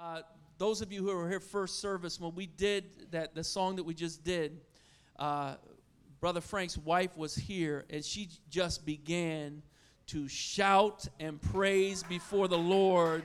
Uh, 0.00 0.20
those 0.58 0.80
of 0.80 0.92
you 0.92 1.02
who 1.02 1.12
were 1.12 1.28
here 1.28 1.40
first 1.40 1.80
service, 1.80 2.20
when 2.20 2.32
we 2.36 2.46
did 2.46 2.84
that, 3.10 3.34
the 3.34 3.42
song 3.42 3.74
that 3.74 3.82
we 3.82 3.92
just 3.92 4.22
did, 4.22 4.60
uh, 5.18 5.56
Brother 6.20 6.40
Frank's 6.40 6.78
wife 6.78 7.16
was 7.16 7.34
here, 7.34 7.84
and 7.90 8.04
she 8.04 8.28
just 8.48 8.86
began 8.86 9.60
to 10.06 10.28
shout 10.28 11.08
and 11.18 11.42
praise 11.42 12.04
before 12.04 12.46
the 12.46 12.56
Lord, 12.56 13.24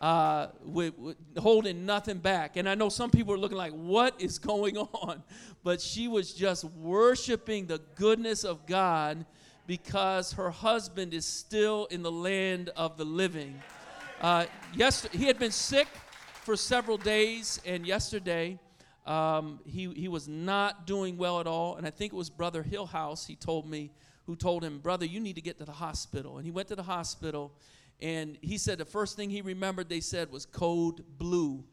uh, 0.00 0.48
with, 0.64 0.98
with 0.98 1.16
holding 1.38 1.86
nothing 1.86 2.18
back. 2.18 2.56
And 2.56 2.68
I 2.68 2.74
know 2.74 2.88
some 2.88 3.12
people 3.12 3.32
are 3.32 3.38
looking 3.38 3.58
like, 3.58 3.72
"What 3.72 4.20
is 4.20 4.40
going 4.40 4.78
on?" 4.78 5.22
But 5.62 5.80
she 5.80 6.08
was 6.08 6.32
just 6.32 6.64
worshiping 6.64 7.66
the 7.66 7.80
goodness 7.94 8.42
of 8.42 8.66
God 8.66 9.26
because 9.68 10.32
her 10.32 10.50
husband 10.50 11.14
is 11.14 11.24
still 11.24 11.84
in 11.86 12.02
the 12.02 12.10
land 12.10 12.70
of 12.70 12.96
the 12.96 13.04
living. 13.04 13.62
Uh, 14.20 14.44
yes, 14.74 15.08
he 15.12 15.24
had 15.24 15.38
been 15.38 15.50
sick 15.50 15.88
for 16.42 16.54
several 16.54 16.98
days, 16.98 17.58
and 17.64 17.86
yesterday 17.86 18.58
um, 19.06 19.60
he, 19.64 19.90
he 19.94 20.08
was 20.08 20.28
not 20.28 20.86
doing 20.86 21.16
well 21.16 21.40
at 21.40 21.46
all. 21.46 21.76
And 21.76 21.86
I 21.86 21.90
think 21.90 22.12
it 22.12 22.16
was 22.16 22.28
Brother 22.28 22.62
Hillhouse, 22.62 23.26
he 23.26 23.34
told 23.34 23.66
me, 23.66 23.90
who 24.26 24.36
told 24.36 24.62
him, 24.62 24.78
Brother, 24.78 25.06
you 25.06 25.20
need 25.20 25.36
to 25.36 25.40
get 25.40 25.56
to 25.58 25.64
the 25.64 25.72
hospital. 25.72 26.36
And 26.36 26.44
he 26.44 26.50
went 26.50 26.68
to 26.68 26.76
the 26.76 26.82
hospital, 26.82 27.52
and 28.02 28.36
he 28.42 28.58
said 28.58 28.76
the 28.76 28.84
first 28.84 29.16
thing 29.16 29.30
he 29.30 29.40
remembered 29.40 29.88
they 29.88 30.00
said 30.00 30.30
was 30.30 30.44
code 30.44 31.02
blue. 31.16 31.64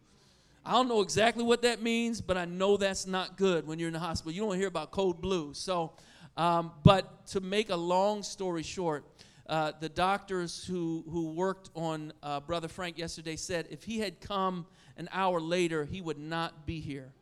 I 0.66 0.72
don't 0.72 0.88
know 0.88 1.02
exactly 1.02 1.44
what 1.44 1.62
that 1.64 1.82
means, 1.82 2.22
but 2.22 2.38
I 2.38 2.46
know 2.46 2.78
that's 2.78 3.06
not 3.06 3.36
good 3.36 3.68
when 3.68 3.78
you're 3.78 3.90
in 3.90 3.94
the 3.94 4.00
hospital. 4.00 4.32
You 4.32 4.42
don't 4.42 4.56
hear 4.58 4.68
about 4.70 4.92
code 4.92 5.20
blue. 5.20 5.54
So, 5.54 5.92
um, 6.38 6.72
but 6.84 7.28
to 7.28 7.42
make 7.42 7.70
a 7.72 7.76
long 7.76 8.24
story 8.24 8.64
short, 8.64 9.06
uh, 9.48 9.72
the 9.80 9.90
doctors 9.90 10.66
who, 10.66 11.04
who 11.10 11.32
worked 11.32 11.70
on 11.76 12.12
uh, 12.22 12.40
Brother 12.42 12.68
Frank 12.68 12.98
yesterday 12.98 13.36
said 13.36 13.68
if 13.70 13.84
he 13.84 14.00
had 14.00 14.20
come 14.20 14.66
an 14.98 15.08
hour 15.12 15.40
later, 15.40 15.86
he 15.86 16.02
would 16.02 16.20
not 16.20 16.66
be 16.66 16.80
here. 16.80 17.14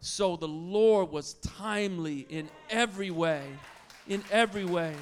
So 0.00 0.36
the 0.36 0.48
Lord 0.48 1.10
was 1.10 1.34
timely 1.34 2.26
in 2.28 2.48
every 2.70 3.10
way, 3.10 3.44
in 4.08 4.22
every 4.30 4.64
way. 4.64 4.94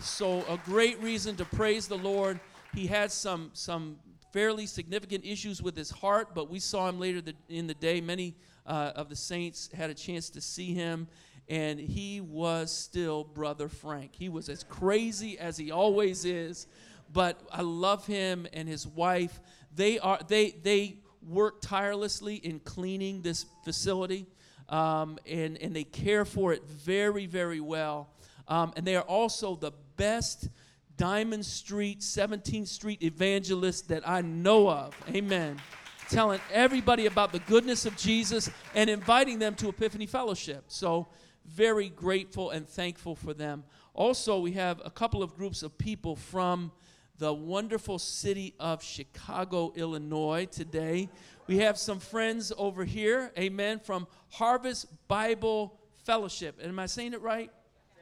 So 0.00 0.44
a 0.48 0.58
great 0.64 1.00
reason 1.02 1.36
to 1.36 1.44
praise 1.44 1.86
the 1.86 1.98
Lord. 1.98 2.40
He 2.74 2.86
had 2.86 3.12
some 3.12 3.50
some 3.52 3.98
fairly 4.32 4.66
significant 4.66 5.24
issues 5.24 5.60
with 5.62 5.76
his 5.76 5.90
heart, 5.90 6.34
but 6.34 6.48
we 6.48 6.58
saw 6.58 6.88
him 6.88 6.98
later 7.00 7.20
in 7.48 7.66
the 7.66 7.74
day. 7.74 8.00
Many 8.00 8.34
uh, 8.66 8.92
of 8.94 9.08
the 9.08 9.16
saints 9.16 9.68
had 9.74 9.90
a 9.90 9.94
chance 9.94 10.30
to 10.30 10.40
see 10.40 10.72
him, 10.74 11.08
and 11.50 11.80
he 11.80 12.20
was 12.20 12.70
still 12.72 13.24
Brother 13.24 13.68
Frank. 13.68 14.12
He 14.14 14.28
was 14.28 14.48
as 14.48 14.62
crazy 14.62 15.36
as 15.36 15.56
he 15.56 15.72
always 15.72 16.24
is, 16.24 16.68
but 17.12 17.40
I 17.52 17.62
love 17.62 18.06
him 18.06 18.46
and 18.52 18.68
his 18.68 18.86
wife. 18.86 19.40
They 19.74 19.98
are 19.98 20.20
they 20.26 20.52
they 20.52 21.00
work 21.20 21.60
tirelessly 21.60 22.36
in 22.36 22.60
cleaning 22.60 23.20
this 23.22 23.46
facility, 23.64 24.26
um, 24.68 25.18
and 25.26 25.58
and 25.58 25.74
they 25.74 25.82
care 25.82 26.24
for 26.24 26.52
it 26.52 26.62
very 26.64 27.26
very 27.26 27.60
well. 27.60 28.10
Um, 28.46 28.72
and 28.76 28.86
they 28.86 28.94
are 28.94 29.02
also 29.02 29.56
the 29.56 29.72
best 29.96 30.48
Diamond 30.96 31.46
Street, 31.46 32.00
17th 32.00 32.68
Street 32.68 33.02
evangelists 33.02 33.82
that 33.82 34.08
I 34.08 34.22
know 34.22 34.70
of. 34.70 34.94
Amen 35.08 35.60
telling 36.08 36.40
everybody 36.52 37.06
about 37.06 37.30
the 37.30 37.38
goodness 37.38 37.86
of 37.86 37.96
Jesus 37.96 38.50
and 38.74 38.90
inviting 38.90 39.38
them 39.38 39.54
to 39.54 39.68
Epiphany 39.68 40.06
Fellowship. 40.06 40.64
So 40.66 41.06
very 41.46 41.88
grateful 41.88 42.50
and 42.50 42.68
thankful 42.68 43.14
for 43.14 43.34
them. 43.34 43.64
Also, 43.94 44.38
we 44.38 44.52
have 44.52 44.80
a 44.84 44.90
couple 44.90 45.22
of 45.22 45.36
groups 45.36 45.62
of 45.62 45.76
people 45.76 46.16
from 46.16 46.72
the 47.18 47.32
wonderful 47.32 47.98
city 47.98 48.54
of 48.58 48.82
Chicago, 48.82 49.72
Illinois 49.76 50.46
today. 50.46 51.08
We 51.46 51.58
have 51.58 51.76
some 51.76 51.98
friends 51.98 52.52
over 52.56 52.84
here, 52.84 53.30
amen, 53.38 53.80
from 53.80 54.06
Harvest 54.30 54.86
Bible 55.06 55.78
Fellowship. 56.04 56.58
Am 56.62 56.78
I 56.78 56.86
saying 56.86 57.12
it 57.12 57.20
right? 57.20 57.50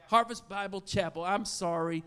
Harvest 0.07 0.47
Bible 0.47 0.81
Chapel. 0.81 1.23
I'm 1.23 1.45
sorry. 1.45 2.03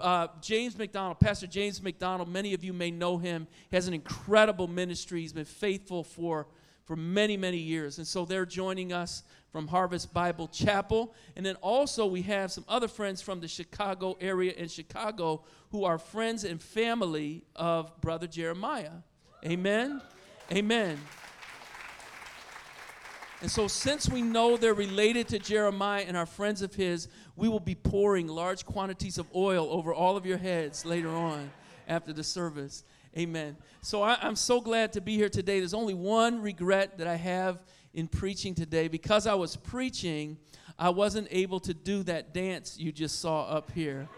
Uh, 0.00 0.26
James 0.40 0.76
MacDonald, 0.76 1.20
Pastor 1.20 1.46
James 1.46 1.80
MacDonald, 1.80 2.28
many 2.28 2.52
of 2.54 2.64
you 2.64 2.72
may 2.72 2.90
know 2.90 3.18
him. 3.18 3.46
He 3.70 3.76
has 3.76 3.86
an 3.86 3.94
incredible 3.94 4.66
ministry. 4.66 5.20
He's 5.20 5.32
been 5.32 5.44
faithful 5.44 6.02
for, 6.02 6.48
for 6.84 6.96
many, 6.96 7.36
many 7.36 7.58
years. 7.58 7.98
And 7.98 8.06
so 8.06 8.24
they're 8.24 8.44
joining 8.44 8.92
us 8.92 9.22
from 9.50 9.68
Harvest 9.68 10.12
Bible 10.12 10.48
Chapel. 10.48 11.14
And 11.36 11.44
then 11.44 11.56
also 11.56 12.06
we 12.06 12.22
have 12.22 12.52
some 12.52 12.64
other 12.68 12.88
friends 12.88 13.22
from 13.22 13.40
the 13.40 13.48
Chicago 13.48 14.16
area 14.20 14.52
in 14.52 14.68
Chicago 14.68 15.44
who 15.70 15.84
are 15.84 15.98
friends 15.98 16.44
and 16.44 16.60
family 16.60 17.44
of 17.56 17.98
Brother 18.00 18.26
Jeremiah. 18.26 19.02
Amen. 19.44 20.02
Amen. 20.52 20.98
And 23.40 23.50
so, 23.50 23.68
since 23.68 24.08
we 24.08 24.20
know 24.20 24.56
they're 24.56 24.74
related 24.74 25.28
to 25.28 25.38
Jeremiah 25.38 26.04
and 26.06 26.16
are 26.16 26.26
friends 26.26 26.60
of 26.60 26.74
his, 26.74 27.06
we 27.36 27.48
will 27.48 27.60
be 27.60 27.76
pouring 27.76 28.26
large 28.26 28.64
quantities 28.64 29.16
of 29.16 29.26
oil 29.32 29.68
over 29.70 29.94
all 29.94 30.16
of 30.16 30.26
your 30.26 30.38
heads 30.38 30.84
later 30.84 31.10
on 31.10 31.52
after 31.86 32.12
the 32.12 32.24
service. 32.24 32.82
Amen. 33.16 33.56
So, 33.80 34.02
I, 34.02 34.18
am 34.26 34.34
so 34.34 34.60
glad 34.60 34.92
to 34.94 35.00
be 35.00 35.14
here 35.14 35.28
today. 35.28 35.60
There's 35.60 35.74
only 35.74 35.94
one 35.94 36.42
regret 36.42 36.98
that 36.98 37.06
I 37.06 37.14
have 37.14 37.60
in 37.98 38.06
preaching 38.06 38.54
today. 38.54 38.86
Because 38.86 39.26
I 39.26 39.34
was 39.34 39.56
preaching, 39.56 40.38
I 40.78 40.90
wasn't 40.90 41.26
able 41.32 41.58
to 41.60 41.74
do 41.74 42.04
that 42.04 42.32
dance 42.32 42.78
you 42.78 42.92
just 42.92 43.20
saw 43.20 43.42
up 43.42 43.72
here. 43.72 44.08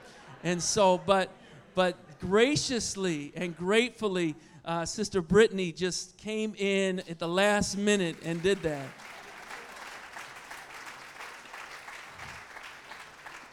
And 0.45 0.63
so, 0.63 0.99
but 0.99 1.31
but 1.75 1.97
graciously 2.21 3.33
and 3.35 3.57
gratefully, 3.57 4.35
uh, 4.67 4.85
Sister 4.85 5.23
Brittany 5.23 5.73
just 5.73 6.19
came 6.19 6.55
in 6.59 7.01
at 7.09 7.19
the 7.19 7.29
last 7.29 7.79
minute 7.79 8.17
and 8.23 8.43
did 8.43 8.63
that. 8.63 8.87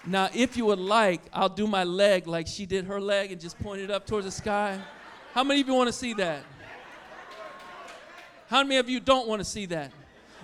Now, 0.05 0.29
if 0.33 0.57
you 0.57 0.65
would 0.65 0.79
like, 0.79 1.21
I'll 1.31 1.49
do 1.49 1.67
my 1.67 1.85
leg 1.85 2.27
like 2.27 2.47
she 2.47 2.65
did 2.65 2.85
her 2.85 2.99
leg 2.99 3.31
and 3.31 3.39
just 3.39 3.57
point 3.59 3.81
it 3.81 3.91
up 3.91 4.05
towards 4.05 4.25
the 4.25 4.31
sky. 4.31 4.79
How 5.33 5.43
many 5.43 5.61
of 5.61 5.67
you 5.67 5.73
want 5.73 5.87
to 5.87 5.93
see 5.93 6.13
that? 6.15 6.43
How 8.49 8.63
many 8.63 8.77
of 8.77 8.89
you 8.89 8.99
don't 8.99 9.27
want 9.27 9.39
to 9.39 9.45
see 9.45 9.65
that? 9.67 9.91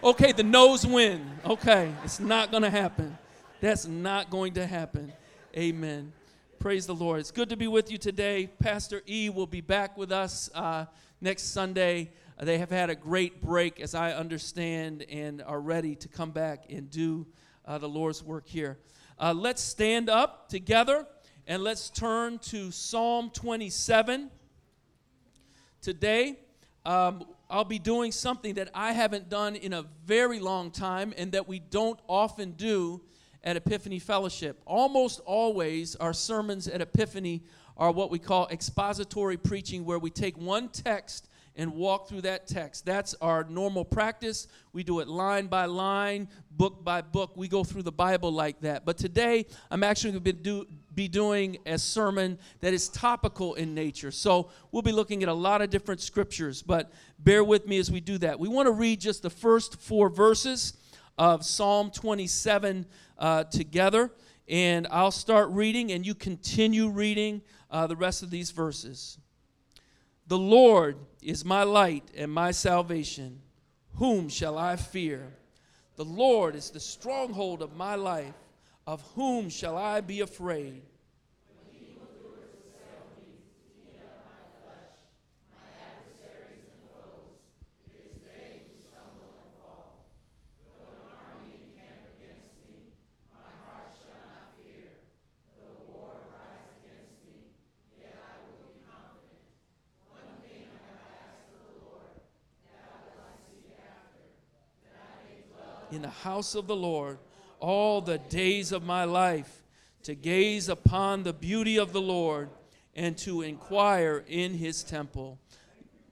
Okay, 0.03 0.33
the 0.33 0.43
no's 0.43 0.85
win. 0.85 1.25
Okay, 1.45 1.89
it's 2.03 2.19
not 2.19 2.51
going 2.51 2.63
to 2.63 2.69
happen. 2.69 3.17
That's 3.61 3.87
not 3.87 4.29
going 4.29 4.55
to 4.55 4.67
happen. 4.67 5.13
Amen. 5.55 6.11
Praise 6.59 6.85
the 6.85 6.93
Lord. 6.93 7.21
It's 7.21 7.31
good 7.31 7.47
to 7.47 7.55
be 7.55 7.67
with 7.67 7.89
you 7.89 7.97
today. 7.97 8.47
Pastor 8.59 9.01
E 9.07 9.29
will 9.29 9.47
be 9.47 9.61
back 9.61 9.97
with 9.97 10.11
us 10.11 10.49
uh, 10.53 10.87
next 11.21 11.53
Sunday. 11.53 12.11
They 12.37 12.57
have 12.57 12.69
had 12.69 12.89
a 12.89 12.95
great 12.95 13.41
break, 13.41 13.79
as 13.79 13.95
I 13.95 14.11
understand, 14.11 15.05
and 15.09 15.41
are 15.41 15.61
ready 15.61 15.95
to 15.95 16.09
come 16.09 16.31
back 16.31 16.65
and 16.69 16.89
do 16.89 17.25
uh, 17.65 17.77
the 17.77 17.87
Lord's 17.87 18.21
work 18.21 18.45
here. 18.45 18.79
Uh, 19.17 19.33
let's 19.33 19.61
stand 19.61 20.09
up 20.09 20.49
together 20.49 21.07
and 21.47 21.63
let's 21.63 21.89
turn 21.89 22.39
to 22.39 22.71
Psalm 22.71 23.29
27. 23.29 24.29
Today, 25.81 26.39
um, 26.85 27.23
I'll 27.53 27.63
be 27.63 27.77
doing 27.77 28.11
something 28.11 28.55
that 28.55 28.71
I 28.73 28.93
haven't 28.93 29.29
done 29.29 29.55
in 29.55 29.73
a 29.73 29.85
very 30.07 30.39
long 30.39 30.71
time 30.71 31.13
and 31.15 31.33
that 31.33 31.47
we 31.47 31.59
don't 31.59 31.99
often 32.09 32.53
do 32.53 33.03
at 33.43 33.55
Epiphany 33.55 33.99
Fellowship. 33.99 34.59
Almost 34.65 35.19
always, 35.23 35.95
our 35.97 36.13
sermons 36.13 36.67
at 36.67 36.81
Epiphany 36.81 37.43
are 37.77 37.91
what 37.91 38.09
we 38.09 38.17
call 38.17 38.47
expository 38.47 39.37
preaching, 39.37 39.85
where 39.85 39.99
we 39.99 40.09
take 40.09 40.35
one 40.35 40.67
text 40.67 41.29
and 41.55 41.71
walk 41.73 42.09
through 42.09 42.21
that 42.21 42.47
text. 42.47 42.87
That's 42.87 43.13
our 43.21 43.43
normal 43.43 43.85
practice. 43.85 44.47
We 44.71 44.83
do 44.83 44.99
it 44.99 45.07
line 45.07 45.45
by 45.45 45.65
line, 45.65 46.29
book 46.49 46.83
by 46.83 47.01
book. 47.01 47.37
We 47.37 47.47
go 47.47 47.63
through 47.63 47.83
the 47.83 47.91
Bible 47.91 48.31
like 48.31 48.61
that. 48.61 48.83
But 48.83 48.97
today, 48.97 49.45
I'm 49.69 49.83
actually 49.83 50.13
going 50.13 50.23
to 50.23 50.33
be 50.33 50.39
do, 50.41 50.65
be 50.95 51.07
doing 51.07 51.57
a 51.65 51.77
sermon 51.77 52.37
that 52.61 52.73
is 52.73 52.89
topical 52.89 53.55
in 53.55 53.73
nature. 53.73 54.11
So 54.11 54.49
we'll 54.71 54.81
be 54.81 54.91
looking 54.91 55.23
at 55.23 55.29
a 55.29 55.33
lot 55.33 55.61
of 55.61 55.69
different 55.69 56.01
scriptures, 56.01 56.61
but 56.61 56.91
bear 57.19 57.43
with 57.43 57.67
me 57.67 57.77
as 57.79 57.91
we 57.91 57.99
do 57.99 58.17
that. 58.19 58.39
We 58.39 58.47
want 58.47 58.67
to 58.67 58.71
read 58.71 58.99
just 58.99 59.23
the 59.23 59.29
first 59.29 59.81
four 59.81 60.09
verses 60.09 60.73
of 61.17 61.45
Psalm 61.45 61.91
27 61.91 62.85
uh, 63.17 63.43
together. 63.45 64.11
And 64.47 64.87
I'll 64.91 65.11
start 65.11 65.49
reading, 65.49 65.91
and 65.91 66.05
you 66.05 66.15
continue 66.15 66.89
reading 66.89 67.41
uh, 67.71 67.87
the 67.87 67.95
rest 67.95 68.23
of 68.23 68.29
these 68.29 68.51
verses. 68.51 69.17
The 70.27 70.37
Lord 70.37 70.97
is 71.21 71.45
my 71.45 71.63
light 71.63 72.03
and 72.15 72.31
my 72.31 72.51
salvation. 72.51 73.41
Whom 73.95 74.29
shall 74.29 74.57
I 74.57 74.75
fear? 74.75 75.33
The 75.95 76.05
Lord 76.05 76.55
is 76.55 76.71
the 76.71 76.79
stronghold 76.79 77.61
of 77.61 77.75
my 77.75 77.95
life. 77.95 78.33
Of 78.85 79.01
whom 79.15 79.49
shall 79.49 79.77
I 79.77 80.01
be 80.01 80.19
afraid? 80.21 80.81
In 105.93 106.01
the 106.01 106.09
house 106.09 106.55
of 106.55 106.65
the 106.65 106.75
Lord 106.75 107.19
all 107.59 108.01
the 108.01 108.17
days 108.17 108.71
of 108.71 108.83
my 108.83 109.03
life, 109.03 109.63
to 110.03 110.15
gaze 110.15 110.67
upon 110.67 111.23
the 111.23 111.31
beauty 111.31 111.77
of 111.77 111.93
the 111.93 112.01
Lord 112.01 112.49
and 112.95 113.17
to 113.19 113.41
inquire 113.41 114.23
in 114.27 114.55
his 114.55 114.83
temple. 114.83 115.39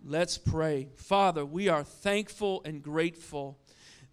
Let's 0.05 0.37
pray. 0.37 0.87
Father, 0.95 1.45
we 1.45 1.67
are 1.67 1.83
thankful 1.83 2.61
and 2.63 2.81
grateful 2.81 3.57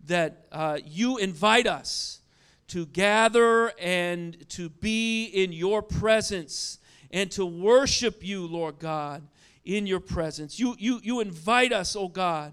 that 0.06 0.46
uh, 0.50 0.78
you 0.84 1.18
invite 1.18 1.66
us 1.66 2.20
to 2.68 2.86
gather 2.86 3.72
and 3.78 4.48
to 4.50 4.68
be 4.68 5.26
in 5.26 5.52
your 5.52 5.80
presence 5.80 6.78
and 7.10 7.30
to 7.32 7.46
worship 7.46 8.24
you, 8.24 8.46
Lord 8.46 8.78
God, 8.78 9.22
in 9.64 9.86
your 9.86 10.00
presence. 10.00 10.58
You, 10.58 10.74
you, 10.78 11.00
you 11.02 11.20
invite 11.20 11.72
us, 11.72 11.94
oh 11.94 12.08
God, 12.08 12.52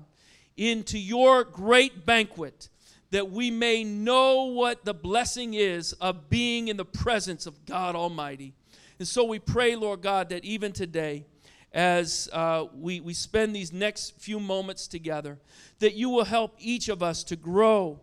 into 0.55 0.99
your 0.99 1.43
great 1.43 2.05
banquet 2.05 2.69
that 3.11 3.31
we 3.31 3.51
may 3.51 3.83
know 3.83 4.45
what 4.45 4.85
the 4.85 4.93
blessing 4.93 5.53
is 5.53 5.93
of 5.93 6.29
being 6.29 6.67
in 6.67 6.77
the 6.77 6.85
presence 6.85 7.45
of 7.45 7.65
God 7.65 7.95
Almighty. 7.95 8.53
And 8.99 9.07
so 9.07 9.23
we 9.25 9.39
pray, 9.39 9.75
Lord 9.75 10.01
God, 10.01 10.29
that 10.29 10.43
even 10.43 10.71
today, 10.71 11.25
as 11.73 12.29
uh, 12.31 12.65
we, 12.73 13.01
we 13.01 13.13
spend 13.13 13.55
these 13.55 13.73
next 13.73 14.19
few 14.21 14.39
moments 14.39 14.87
together, 14.87 15.37
that 15.79 15.93
you 15.93 16.09
will 16.09 16.23
help 16.23 16.55
each 16.57 16.87
of 16.87 17.03
us 17.03 17.23
to 17.25 17.35
grow 17.35 17.99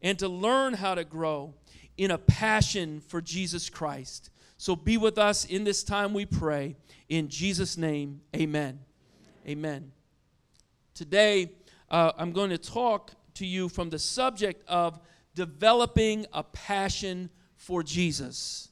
and 0.00 0.18
to 0.18 0.28
learn 0.28 0.74
how 0.74 0.94
to 0.94 1.04
grow 1.04 1.54
in 1.96 2.10
a 2.10 2.18
passion 2.18 3.00
for 3.00 3.20
Jesus 3.20 3.68
Christ. 3.68 4.30
So 4.58 4.76
be 4.76 4.96
with 4.96 5.18
us 5.18 5.44
in 5.44 5.64
this 5.64 5.82
time, 5.82 6.14
we 6.14 6.24
pray. 6.24 6.76
In 7.08 7.28
Jesus' 7.28 7.76
name, 7.76 8.20
amen. 8.34 8.78
Amen. 9.46 9.92
Today, 10.94 11.50
uh, 11.90 12.12
I'm 12.16 12.32
going 12.32 12.50
to 12.50 12.58
talk 12.58 13.12
to 13.36 13.46
you 13.46 13.68
from 13.68 13.90
the 13.90 13.98
subject 13.98 14.62
of 14.68 14.98
developing 15.34 16.26
a 16.32 16.42
passion 16.42 17.30
for 17.56 17.82
Jesus. 17.82 18.68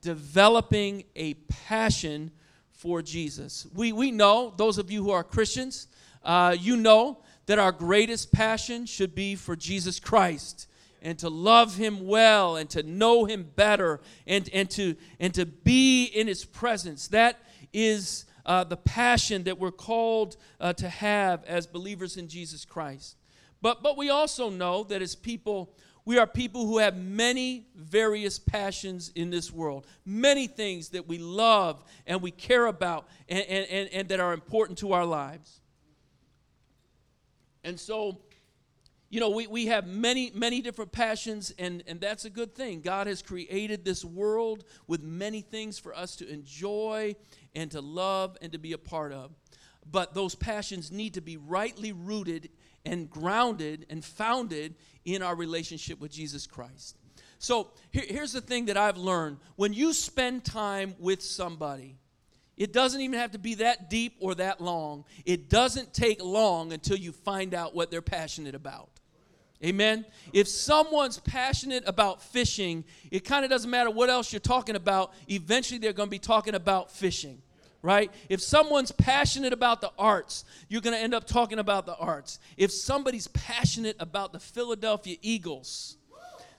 Developing 0.00 1.04
a 1.14 1.34
passion 1.34 2.30
for 2.70 3.02
Jesus. 3.02 3.66
We, 3.74 3.92
we 3.92 4.10
know, 4.10 4.52
those 4.56 4.78
of 4.78 4.90
you 4.90 5.02
who 5.04 5.10
are 5.10 5.22
Christians, 5.22 5.86
uh, 6.24 6.56
you 6.58 6.76
know 6.76 7.18
that 7.46 7.58
our 7.58 7.72
greatest 7.72 8.32
passion 8.32 8.86
should 8.86 9.14
be 9.14 9.34
for 9.34 9.56
Jesus 9.56 10.00
Christ 10.00 10.68
and 11.00 11.18
to 11.18 11.28
love 11.28 11.76
him 11.76 12.06
well 12.06 12.56
and 12.56 12.70
to 12.70 12.82
know 12.82 13.24
him 13.24 13.50
better 13.56 14.00
and, 14.26 14.48
and, 14.52 14.70
to, 14.70 14.94
and 15.18 15.34
to 15.34 15.44
be 15.44 16.04
in 16.04 16.26
his 16.26 16.44
presence. 16.44 17.08
That 17.08 17.38
is 17.72 18.24
uh, 18.46 18.64
the 18.64 18.76
passion 18.76 19.44
that 19.44 19.58
we're 19.58 19.72
called 19.72 20.36
uh, 20.60 20.72
to 20.74 20.88
have 20.88 21.44
as 21.44 21.66
believers 21.66 22.16
in 22.16 22.28
Jesus 22.28 22.64
Christ. 22.64 23.16
But, 23.62 23.82
but 23.82 23.96
we 23.96 24.10
also 24.10 24.50
know 24.50 24.82
that 24.84 25.00
as 25.00 25.14
people, 25.14 25.72
we 26.04 26.18
are 26.18 26.26
people 26.26 26.66
who 26.66 26.78
have 26.78 26.96
many 26.96 27.68
various 27.76 28.38
passions 28.38 29.12
in 29.14 29.30
this 29.30 29.52
world, 29.52 29.86
many 30.04 30.48
things 30.48 30.90
that 30.90 31.06
we 31.06 31.18
love 31.18 31.84
and 32.06 32.20
we 32.20 32.32
care 32.32 32.66
about 32.66 33.06
and, 33.28 33.44
and, 33.46 33.66
and, 33.70 33.88
and 33.90 34.08
that 34.08 34.18
are 34.18 34.32
important 34.32 34.78
to 34.78 34.92
our 34.92 35.06
lives. 35.06 35.60
And 37.62 37.78
so, 37.78 38.18
you 39.08 39.20
know, 39.20 39.30
we, 39.30 39.46
we 39.46 39.66
have 39.66 39.86
many, 39.86 40.32
many 40.34 40.60
different 40.60 40.90
passions, 40.90 41.52
and, 41.56 41.84
and 41.86 42.00
that's 42.00 42.24
a 42.24 42.30
good 42.30 42.56
thing. 42.56 42.80
God 42.80 43.06
has 43.06 43.22
created 43.22 43.84
this 43.84 44.04
world 44.04 44.64
with 44.88 45.04
many 45.04 45.40
things 45.40 45.78
for 45.78 45.94
us 45.94 46.16
to 46.16 46.28
enjoy 46.28 47.14
and 47.54 47.70
to 47.70 47.80
love 47.80 48.36
and 48.42 48.50
to 48.50 48.58
be 48.58 48.72
a 48.72 48.78
part 48.78 49.12
of. 49.12 49.30
But 49.88 50.14
those 50.14 50.34
passions 50.34 50.90
need 50.90 51.14
to 51.14 51.20
be 51.20 51.36
rightly 51.36 51.92
rooted 51.92 52.48
and 52.84 53.08
grounded 53.08 53.86
and 53.90 54.04
founded 54.04 54.74
in 55.04 55.22
our 55.22 55.34
relationship 55.34 56.00
with 56.00 56.12
Jesus 56.12 56.46
Christ. 56.46 56.96
So 57.38 57.70
here, 57.90 58.04
here's 58.06 58.32
the 58.32 58.40
thing 58.40 58.66
that 58.66 58.76
I've 58.76 58.96
learned 58.96 59.38
when 59.56 59.72
you 59.72 59.92
spend 59.92 60.44
time 60.44 60.94
with 60.98 61.22
somebody, 61.22 61.96
it 62.56 62.72
doesn't 62.72 63.00
even 63.00 63.18
have 63.18 63.32
to 63.32 63.38
be 63.38 63.56
that 63.56 63.90
deep 63.90 64.14
or 64.20 64.34
that 64.36 64.60
long. 64.60 65.04
It 65.24 65.48
doesn't 65.48 65.92
take 65.92 66.22
long 66.22 66.72
until 66.72 66.96
you 66.96 67.12
find 67.12 67.54
out 67.54 67.74
what 67.74 67.90
they're 67.90 68.02
passionate 68.02 68.54
about. 68.54 68.90
Amen. 69.64 70.04
If 70.32 70.48
someone's 70.48 71.18
passionate 71.20 71.84
about 71.86 72.22
fishing, 72.22 72.84
it 73.10 73.24
kind 73.24 73.44
of 73.44 73.50
doesn't 73.50 73.70
matter 73.70 73.90
what 73.90 74.10
else 74.10 74.32
you're 74.32 74.40
talking 74.40 74.74
about. 74.74 75.12
Eventually, 75.28 75.78
they're 75.78 75.92
going 75.92 76.08
to 76.08 76.10
be 76.10 76.18
talking 76.18 76.54
about 76.54 76.90
fishing 76.90 77.40
right? 77.82 78.10
If 78.28 78.40
someone's 78.40 78.92
passionate 78.92 79.52
about 79.52 79.80
the 79.80 79.90
arts, 79.98 80.44
you're 80.68 80.80
going 80.80 80.96
to 80.96 81.02
end 81.02 81.14
up 81.14 81.26
talking 81.26 81.58
about 81.58 81.84
the 81.84 81.96
arts. 81.96 82.38
If 82.56 82.70
somebody's 82.72 83.26
passionate 83.28 83.96
about 83.98 84.32
the 84.32 84.38
Philadelphia 84.38 85.16
Eagles, 85.20 85.96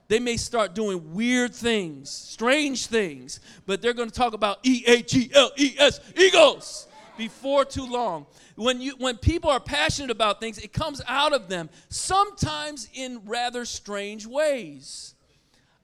they 0.10 0.20
may 0.20 0.36
start 0.36 0.76
doing 0.76 1.14
weird 1.14 1.56
things, 1.56 2.10
strange 2.10 2.88
things, 2.88 3.40
but 3.66 3.82
they're 3.82 3.94
going 3.94 4.10
to 4.10 4.16
talk 4.16 4.34
about 4.34 4.60
E 4.64 4.84
A 4.86 5.02
G 5.02 5.32
L 5.34 5.52
E 5.58 5.76
S, 5.80 6.02
Eagles, 6.18 6.88
before 7.18 7.64
too 7.64 7.86
long. 7.86 8.26
When, 8.56 8.82
you, 8.82 8.96
when 8.98 9.18
people 9.18 9.50
are 9.50 9.62
passionate 9.62 10.12
about 10.12 10.40
things, 10.40 10.58
it 10.58 10.74
comes 10.74 11.02
out 11.08 11.34
of 11.34 11.48
them, 11.48 11.70
sometimes 11.90 12.90
in 12.94 13.22
rather 13.26 13.66
strange 13.66 14.28
ways. 14.28 15.16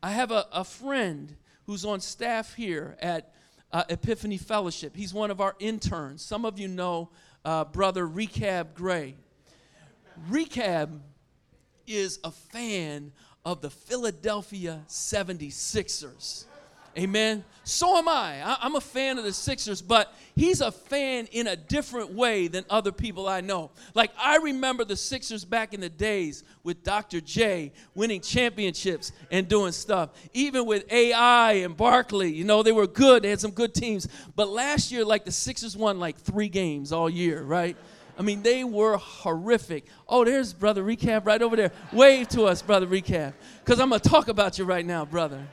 I 0.03 0.11
have 0.11 0.31
a, 0.31 0.45
a 0.51 0.63
friend 0.63 1.35
who's 1.65 1.85
on 1.85 1.99
staff 1.99 2.55
here 2.55 2.97
at 2.99 3.33
uh, 3.71 3.83
Epiphany 3.89 4.37
Fellowship. 4.37 4.95
He's 4.95 5.13
one 5.13 5.31
of 5.31 5.41
our 5.41 5.55
interns. 5.59 6.23
Some 6.23 6.45
of 6.45 6.59
you 6.59 6.67
know 6.67 7.09
uh, 7.45 7.65
Brother 7.65 8.07
Recab 8.07 8.73
Gray. 8.73 9.15
Recab 10.29 10.99
is 11.87 12.19
a 12.23 12.31
fan 12.31 13.11
of 13.45 13.61
the 13.61 13.69
Philadelphia 13.69 14.81
76ers. 14.87 16.45
Amen. 16.97 17.43
So 17.69 17.97
am 17.97 18.07
I. 18.07 18.41
I. 18.43 18.65
am 18.65 18.75
a 18.75 18.81
fan 18.81 19.19
of 19.19 19.23
the 19.23 19.31
Sixers, 19.31 19.79
but 19.79 20.13
he's 20.35 20.59
a 20.59 20.71
fan 20.71 21.27
in 21.31 21.45
a 21.45 21.55
different 21.55 22.11
way 22.11 22.47
than 22.47 22.65
other 22.67 22.91
people 22.91 23.27
I 23.27 23.41
know. 23.41 23.69
Like, 23.93 24.09
I 24.17 24.37
remember 24.37 24.83
the 24.83 24.95
Sixers 24.95 25.45
back 25.45 25.73
in 25.73 25.79
the 25.79 25.89
days 25.89 26.43
with 26.63 26.83
Dr. 26.83 27.21
J 27.21 27.71
winning 27.93 28.21
championships 28.21 29.11
and 29.31 29.47
doing 29.47 29.71
stuff. 29.71 30.09
Even 30.33 30.65
with 30.65 30.91
AI 30.91 31.53
and 31.53 31.77
Barkley, 31.77 32.33
you 32.33 32.43
know, 32.43 32.63
they 32.63 32.71
were 32.71 32.87
good. 32.87 33.21
They 33.21 33.29
had 33.29 33.39
some 33.39 33.51
good 33.51 33.75
teams. 33.75 34.07
But 34.35 34.49
last 34.49 34.91
year, 34.91 35.05
like, 35.05 35.23
the 35.23 35.31
Sixers 35.31 35.77
won 35.77 35.99
like 35.99 36.17
three 36.17 36.49
games 36.49 36.91
all 36.91 37.09
year, 37.09 37.43
right? 37.43 37.77
I 38.17 38.23
mean, 38.23 38.41
they 38.41 38.63
were 38.63 38.97
horrific. 38.97 39.85
Oh, 40.07 40.25
there's 40.25 40.53
Brother 40.53 40.83
Recap 40.83 41.25
right 41.27 41.41
over 41.41 41.55
there. 41.55 41.71
Wave 41.93 42.29
to 42.29 42.45
us, 42.45 42.63
Brother 42.63 42.87
Recap, 42.87 43.33
because 43.63 43.79
I'm 43.79 43.89
going 43.89 44.01
to 44.01 44.09
talk 44.09 44.27
about 44.27 44.57
you 44.57 44.65
right 44.65 44.85
now, 44.85 45.05
brother 45.05 45.47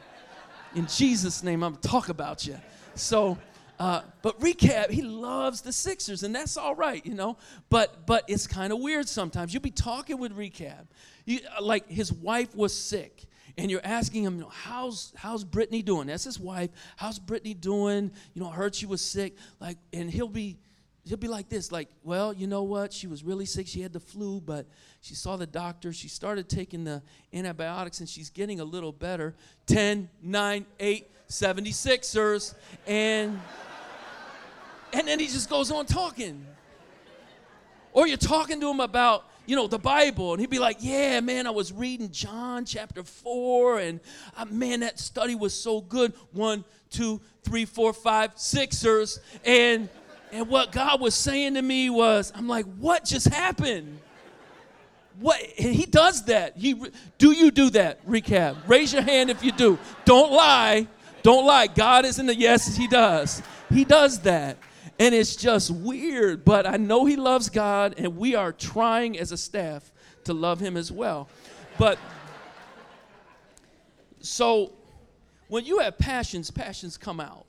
in 0.77 0.87
Jesus' 0.87 1.43
name, 1.43 1.65
I'm 1.65 1.73
gonna 1.73 1.83
talk 1.83 2.11
about 2.11 2.47
you. 2.47 2.57
So, 2.95 3.39
uh, 3.81 4.03
but 4.21 4.39
recap, 4.41 4.91
he 4.91 5.01
loves 5.03 5.63
the 5.63 5.73
Sixers, 5.73 6.23
and 6.23 6.35
that's 6.35 6.57
all 6.59 6.75
right, 6.75 7.05
you 7.05 7.15
know. 7.15 7.39
But 7.71 8.07
but 8.07 8.25
it's 8.29 8.47
kind 8.47 8.73
of 8.73 8.79
weird 8.81 9.09
sometimes. 9.09 9.55
You'll 9.55 9.63
be 9.63 9.71
talking 9.71 10.19
with 10.19 10.37
recap, 10.37 10.87
you, 11.25 11.41
like 11.61 11.89
his 11.89 12.13
wife 12.13 12.55
was 12.55 12.79
sick, 12.79 13.25
and 13.57 13.71
you're 13.71 13.85
asking 13.85 14.25
him, 14.25 14.45
how's 14.51 15.15
how's 15.17 15.45
Brittany 15.45 15.81
doing? 15.81 16.09
That's 16.09 16.25
his 16.25 16.39
wife. 16.39 16.71
How's 16.97 17.19
Brittany 17.19 17.55
doing? 17.55 18.13
You 18.35 18.43
know, 18.43 18.51
I 18.51 18.53
heard 18.53 18.75
she 18.75 18.85
was 18.87 19.01
sick. 19.01 19.35
Like, 19.61 19.79
and 19.95 20.11
he'll 20.11 20.29
be 20.29 20.59
he'll 21.07 21.17
be 21.17 21.29
like 21.29 21.49
this, 21.49 21.71
like, 21.71 21.89
well, 22.03 22.33
you 22.33 22.47
know 22.47 22.65
what? 22.65 22.93
She 22.93 23.07
was 23.07 23.23
really 23.23 23.47
sick. 23.47 23.67
She 23.69 23.81
had 23.81 23.93
the 23.93 24.01
flu, 24.01 24.41
but 24.41 24.67
she 25.01 25.15
saw 25.15 25.37
the 25.37 25.47
doctor. 25.47 25.93
She 25.93 26.09
started 26.09 26.49
taking 26.49 26.85
the 26.85 27.03
antibiotics, 27.33 28.01
and 28.01 28.09
she's 28.09 28.29
getting 28.29 28.61
a 28.61 28.65
little 28.65 28.93
better. 28.93 29.35
10, 29.67 30.09
9, 30.23 30.67
8, 30.81 31.11
76ers. 31.29 32.55
And, 32.87 33.41
and 34.93 35.09
then 35.09 35.21
he 35.21 35.27
just 35.27 35.49
goes 35.49 35.71
on 35.71 35.87
talking. 35.87 36.45
Or 37.93 38.07
you're 38.07 38.17
talking 38.17 38.61
to 38.61 38.69
him 38.69 38.81
about, 38.81 39.25
you 39.47 39.55
know, 39.55 39.69
the 39.69 39.79
Bible, 39.79 40.33
and 40.33 40.41
he'd 40.41 40.51
be 40.51 40.59
like, 40.59 40.79
Yeah, 40.81 41.21
man, 41.21 41.47
I 41.47 41.51
was 41.51 41.73
reading 41.73 42.11
John 42.11 42.65
chapter 42.65 43.05
4, 43.05 43.79
and 43.79 44.01
uh, 44.37 44.45
man, 44.47 44.81
that 44.81 44.99
study 44.99 45.37
was 45.37 45.55
so 45.55 45.81
good. 45.81 46.13
One, 46.33 46.65
two, 46.91 47.21
three, 47.43 47.65
four, 47.65 47.93
five, 47.93 48.33
Sixers. 48.35 49.21
And 49.45 49.89
and 50.33 50.49
what 50.49 50.73
God 50.73 51.01
was 51.01 51.15
saying 51.15 51.55
to 51.55 51.63
me 51.63 51.91
was, 51.91 52.33
I'm 52.35 52.49
like, 52.49 52.67
what 52.79 53.05
just 53.05 53.29
happened? 53.29 54.01
What 55.19 55.41
and 55.59 55.75
he 55.75 55.87
does 55.87 56.25
that. 56.27 56.57
He 56.57 56.75
do 57.17 57.33
you 57.33 57.51
do 57.51 57.71
that? 57.71 58.07
Recap. 58.07 58.57
Raise 58.67 58.93
your 58.93 59.03
hand 59.03 59.31
if 59.31 59.43
you 59.43 59.53
do. 59.53 59.79
Don't 60.05 60.31
lie. 60.31 60.89
Don't 61.23 61.47
lie. 61.47 61.69
God 61.69 62.05
is 62.05 62.19
in 62.19 62.27
the 62.27 62.35
yes, 62.35 62.77
he 62.77 62.87
does. 62.87 63.43
He 63.71 63.85
does 63.85 64.21
that. 64.21 64.59
And 64.99 65.15
it's 65.15 65.37
just 65.37 65.71
weird, 65.71 66.45
but 66.45 66.67
I 66.67 66.77
know 66.77 67.05
he 67.05 67.17
loves 67.17 67.49
God 67.49 67.95
and 67.99 68.17
we 68.17 68.35
are 68.35 68.53
trying 68.53 69.19
as 69.19 69.33
a 69.33 69.37
staff 69.37 69.91
to 70.25 70.33
love 70.33 70.61
him 70.61 70.77
as 70.77 70.91
well. 70.93 71.29
But 71.79 71.99
so 74.21 74.73
when 75.49 75.65
you 75.65 75.79
have 75.79 75.99
passions, 75.99 76.51
passions 76.51 76.97
come 76.97 77.21
out. 77.21 77.47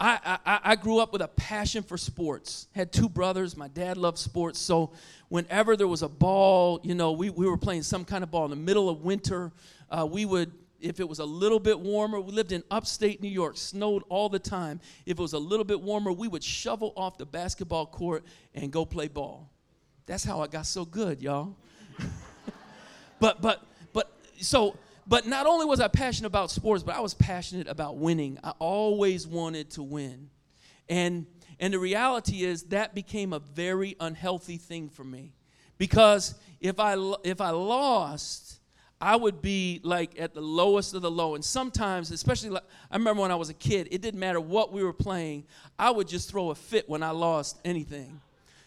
I, 0.00 0.38
I, 0.44 0.60
I 0.64 0.76
grew 0.76 0.98
up 0.98 1.12
with 1.12 1.22
a 1.22 1.28
passion 1.28 1.82
for 1.82 1.96
sports. 1.96 2.66
Had 2.72 2.92
two 2.92 3.08
brothers. 3.08 3.56
My 3.56 3.68
dad 3.68 3.96
loved 3.96 4.18
sports. 4.18 4.58
So 4.58 4.92
whenever 5.28 5.76
there 5.76 5.88
was 5.88 6.02
a 6.02 6.08
ball, 6.08 6.80
you 6.82 6.94
know, 6.94 7.12
we, 7.12 7.30
we 7.30 7.46
were 7.46 7.56
playing 7.56 7.82
some 7.82 8.04
kind 8.04 8.24
of 8.24 8.30
ball 8.30 8.44
in 8.44 8.50
the 8.50 8.56
middle 8.56 8.88
of 8.88 9.02
winter. 9.02 9.52
Uh, 9.90 10.06
we 10.10 10.24
would, 10.24 10.52
if 10.80 10.98
it 10.98 11.08
was 11.08 11.20
a 11.20 11.24
little 11.24 11.60
bit 11.60 11.78
warmer, 11.78 12.20
we 12.20 12.32
lived 12.32 12.52
in 12.52 12.64
upstate 12.70 13.22
New 13.22 13.28
York, 13.28 13.56
snowed 13.56 14.02
all 14.08 14.28
the 14.28 14.38
time. 14.38 14.80
If 15.06 15.18
it 15.18 15.22
was 15.22 15.32
a 15.32 15.38
little 15.38 15.64
bit 15.64 15.80
warmer, 15.80 16.12
we 16.12 16.28
would 16.28 16.42
shovel 16.42 16.92
off 16.96 17.16
the 17.16 17.26
basketball 17.26 17.86
court 17.86 18.24
and 18.54 18.72
go 18.72 18.84
play 18.84 19.08
ball. 19.08 19.48
That's 20.06 20.24
how 20.24 20.42
I 20.42 20.48
got 20.48 20.66
so 20.66 20.84
good, 20.84 21.22
y'all. 21.22 21.56
but, 23.20 23.40
but, 23.40 23.64
but, 23.92 24.10
so 24.40 24.76
but 25.06 25.26
not 25.26 25.46
only 25.46 25.66
was 25.66 25.80
I 25.80 25.88
passionate 25.88 26.28
about 26.28 26.50
sports, 26.50 26.82
but 26.82 26.94
I 26.94 27.00
was 27.00 27.14
passionate 27.14 27.68
about 27.68 27.96
winning. 27.96 28.38
I 28.42 28.50
always 28.58 29.26
wanted 29.26 29.70
to 29.72 29.82
win. 29.82 30.30
And 30.88 31.26
and 31.60 31.72
the 31.72 31.78
reality 31.78 32.42
is 32.42 32.64
that 32.64 32.94
became 32.94 33.32
a 33.32 33.38
very 33.38 33.96
unhealthy 34.00 34.56
thing 34.56 34.88
for 34.88 35.04
me. 35.04 35.32
Because 35.78 36.34
if 36.60 36.80
I 36.80 36.96
if 37.24 37.40
I 37.40 37.50
lost, 37.50 38.60
I 39.00 39.16
would 39.16 39.42
be 39.42 39.80
like 39.82 40.18
at 40.18 40.34
the 40.34 40.40
lowest 40.40 40.94
of 40.94 41.02
the 41.02 41.10
low. 41.10 41.34
And 41.34 41.44
sometimes, 41.44 42.10
especially 42.10 42.50
like, 42.50 42.64
I 42.90 42.96
remember 42.96 43.22
when 43.22 43.30
I 43.30 43.36
was 43.36 43.50
a 43.50 43.54
kid, 43.54 43.88
it 43.90 44.00
didn't 44.00 44.20
matter 44.20 44.40
what 44.40 44.72
we 44.72 44.82
were 44.82 44.92
playing, 44.92 45.44
I 45.78 45.90
would 45.90 46.08
just 46.08 46.30
throw 46.30 46.50
a 46.50 46.54
fit 46.54 46.88
when 46.88 47.02
I 47.02 47.10
lost 47.10 47.58
anything. 47.64 48.20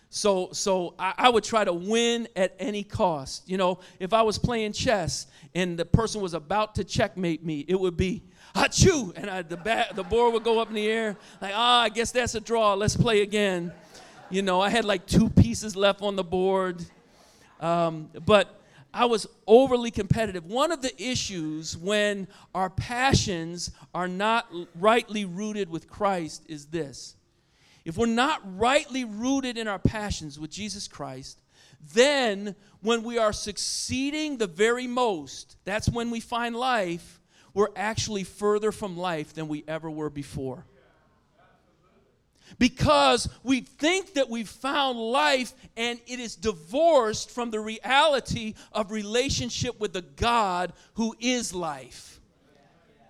So, 0.09 0.49
so 0.53 0.93
I, 0.97 1.13
I, 1.17 1.29
would 1.29 1.43
try 1.43 1.65
to 1.65 1.73
win 1.73 2.29
at 2.35 2.55
any 2.59 2.83
cost. 2.83 3.47
You 3.49 3.57
know, 3.57 3.79
if 3.99 4.13
I 4.13 4.21
was 4.21 4.39
playing 4.39 4.71
chess 4.71 5.27
and 5.53 5.77
the 5.77 5.83
person 5.83 6.21
was 6.21 6.33
about 6.33 6.75
to 6.75 6.85
checkmate 6.85 7.43
me, 7.43 7.65
it 7.67 7.77
would 7.77 7.97
be 7.97 8.23
achoo, 8.55 9.13
and 9.17 9.29
I, 9.29 9.41
the 9.41 9.57
bat, 9.57 9.95
the 9.95 10.03
board 10.03 10.33
would 10.33 10.43
go 10.43 10.59
up 10.59 10.69
in 10.69 10.75
the 10.75 10.87
air. 10.87 11.17
Like, 11.41 11.51
ah, 11.53 11.81
oh, 11.81 11.83
I 11.83 11.89
guess 11.89 12.11
that's 12.11 12.35
a 12.35 12.39
draw. 12.39 12.73
Let's 12.73 12.95
play 12.95 13.21
again. 13.21 13.73
You 14.29 14.41
know, 14.41 14.61
I 14.61 14.69
had 14.69 14.85
like 14.85 15.05
two 15.05 15.29
pieces 15.29 15.75
left 15.75 16.01
on 16.01 16.15
the 16.15 16.23
board, 16.23 16.85
um, 17.59 18.09
but 18.25 18.61
I 18.93 19.05
was 19.05 19.27
overly 19.45 19.91
competitive. 19.91 20.45
One 20.45 20.71
of 20.71 20.81
the 20.81 20.91
issues 21.01 21.77
when 21.77 22.27
our 22.55 22.69
passions 22.69 23.71
are 23.93 24.07
not 24.07 24.51
rightly 24.75 25.25
rooted 25.25 25.69
with 25.69 25.89
Christ 25.89 26.43
is 26.47 26.67
this 26.67 27.16
if 27.87 27.95
we're 27.95 28.05
not 28.05 28.41
rightly 28.59 29.05
rooted 29.05 29.57
in 29.57 29.65
our 29.65 29.79
passions 29.79 30.37
with 30.37 30.51
Jesus 30.51 30.89
Christ, 30.89 31.39
then 31.93 32.53
when 32.81 33.01
we 33.01 33.17
are 33.17 33.31
succeeding 33.31 34.37
the 34.37 34.45
very 34.45 34.87
most, 34.87 35.55
that's 35.63 35.87
when 35.87 36.11
we 36.11 36.19
find 36.19 36.53
life, 36.53 37.21
we're 37.53 37.69
actually 37.77 38.25
further 38.25 38.73
from 38.73 38.97
life 38.97 39.33
than 39.33 39.47
we 39.47 39.63
ever 39.69 39.89
were 39.89 40.09
before. 40.09 40.65
Because 42.59 43.29
we 43.41 43.61
think 43.61 44.15
that 44.15 44.29
we've 44.29 44.49
found 44.49 44.99
life 44.99 45.53
and 45.77 45.97
it 46.07 46.19
is 46.19 46.35
divorced 46.35 47.31
from 47.31 47.51
the 47.51 47.61
reality 47.61 48.55
of 48.73 48.91
relationship 48.91 49.79
with 49.79 49.93
the 49.93 50.01
God 50.01 50.73
who 50.95 51.15
is 51.21 51.55
life. 51.55 52.19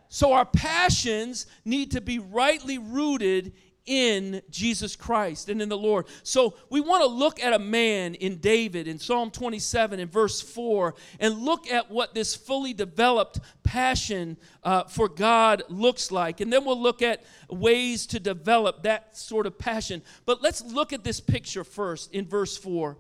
So 0.08 0.34
our 0.34 0.46
passions 0.46 1.48
need 1.66 1.92
to 1.92 2.02
be 2.02 2.20
rightly 2.20 2.78
rooted 2.78 3.54
in 3.88 4.42
Jesus 4.52 4.96
Christ 4.96 5.50
and 5.50 5.62
in 5.62 5.70
the 5.70 5.78
Lord. 5.78 6.06
So 6.22 6.54
we 6.70 6.82
want 6.82 7.02
to 7.02 7.08
look 7.08 7.42
at 7.42 7.54
a 7.54 7.60
man 7.60 8.14
in 8.14 8.38
David 8.38 8.88
in 8.88 9.00
Psalm 9.00 9.32
27 9.32 10.00
and 10.00 10.12
verse 10.12 10.40
4 10.42 10.94
and 11.20 11.40
look 11.40 11.72
at 11.72 11.90
what 11.90 12.14
this 12.14 12.36
fully 12.36 12.74
developed 12.74 13.40
passion 13.64 14.38
uh, 14.64 14.84
for 14.84 15.10
God 15.10 15.64
looks 15.70 16.12
like. 16.12 16.42
And 16.42 16.54
then 16.54 16.66
we'll 16.66 16.80
look 16.80 17.02
at 17.02 17.24
ways 17.50 18.06
to 18.08 18.20
develop 18.20 18.84
that 18.84 19.18
sort 19.18 19.48
of 19.48 19.58
passion. 19.58 20.04
But 20.26 20.42
let's 20.42 20.64
look 20.64 20.94
at 20.94 21.04
this 21.04 21.20
picture 21.20 21.64
first 21.64 22.14
in 22.14 22.28
verse 22.28 22.58
4. 22.58 22.98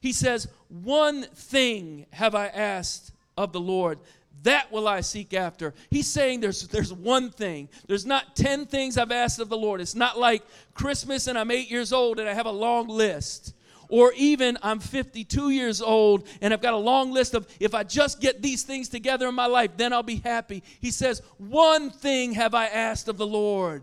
He 0.00 0.12
says, 0.12 0.48
One 0.68 1.22
thing 1.22 2.06
have 2.10 2.34
I 2.34 2.46
asked 2.46 3.12
of 3.36 3.52
the 3.52 3.60
Lord 3.60 3.98
that 4.42 4.70
will 4.70 4.86
I 4.86 5.00
seek 5.00 5.34
after. 5.34 5.74
He's 5.90 6.06
saying 6.06 6.40
there's, 6.40 6.68
there's 6.68 6.92
one 6.92 7.30
thing. 7.30 7.68
There's 7.86 8.06
not 8.06 8.36
10 8.36 8.66
things 8.66 8.96
I've 8.96 9.12
asked 9.12 9.40
of 9.40 9.48
the 9.48 9.56
Lord. 9.56 9.80
It's 9.80 9.94
not 9.94 10.18
like 10.18 10.42
Christmas 10.74 11.26
and 11.26 11.38
I'm 11.38 11.50
eight 11.50 11.70
years 11.70 11.92
old 11.92 12.20
and 12.20 12.28
I 12.28 12.34
have 12.34 12.46
a 12.46 12.52
long 12.52 12.88
list. 12.88 13.54
Or 13.88 14.12
even 14.14 14.58
I'm 14.62 14.80
52 14.80 15.50
years 15.50 15.80
old 15.80 16.26
and 16.40 16.52
I've 16.52 16.62
got 16.62 16.74
a 16.74 16.78
long 16.78 17.12
list 17.12 17.34
of 17.34 17.46
if 17.60 17.74
I 17.74 17.82
just 17.82 18.20
get 18.20 18.42
these 18.42 18.62
things 18.62 18.88
together 18.88 19.28
in 19.28 19.34
my 19.34 19.46
life, 19.46 19.72
then 19.76 19.92
I'll 19.92 20.02
be 20.02 20.16
happy. 20.16 20.62
He 20.80 20.90
says, 20.90 21.22
One 21.38 21.90
thing 21.90 22.32
have 22.32 22.54
I 22.54 22.66
asked 22.66 23.08
of 23.08 23.16
the 23.16 23.26
Lord 23.26 23.82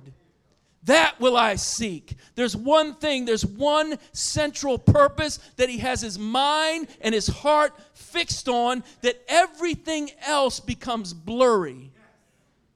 that 0.85 1.19
will 1.19 1.37
I 1.37 1.55
seek. 1.55 2.15
There's 2.35 2.55
one 2.55 2.95
thing, 2.95 3.25
there's 3.25 3.45
one 3.45 3.97
central 4.11 4.77
purpose 4.77 5.37
that 5.55 5.69
he 5.69 5.77
has 5.77 6.01
his 6.01 6.19
mind 6.19 6.87
and 6.99 7.15
his 7.15 7.27
heart 7.27 7.73
fixed 7.93 8.49
on, 8.49 8.83
that 9.01 9.23
everything 9.27 10.11
else 10.25 10.59
becomes 10.59 11.13
blurry. 11.13 11.91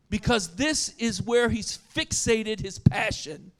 Because 0.09 0.55
this 0.55 0.95
is 0.97 1.21
where 1.21 1.49
he's 1.49 1.79
fixated 1.93 2.61
his 2.61 2.79
passion. 2.79 3.51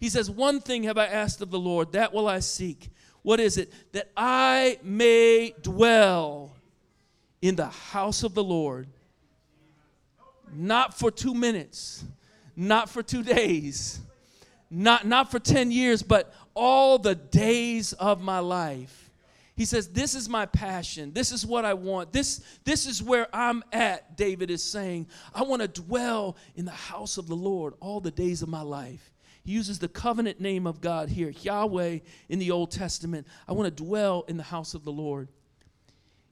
He 0.00 0.08
says, 0.08 0.28
One 0.28 0.60
thing 0.60 0.82
have 0.84 0.98
I 0.98 1.06
asked 1.06 1.40
of 1.40 1.52
the 1.52 1.60
Lord, 1.60 1.92
that 1.92 2.12
will 2.12 2.26
I 2.26 2.40
seek. 2.40 2.90
What 3.22 3.38
is 3.38 3.56
it? 3.56 3.72
That 3.92 4.10
I 4.16 4.78
may 4.82 5.54
dwell 5.62 6.56
in 7.40 7.54
the 7.54 7.66
house 7.66 8.24
of 8.24 8.34
the 8.34 8.42
Lord, 8.42 8.88
not 10.52 10.98
for 10.98 11.12
two 11.12 11.34
minutes 11.34 12.04
not 12.56 12.88
for 12.88 13.02
two 13.02 13.22
days, 13.22 14.00
not, 14.70 15.06
not 15.06 15.30
for 15.30 15.38
10 15.38 15.70
years, 15.70 16.02
but 16.02 16.32
all 16.54 16.98
the 16.98 17.14
days 17.14 17.92
of 17.94 18.20
my 18.20 18.38
life. 18.38 19.10
He 19.54 19.64
says, 19.66 19.88
This 19.88 20.14
is 20.14 20.28
my 20.28 20.46
passion. 20.46 21.12
This 21.12 21.30
is 21.30 21.44
what 21.44 21.64
I 21.64 21.74
want. 21.74 22.12
This, 22.12 22.40
this 22.64 22.86
is 22.86 23.02
where 23.02 23.28
I'm 23.34 23.62
at, 23.72 24.16
David 24.16 24.50
is 24.50 24.62
saying. 24.62 25.08
I 25.34 25.42
want 25.42 25.62
to 25.62 25.68
dwell 25.68 26.36
in 26.54 26.64
the 26.64 26.70
house 26.70 27.18
of 27.18 27.28
the 27.28 27.36
Lord 27.36 27.74
all 27.80 28.00
the 28.00 28.10
days 28.10 28.42
of 28.42 28.48
my 28.48 28.62
life. 28.62 29.12
He 29.44 29.52
uses 29.52 29.78
the 29.78 29.88
covenant 29.88 30.40
name 30.40 30.66
of 30.66 30.80
God 30.80 31.08
here, 31.08 31.30
Yahweh 31.30 31.98
in 32.28 32.38
the 32.38 32.50
Old 32.50 32.70
Testament. 32.70 33.26
I 33.46 33.52
want 33.52 33.76
to 33.76 33.84
dwell 33.84 34.24
in 34.28 34.36
the 34.36 34.42
house 34.42 34.74
of 34.74 34.84
the 34.84 34.92
Lord. 34.92 35.28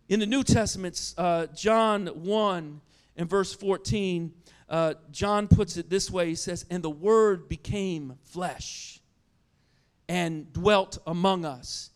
In 0.08 0.20
the 0.20 0.26
New 0.26 0.42
Testament, 0.42 1.14
uh, 1.18 1.46
John 1.46 2.06
1 2.06 2.80
and 3.16 3.28
verse 3.28 3.52
14, 3.52 4.32
uh, 4.70 4.94
John 5.10 5.48
puts 5.48 5.76
it 5.76 5.90
this 5.90 6.10
way 6.10 6.28
he 6.28 6.34
says, 6.34 6.64
And 6.70 6.82
the 6.82 6.90
Word 6.90 7.48
became 7.48 8.16
flesh 8.24 9.00
and 10.08 10.52
dwelt 10.52 10.98
among 11.06 11.44
us. 11.44 11.90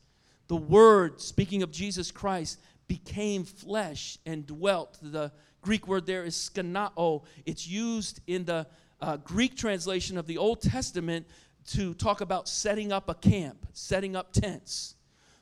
The 0.48 0.56
Word, 0.56 1.20
speaking 1.20 1.62
of 1.62 1.70
Jesus 1.70 2.10
Christ, 2.10 2.60
became 2.88 3.44
flesh 3.44 4.18
and 4.26 4.46
dwelt. 4.46 4.98
The 5.00 5.32
Greek 5.62 5.88
word 5.88 6.04
there 6.04 6.24
is 6.24 6.34
skenao. 6.36 7.24
It's 7.46 7.66
used 7.66 8.20
in 8.26 8.44
the 8.44 8.66
uh, 9.00 9.16
Greek 9.18 9.56
translation 9.56 10.18
of 10.18 10.26
the 10.26 10.36
Old 10.36 10.60
Testament 10.60 11.26
to 11.68 11.94
talk 11.94 12.20
about 12.20 12.48
setting 12.48 12.92
up 12.92 13.08
a 13.08 13.14
camp, 13.14 13.66
setting 13.72 14.14
up 14.14 14.32
tents. 14.32 14.96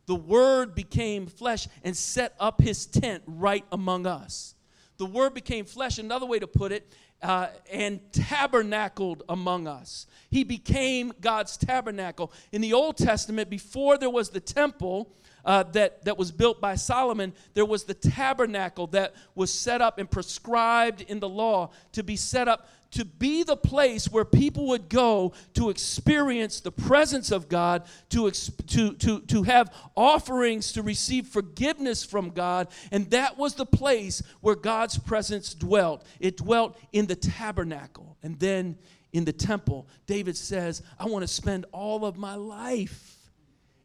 The 0.06 0.14
Word 0.14 0.74
became 0.74 1.26
flesh 1.26 1.68
and 1.82 1.96
set 1.96 2.34
up 2.38 2.60
his 2.60 2.86
tent 2.86 3.22
right 3.26 3.64
among 3.72 4.06
us. 4.06 4.54
The 4.98 5.06
Word 5.06 5.34
became 5.34 5.64
flesh. 5.64 5.98
Another 5.98 6.26
way 6.26 6.38
to 6.38 6.46
put 6.46 6.70
it 6.70 6.92
uh, 7.22 7.48
and 7.70 8.00
tabernacled 8.12 9.22
among 9.28 9.66
us. 9.66 10.06
He 10.30 10.44
became 10.44 11.12
God's 11.20 11.56
tabernacle. 11.56 12.32
In 12.50 12.60
the 12.60 12.72
Old 12.72 12.96
Testament, 12.96 13.48
before 13.48 13.96
there 13.96 14.10
was 14.10 14.30
the 14.30 14.40
temple, 14.40 15.14
uh, 15.44 15.64
that, 15.64 16.04
that 16.04 16.16
was 16.16 16.32
built 16.32 16.60
by 16.60 16.74
Solomon, 16.74 17.32
there 17.54 17.64
was 17.64 17.84
the 17.84 17.94
tabernacle 17.94 18.86
that 18.88 19.14
was 19.34 19.52
set 19.52 19.80
up 19.80 19.98
and 19.98 20.10
prescribed 20.10 21.02
in 21.02 21.20
the 21.20 21.28
law 21.28 21.70
to 21.92 22.02
be 22.02 22.16
set 22.16 22.48
up 22.48 22.68
to 22.92 23.04
be 23.04 23.42
the 23.42 23.56
place 23.56 24.10
where 24.10 24.24
people 24.24 24.68
would 24.68 24.88
go 24.88 25.32
to 25.54 25.70
experience 25.70 26.60
the 26.60 26.70
presence 26.70 27.30
of 27.32 27.48
God, 27.48 27.84
to, 28.10 28.30
to, 28.30 28.92
to, 28.94 29.20
to 29.20 29.42
have 29.42 29.74
offerings 29.96 30.72
to 30.72 30.82
receive 30.82 31.26
forgiveness 31.26 32.04
from 32.04 32.30
God. 32.30 32.68
And 32.90 33.10
that 33.10 33.38
was 33.38 33.54
the 33.54 33.66
place 33.66 34.22
where 34.40 34.54
God's 34.54 34.98
presence 34.98 35.54
dwelt. 35.54 36.06
It 36.20 36.36
dwelt 36.36 36.78
in 36.92 37.06
the 37.06 37.16
tabernacle 37.16 38.16
and 38.22 38.38
then 38.38 38.76
in 39.12 39.24
the 39.24 39.32
temple. 39.32 39.88
David 40.06 40.36
says, 40.36 40.82
I 40.98 41.06
want 41.06 41.22
to 41.22 41.28
spend 41.28 41.66
all 41.72 42.04
of 42.04 42.16
my 42.16 42.34
life 42.34 43.16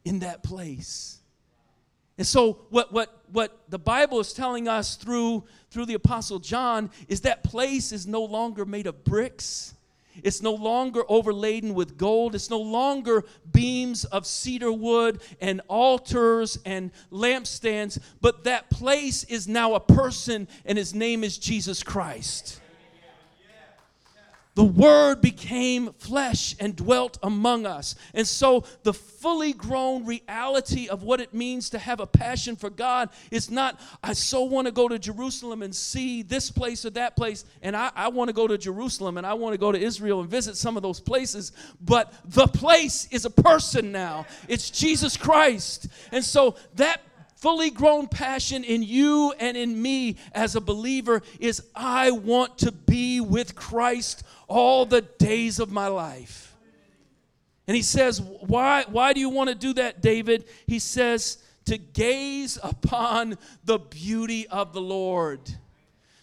in 0.04 0.20
that 0.20 0.42
place. 0.42 1.17
And 2.18 2.26
so 2.26 2.58
what, 2.70 2.92
what, 2.92 3.22
what 3.30 3.58
the 3.68 3.78
Bible 3.78 4.18
is 4.18 4.32
telling 4.32 4.66
us 4.66 4.96
through, 4.96 5.44
through 5.70 5.86
the 5.86 5.94
Apostle 5.94 6.40
John 6.40 6.90
is 7.06 7.22
that 7.22 7.44
place 7.44 7.92
is 7.92 8.06
no 8.06 8.24
longer 8.24 8.66
made 8.66 8.88
of 8.88 9.04
bricks. 9.04 9.74
It's 10.24 10.42
no 10.42 10.52
longer 10.52 11.04
overladen 11.08 11.74
with 11.74 11.96
gold. 11.96 12.34
It's 12.34 12.50
no 12.50 12.58
longer 12.58 13.24
beams 13.52 14.04
of 14.04 14.26
cedar 14.26 14.72
wood 14.72 15.22
and 15.40 15.60
altars 15.68 16.58
and 16.66 16.90
lampstands, 17.12 18.00
but 18.20 18.42
that 18.44 18.68
place 18.68 19.22
is 19.24 19.46
now 19.46 19.74
a 19.74 19.80
person, 19.80 20.48
and 20.64 20.76
his 20.76 20.92
name 20.92 21.22
is 21.22 21.38
Jesus 21.38 21.84
Christ. 21.84 22.60
The 24.58 24.64
Word 24.64 25.20
became 25.20 25.92
flesh 25.98 26.56
and 26.58 26.74
dwelt 26.74 27.16
among 27.22 27.64
us. 27.64 27.94
And 28.12 28.26
so, 28.26 28.64
the 28.82 28.92
fully 28.92 29.52
grown 29.52 30.04
reality 30.04 30.88
of 30.88 31.04
what 31.04 31.20
it 31.20 31.32
means 31.32 31.70
to 31.70 31.78
have 31.78 32.00
a 32.00 32.08
passion 32.08 32.56
for 32.56 32.68
God 32.68 33.10
is 33.30 33.52
not, 33.52 33.78
I 34.02 34.14
so 34.14 34.42
want 34.42 34.66
to 34.66 34.72
go 34.72 34.88
to 34.88 34.98
Jerusalem 34.98 35.62
and 35.62 35.72
see 35.72 36.22
this 36.22 36.50
place 36.50 36.84
or 36.84 36.90
that 36.90 37.14
place. 37.14 37.44
And 37.62 37.76
I, 37.76 37.92
I 37.94 38.08
want 38.08 38.30
to 38.30 38.34
go 38.34 38.48
to 38.48 38.58
Jerusalem 38.58 39.16
and 39.16 39.24
I 39.24 39.34
want 39.34 39.54
to 39.54 39.58
go 39.58 39.70
to 39.70 39.78
Israel 39.78 40.22
and 40.22 40.28
visit 40.28 40.56
some 40.56 40.76
of 40.76 40.82
those 40.82 40.98
places. 40.98 41.52
But 41.80 42.12
the 42.24 42.48
place 42.48 43.06
is 43.12 43.26
a 43.26 43.30
person 43.30 43.92
now, 43.92 44.26
it's 44.48 44.70
Jesus 44.70 45.16
Christ. 45.16 45.86
And 46.10 46.24
so, 46.24 46.56
that 46.74 47.00
fully 47.36 47.70
grown 47.70 48.08
passion 48.08 48.64
in 48.64 48.82
you 48.82 49.32
and 49.38 49.56
in 49.56 49.80
me 49.80 50.16
as 50.32 50.56
a 50.56 50.60
believer 50.60 51.22
is 51.38 51.62
I 51.76 52.10
want 52.10 52.58
to 52.58 52.72
be 52.72 53.20
with 53.20 53.54
Christ 53.54 54.24
all 54.48 54.86
the 54.86 55.02
days 55.02 55.60
of 55.60 55.70
my 55.70 55.86
life. 55.86 56.56
And 57.66 57.76
he 57.76 57.82
says, 57.82 58.20
Why, 58.20 58.84
why 58.88 59.12
do 59.12 59.20
you 59.20 59.28
want 59.28 59.50
to 59.50 59.54
do 59.54 59.74
that, 59.74 60.00
David? 60.00 60.46
He 60.66 60.78
says, 60.78 61.38
To 61.66 61.76
gaze 61.76 62.58
upon 62.62 63.36
the 63.64 63.78
beauty 63.78 64.48
of 64.48 64.72
the 64.72 64.80
Lord. 64.80 65.40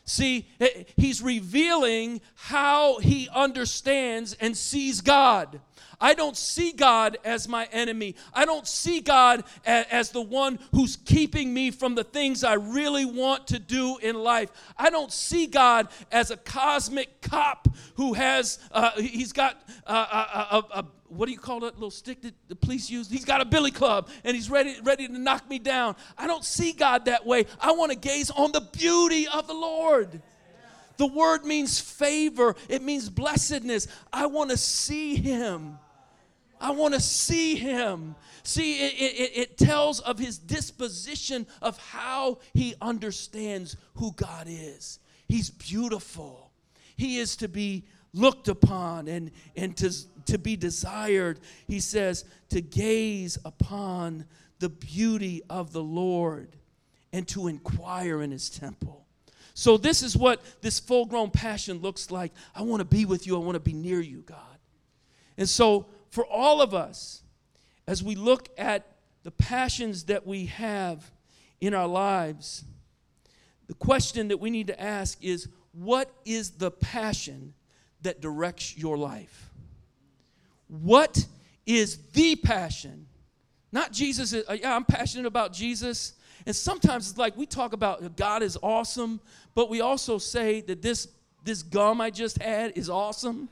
See, 0.05 0.47
he's 0.95 1.21
revealing 1.21 2.21
how 2.35 2.99
he 2.99 3.29
understands 3.33 4.35
and 4.39 4.55
sees 4.55 5.01
God. 5.01 5.61
I 5.99 6.13
don't 6.13 6.37
see 6.37 6.71
God 6.71 7.17
as 7.23 7.47
my 7.47 7.67
enemy. 7.71 8.15
I 8.33 8.45
don't 8.45 8.67
see 8.67 9.01
God 9.01 9.43
as, 9.65 9.85
as, 9.91 10.09
the 10.11 10.21
one 10.21 10.59
who's 10.71 10.95
keeping 10.95 11.53
me 11.53 11.71
from 11.71 11.95
the 11.95 12.03
things 12.03 12.43
I 12.43 12.53
really 12.53 13.05
want 13.05 13.47
to 13.47 13.59
do 13.59 13.97
in 13.97 14.15
life. 14.15 14.51
I 14.77 14.89
don't 14.89 15.11
see 15.11 15.47
God 15.47 15.87
as 16.11 16.31
a 16.31 16.37
cosmic 16.37 17.21
cop 17.21 17.67
who 17.95 18.13
has, 18.13 18.59
uh, 18.71 18.91
he's 18.91 19.33
got 19.33 19.61
uh, 19.85 19.89
uh, 19.89 20.27
uh, 20.33 20.61
a, 20.73 20.77
a, 20.77 20.79
a, 20.79 20.85
what 21.09 21.27
do 21.27 21.31
you 21.31 21.39
call 21.39 21.61
that 21.61 21.75
little 21.75 21.91
stick 21.91 22.21
that 22.21 22.33
the 22.47 22.55
police 22.55 22.89
use? 22.89 23.09
He's 23.09 23.25
got 23.25 23.41
a 23.41 23.45
billy 23.45 23.71
club 23.71 24.09
and 24.23 24.35
he's 24.35 24.49
ready, 24.49 24.75
ready 24.83 25.07
to 25.07 25.17
knock 25.17 25.49
me 25.49 25.59
down. 25.59 25.95
I 26.17 26.27
don't 26.27 26.43
see 26.43 26.73
God 26.73 27.05
that 27.05 27.25
way. 27.25 27.45
I 27.59 27.71
want 27.71 27.91
to 27.91 27.97
gaze 27.97 28.31
on 28.31 28.51
the 28.51 28.61
beauty 28.61 29.27
of 29.27 29.47
the 29.47 29.53
Lord. 29.53 30.21
The 30.97 31.07
word 31.07 31.45
means 31.45 31.79
favor, 31.79 32.55
it 32.69 32.81
means 32.81 33.09
blessedness. 33.09 33.87
I 34.13 34.27
want 34.27 34.51
to 34.51 34.57
see 34.57 35.15
him. 35.15 35.77
I 36.59 36.71
want 36.71 36.93
to 36.93 36.99
see 36.99 37.55
him. 37.55 38.15
See, 38.43 38.85
it, 38.85 38.93
it, 38.93 39.37
it, 39.37 39.57
tells 39.57 39.99
of 39.99 40.19
his 40.19 40.37
disposition 40.37 41.47
of 41.61 41.77
how 41.77 42.39
he 42.53 42.75
understands 42.81 43.75
who 43.95 44.13
God 44.13 44.47
is. 44.47 44.99
He's 45.27 45.49
beautiful. 45.49 46.51
He 46.95 47.17
is 47.17 47.35
to 47.37 47.47
be 47.47 47.85
looked 48.13 48.47
upon 48.47 49.07
and, 49.07 49.31
and 49.55 49.75
to, 49.77 49.91
to 50.27 50.37
be 50.37 50.55
desired. 50.55 51.39
He 51.67 51.79
says, 51.79 52.25
to 52.49 52.61
gaze 52.61 53.37
upon 53.43 54.25
the 54.59 54.69
beauty 54.69 55.41
of 55.49 55.73
the 55.73 55.83
Lord 55.83 56.55
and 57.11 57.27
to 57.29 57.47
inquire 57.47 58.21
in 58.21 58.31
his 58.31 58.49
temple. 58.49 59.05
So, 59.53 59.77
this 59.77 60.03
is 60.03 60.17
what 60.17 60.41
this 60.61 60.81
full 60.81 61.05
grown 61.05 61.29
passion 61.29 61.79
looks 61.79 62.11
like. 62.11 62.33
I 62.53 62.61
want 62.61 62.81
to 62.81 62.85
be 62.85 63.05
with 63.05 63.25
you, 63.25 63.35
I 63.35 63.39
want 63.39 63.55
to 63.55 63.61
be 63.61 63.73
near 63.73 64.01
you, 64.01 64.21
God. 64.25 64.39
And 65.37 65.47
so, 65.47 65.85
for 66.15 66.25
all 66.25 66.61
of 66.61 66.73
us, 66.73 67.23
as 67.87 68.01
we 68.01 68.15
look 68.15 68.47
at 68.57 68.87
the 69.23 69.31
passions 69.31 70.05
that 70.05 70.25
we 70.25 70.45
have 70.45 71.11
in 71.59 71.73
our 71.73 71.87
lives, 71.87 72.63
the 73.67 73.73
question 73.73 74.29
that 74.29 74.37
we 74.37 74.49
need 74.49 74.67
to 74.67 74.81
ask 74.81 75.21
is 75.21 75.49
what 75.73 76.09
is 76.23 76.51
the 76.51 76.71
passion 76.71 77.53
that 78.01 78.21
directs 78.21 78.77
your 78.77 78.97
life? 78.97 79.49
What 80.69 81.27
is 81.65 81.97
the 82.13 82.37
passion? 82.37 83.07
Not 83.73 83.91
Jesus, 83.91 84.33
uh, 84.33 84.55
yeah, 84.57 84.73
I'm 84.73 84.85
passionate 84.85 85.27
about 85.27 85.51
Jesus. 85.51 86.13
And 86.45 86.55
sometimes 86.55 87.09
it's 87.09 87.17
like 87.17 87.35
we 87.35 87.45
talk 87.45 87.73
about 87.73 88.15
God 88.15 88.41
is 88.41 88.57
awesome, 88.63 89.19
but 89.53 89.69
we 89.69 89.81
also 89.81 90.17
say 90.17 90.61
that 90.61 90.81
this, 90.81 91.09
this 91.43 91.61
gum 91.61 91.99
I 91.99 92.09
just 92.09 92.41
had 92.41 92.77
is 92.77 92.89
awesome 92.89 93.49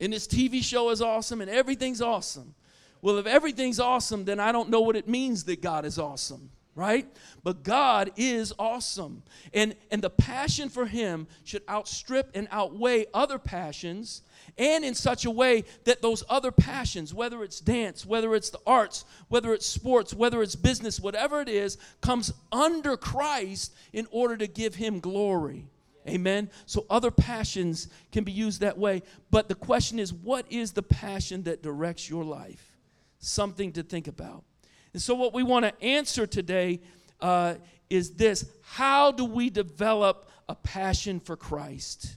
and 0.00 0.12
this 0.12 0.26
TV 0.26 0.62
show 0.62 0.90
is 0.90 1.02
awesome 1.02 1.40
and 1.40 1.50
everything's 1.50 2.00
awesome. 2.00 2.54
Well, 3.00 3.18
if 3.18 3.26
everything's 3.26 3.80
awesome, 3.80 4.24
then 4.24 4.40
I 4.40 4.52
don't 4.52 4.70
know 4.70 4.80
what 4.80 4.96
it 4.96 5.08
means 5.08 5.44
that 5.44 5.62
God 5.62 5.84
is 5.84 5.98
awesome, 5.98 6.50
right? 6.74 7.06
But 7.44 7.62
God 7.62 8.10
is 8.16 8.52
awesome. 8.58 9.22
And, 9.54 9.76
and 9.90 10.02
the 10.02 10.10
passion 10.10 10.68
for 10.68 10.86
Him 10.86 11.28
should 11.44 11.62
outstrip 11.68 12.30
and 12.34 12.48
outweigh 12.50 13.06
other 13.14 13.38
passions, 13.38 14.22
and 14.56 14.84
in 14.84 14.94
such 14.94 15.24
a 15.24 15.30
way 15.30 15.64
that 15.84 16.02
those 16.02 16.24
other 16.28 16.50
passions, 16.50 17.14
whether 17.14 17.44
it's 17.44 17.60
dance, 17.60 18.04
whether 18.04 18.34
it's 18.34 18.50
the 18.50 18.60
arts, 18.66 19.04
whether 19.28 19.54
it's 19.54 19.66
sports, 19.66 20.12
whether 20.12 20.42
it's 20.42 20.56
business, 20.56 20.98
whatever 20.98 21.40
it 21.40 21.48
is, 21.48 21.78
comes 22.00 22.32
under 22.50 22.96
Christ 22.96 23.72
in 23.92 24.08
order 24.10 24.36
to 24.36 24.48
give 24.48 24.74
Him 24.74 24.98
glory. 24.98 25.66
Amen. 26.08 26.50
So 26.66 26.86
other 26.88 27.10
passions 27.10 27.88
can 28.12 28.24
be 28.24 28.32
used 28.32 28.60
that 28.60 28.78
way. 28.78 29.02
But 29.30 29.48
the 29.48 29.54
question 29.54 29.98
is, 29.98 30.12
what 30.12 30.46
is 30.50 30.72
the 30.72 30.82
passion 30.82 31.44
that 31.44 31.62
directs 31.62 32.08
your 32.08 32.24
life? 32.24 32.76
Something 33.18 33.72
to 33.72 33.82
think 33.82 34.08
about. 34.08 34.44
And 34.92 35.02
so, 35.02 35.14
what 35.14 35.34
we 35.34 35.42
want 35.42 35.64
to 35.64 35.84
answer 35.84 36.26
today 36.26 36.80
uh, 37.20 37.56
is 37.90 38.12
this 38.12 38.46
How 38.62 39.12
do 39.12 39.24
we 39.24 39.50
develop 39.50 40.30
a 40.48 40.54
passion 40.54 41.20
for 41.20 41.36
Christ? 41.36 42.16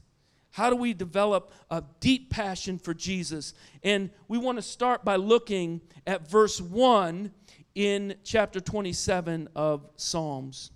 How 0.51 0.69
do 0.69 0.75
we 0.75 0.93
develop 0.93 1.53
a 1.69 1.83
deep 1.99 2.29
passion 2.29 2.77
for 2.77 2.93
Jesus? 2.93 3.53
And 3.83 4.09
we 4.27 4.37
want 4.37 4.57
to 4.57 4.61
start 4.61 5.05
by 5.05 5.15
looking 5.15 5.81
at 6.05 6.29
verse 6.29 6.59
1 6.59 7.31
in 7.73 8.15
chapter 8.23 8.59
27 8.59 9.47
of 9.55 9.87
Psalms. 9.95 10.71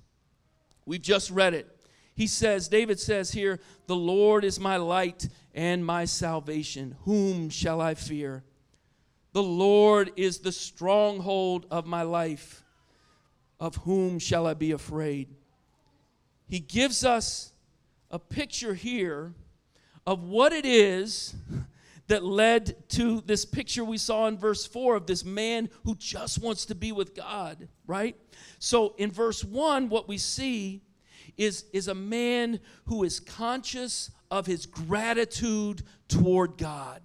We've 0.86 1.02
just 1.02 1.30
read 1.30 1.54
it. 1.54 1.75
He 2.16 2.28
says, 2.28 2.70
David 2.70 3.00
says 3.00 3.32
here, 3.32 3.60
The 3.88 3.96
Lord 3.96 4.46
is 4.46 4.60
my 4.60 4.78
light 4.78 5.28
and 5.54 5.86
my 5.86 6.06
salvation. 6.06 6.96
Whom 7.04 7.50
shall 7.50 7.82
I 7.82 7.94
fear? 7.94 8.44
The 9.34 9.44
Lord 9.44 10.12
is 10.16 10.40
the 10.40 10.54
stronghold 10.54 11.66
of 11.70 11.86
my 11.86 12.04
life. 12.04 12.64
Of 13.60 13.76
whom 13.78 14.20
shall 14.20 14.48
I 14.48 14.54
be 14.54 14.72
afraid? 14.72 15.28
He 16.48 16.60
gives 16.60 17.04
us 17.04 17.52
a 18.12 18.20
picture 18.20 18.74
here 18.74 19.34
of 20.08 20.24
what 20.24 20.54
it 20.54 20.66
is 20.66 21.36
that 22.08 22.24
led 22.24 22.88
to 22.90 23.22
this 23.22 23.46
picture 23.46 23.84
we 23.84 23.98
saw 23.98 24.28
in 24.28 24.38
verse 24.38 24.66
4 24.66 24.96
of 24.96 25.08
this 25.08 25.26
man 25.26 25.70
who 25.84 25.96
just 25.96 26.42
wants 26.42 26.66
to 26.66 26.76
be 26.76 26.92
with 26.92 27.16
God, 27.16 27.68
right? 27.88 28.16
So 28.60 28.94
in 28.98 29.12
verse 29.12 29.44
1, 29.44 29.90
what 29.90 30.08
we 30.08 30.18
see 30.18 30.82
is, 31.38 31.66
is 31.74 31.88
a 31.88 31.96
man 31.96 32.60
who 32.86 33.04
is 33.04 33.20
conscious 33.20 34.12
of 34.32 34.46
his 34.46 34.66
gratitude 34.66 35.84
toward 36.08 36.58
God. 36.58 37.02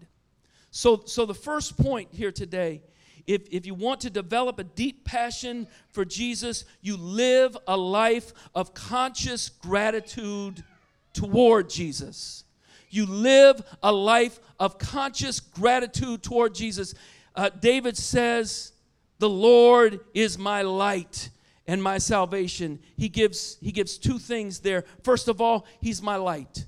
So, 0.71 1.03
so 1.07 1.27
the 1.27 1.35
first 1.35 1.77
point 1.77 2.09
here 2.13 2.33
today 2.33 2.83
if, 3.27 3.43
if 3.53 3.65
you 3.65 3.75
want 3.75 4.01
to 4.01 4.11
develop 4.11 4.59
a 4.59 4.65
deep 4.65 5.05
passion 5.05 5.69
for 5.91 6.05
Jesus, 6.05 6.65
you 6.81 6.97
live 6.97 7.57
a 7.69 7.77
life 7.77 8.33
of 8.57 8.75
conscious 8.75 9.51
gratitude 9.51 10.65
toward 11.13 11.71
Jesus. 11.71 12.43
You 12.89 13.07
live 13.07 13.63
a 13.85 13.93
life 13.93 14.41
of 14.59 14.79
conscious 14.79 15.39
gratitude 15.39 16.25
toward 16.25 16.55
Jesus. 16.57 16.95
Uh, 17.37 17.51
David 17.51 17.97
says, 17.97 18.73
The 19.21 19.29
Lord 19.29 20.01
is 20.13 20.37
my 20.37 20.63
light 20.63 21.31
and 21.71 21.81
my 21.81 21.99
salvation. 21.99 22.81
He 22.97 23.09
gives, 23.09 23.57
he 23.61 23.71
gives 23.71 23.97
two 23.97 24.19
things 24.19 24.59
there. 24.59 24.85
First 25.05 25.29
of 25.29 25.41
all, 25.41 25.67
he's 25.81 26.03
my 26.03 26.17
light. 26.17 26.67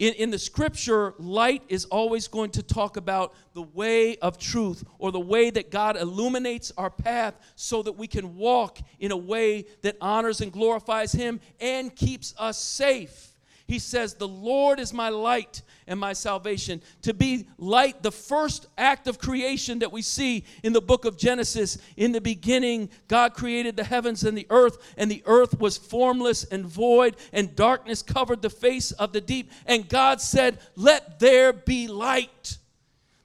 In, 0.00 0.14
in 0.14 0.30
the 0.32 0.38
scripture, 0.38 1.14
light 1.20 1.62
is 1.68 1.84
always 1.84 2.26
going 2.26 2.50
to 2.50 2.62
talk 2.64 2.96
about 2.96 3.34
the 3.54 3.62
way 3.62 4.16
of 4.16 4.36
truth 4.36 4.82
or 4.98 5.12
the 5.12 5.20
way 5.20 5.50
that 5.50 5.70
God 5.70 5.96
illuminates 5.96 6.72
our 6.76 6.90
path 6.90 7.38
so 7.54 7.84
that 7.84 7.92
we 7.92 8.08
can 8.08 8.34
walk 8.34 8.80
in 8.98 9.12
a 9.12 9.16
way 9.16 9.64
that 9.82 9.96
honors 10.00 10.40
and 10.40 10.50
glorifies 10.50 11.12
Him 11.12 11.38
and 11.60 11.94
keeps 11.94 12.34
us 12.36 12.58
safe. 12.58 13.35
He 13.66 13.78
says, 13.78 14.14
The 14.14 14.28
Lord 14.28 14.78
is 14.78 14.92
my 14.92 15.08
light 15.08 15.62
and 15.86 15.98
my 15.98 16.12
salvation. 16.12 16.80
To 17.02 17.12
be 17.12 17.48
light, 17.58 18.02
the 18.02 18.12
first 18.12 18.66
act 18.78 19.08
of 19.08 19.18
creation 19.18 19.80
that 19.80 19.90
we 19.90 20.02
see 20.02 20.44
in 20.62 20.72
the 20.72 20.80
book 20.80 21.04
of 21.04 21.16
Genesis. 21.16 21.78
In 21.96 22.12
the 22.12 22.20
beginning, 22.20 22.90
God 23.08 23.34
created 23.34 23.76
the 23.76 23.84
heavens 23.84 24.22
and 24.24 24.38
the 24.38 24.46
earth, 24.50 24.94
and 24.96 25.10
the 25.10 25.22
earth 25.26 25.58
was 25.58 25.76
formless 25.76 26.44
and 26.44 26.64
void, 26.64 27.16
and 27.32 27.56
darkness 27.56 28.02
covered 28.02 28.42
the 28.42 28.50
face 28.50 28.92
of 28.92 29.12
the 29.12 29.20
deep. 29.20 29.50
And 29.66 29.88
God 29.88 30.20
said, 30.20 30.58
Let 30.76 31.18
there 31.18 31.52
be 31.52 31.88
light. 31.88 32.58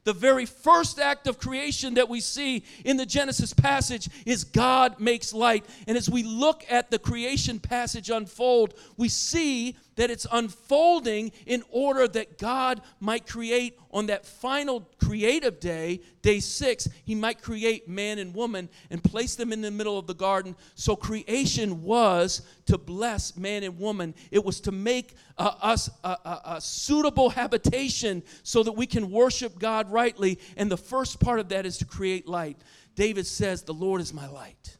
The 0.03 0.13
very 0.13 0.47
first 0.47 0.99
act 0.99 1.27
of 1.27 1.37
creation 1.37 1.93
that 1.93 2.09
we 2.09 2.21
see 2.21 2.63
in 2.83 2.97
the 2.97 3.05
Genesis 3.05 3.53
passage 3.53 4.09
is 4.25 4.43
God 4.43 4.99
makes 4.99 5.31
light. 5.31 5.63
And 5.87 5.95
as 5.95 6.09
we 6.09 6.23
look 6.23 6.65
at 6.69 6.89
the 6.89 6.97
creation 6.97 7.59
passage 7.59 8.09
unfold, 8.09 8.73
we 8.97 9.09
see 9.09 9.75
that 9.95 10.09
it's 10.09 10.25
unfolding 10.31 11.31
in 11.45 11.63
order 11.69 12.07
that 12.07 12.37
God 12.37 12.81
might 12.99 13.27
create 13.27 13.77
on 13.91 14.05
that 14.07 14.25
final 14.25 14.89
creative 15.03 15.59
day, 15.59 16.01
day 16.21 16.39
six, 16.39 16.87
He 17.03 17.13
might 17.13 17.41
create 17.41 17.87
man 17.87 18.19
and 18.19 18.33
woman 18.33 18.69
and 18.89 19.03
place 19.03 19.35
them 19.35 19.51
in 19.51 19.61
the 19.61 19.71
middle 19.71 19.99
of 19.99 20.07
the 20.07 20.13
garden. 20.13 20.55
So 20.75 20.95
creation 20.95 21.83
was 21.83 22.41
to 22.67 22.77
bless 22.77 23.35
man 23.35 23.63
and 23.63 23.77
woman, 23.77 24.15
it 24.31 24.43
was 24.43 24.61
to 24.61 24.71
make 24.71 25.15
uh, 25.37 25.55
us 25.61 25.89
a, 26.03 26.09
a, 26.09 26.41
a 26.45 26.61
suitable 26.61 27.29
habitation 27.29 28.23
so 28.43 28.63
that 28.63 28.71
we 28.71 28.85
can 28.85 29.11
worship 29.11 29.59
God 29.59 29.91
rightly. 29.91 30.39
And 30.55 30.71
the 30.71 30.77
first 30.77 31.19
part 31.19 31.39
of 31.39 31.49
that 31.49 31.65
is 31.65 31.77
to 31.79 31.85
create 31.85 32.27
light. 32.27 32.57
David 32.95 33.27
says, 33.27 33.63
The 33.63 33.73
Lord 33.73 34.01
is 34.01 34.13
my 34.13 34.27
light. 34.27 34.77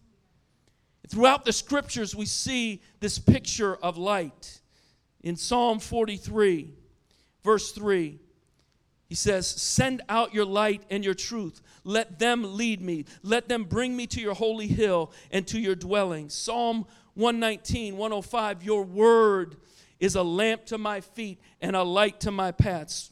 Throughout 1.08 1.43
the 1.43 1.52
scriptures, 1.52 2.15
we 2.15 2.26
see 2.26 2.82
this 3.02 3.19
picture 3.19 3.76
of 3.76 3.97
light. 3.97 4.61
In 5.23 5.36
Psalm 5.36 5.79
43, 5.79 6.73
verse 7.43 7.71
3, 7.71 8.19
he 9.07 9.15
says, 9.15 9.45
Send 9.45 10.01
out 10.07 10.34
your 10.34 10.45
light 10.45 10.84
and 10.89 11.03
your 11.03 11.13
truth. 11.13 11.62
Let 11.84 12.17
them 12.17 12.55
lead 12.55 12.81
me. 12.81 13.05
Let 13.23 13.49
them 13.49 13.65
bring 13.65 13.95
me 13.95 14.07
to 14.07 14.21
your 14.21 14.34
holy 14.34 14.67
hill 14.67 15.12
and 15.31 15.45
to 15.47 15.60
your 15.60 15.75
dwelling. 15.75 16.29
Psalm 16.29 16.86
119, 17.15 17.97
105, 17.97 18.63
Your 18.63 18.84
word 18.84 19.57
is 19.99 20.15
a 20.15 20.23
lamp 20.23 20.65
to 20.67 20.77
my 20.77 21.01
feet 21.01 21.39
and 21.62 21.75
a 21.75 21.84
light 21.84 22.21
to 22.21 22.31
my 22.31 22.51
paths. 22.51 23.12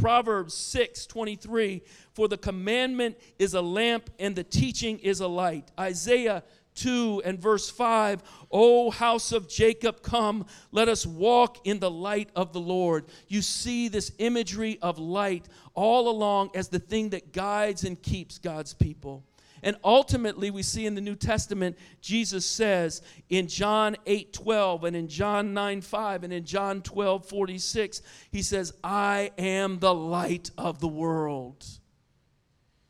Proverbs 0.00 0.52
6, 0.52 1.06
23, 1.06 1.82
For 2.12 2.28
the 2.28 2.36
commandment 2.36 3.16
is 3.38 3.54
a 3.54 3.62
lamp 3.62 4.10
and 4.18 4.36
the 4.36 4.44
teaching 4.44 4.98
is 4.98 5.20
a 5.20 5.28
light. 5.28 5.70
Isaiah 5.78 6.42
2 6.76 7.22
and 7.24 7.40
verse 7.40 7.68
5 7.68 8.22
O 8.50 8.90
house 8.90 9.32
of 9.32 9.48
Jacob, 9.48 10.02
come, 10.02 10.46
let 10.70 10.88
us 10.88 11.04
walk 11.04 11.66
in 11.66 11.80
the 11.80 11.90
light 11.90 12.30
of 12.36 12.52
the 12.52 12.60
Lord. 12.60 13.06
You 13.28 13.42
see 13.42 13.88
this 13.88 14.12
imagery 14.18 14.78
of 14.80 14.98
light 14.98 15.48
all 15.74 16.08
along 16.08 16.50
as 16.54 16.68
the 16.68 16.78
thing 16.78 17.10
that 17.10 17.32
guides 17.32 17.84
and 17.84 18.00
keeps 18.00 18.38
God's 18.38 18.72
people. 18.72 19.24
And 19.62 19.76
ultimately, 19.82 20.50
we 20.50 20.62
see 20.62 20.86
in 20.86 20.94
the 20.94 21.00
New 21.00 21.16
Testament, 21.16 21.76
Jesus 22.00 22.46
says 22.46 23.02
in 23.30 23.48
John 23.48 23.96
8 24.06 24.32
12 24.32 24.84
and 24.84 24.96
in 24.96 25.08
John 25.08 25.54
9 25.54 25.80
5 25.80 26.24
and 26.24 26.32
in 26.32 26.44
John 26.44 26.82
12 26.82 27.26
46, 27.26 28.02
He 28.30 28.42
says, 28.42 28.72
I 28.84 29.32
am 29.38 29.78
the 29.78 29.94
light 29.94 30.50
of 30.56 30.78
the 30.80 30.88
world. 30.88 31.64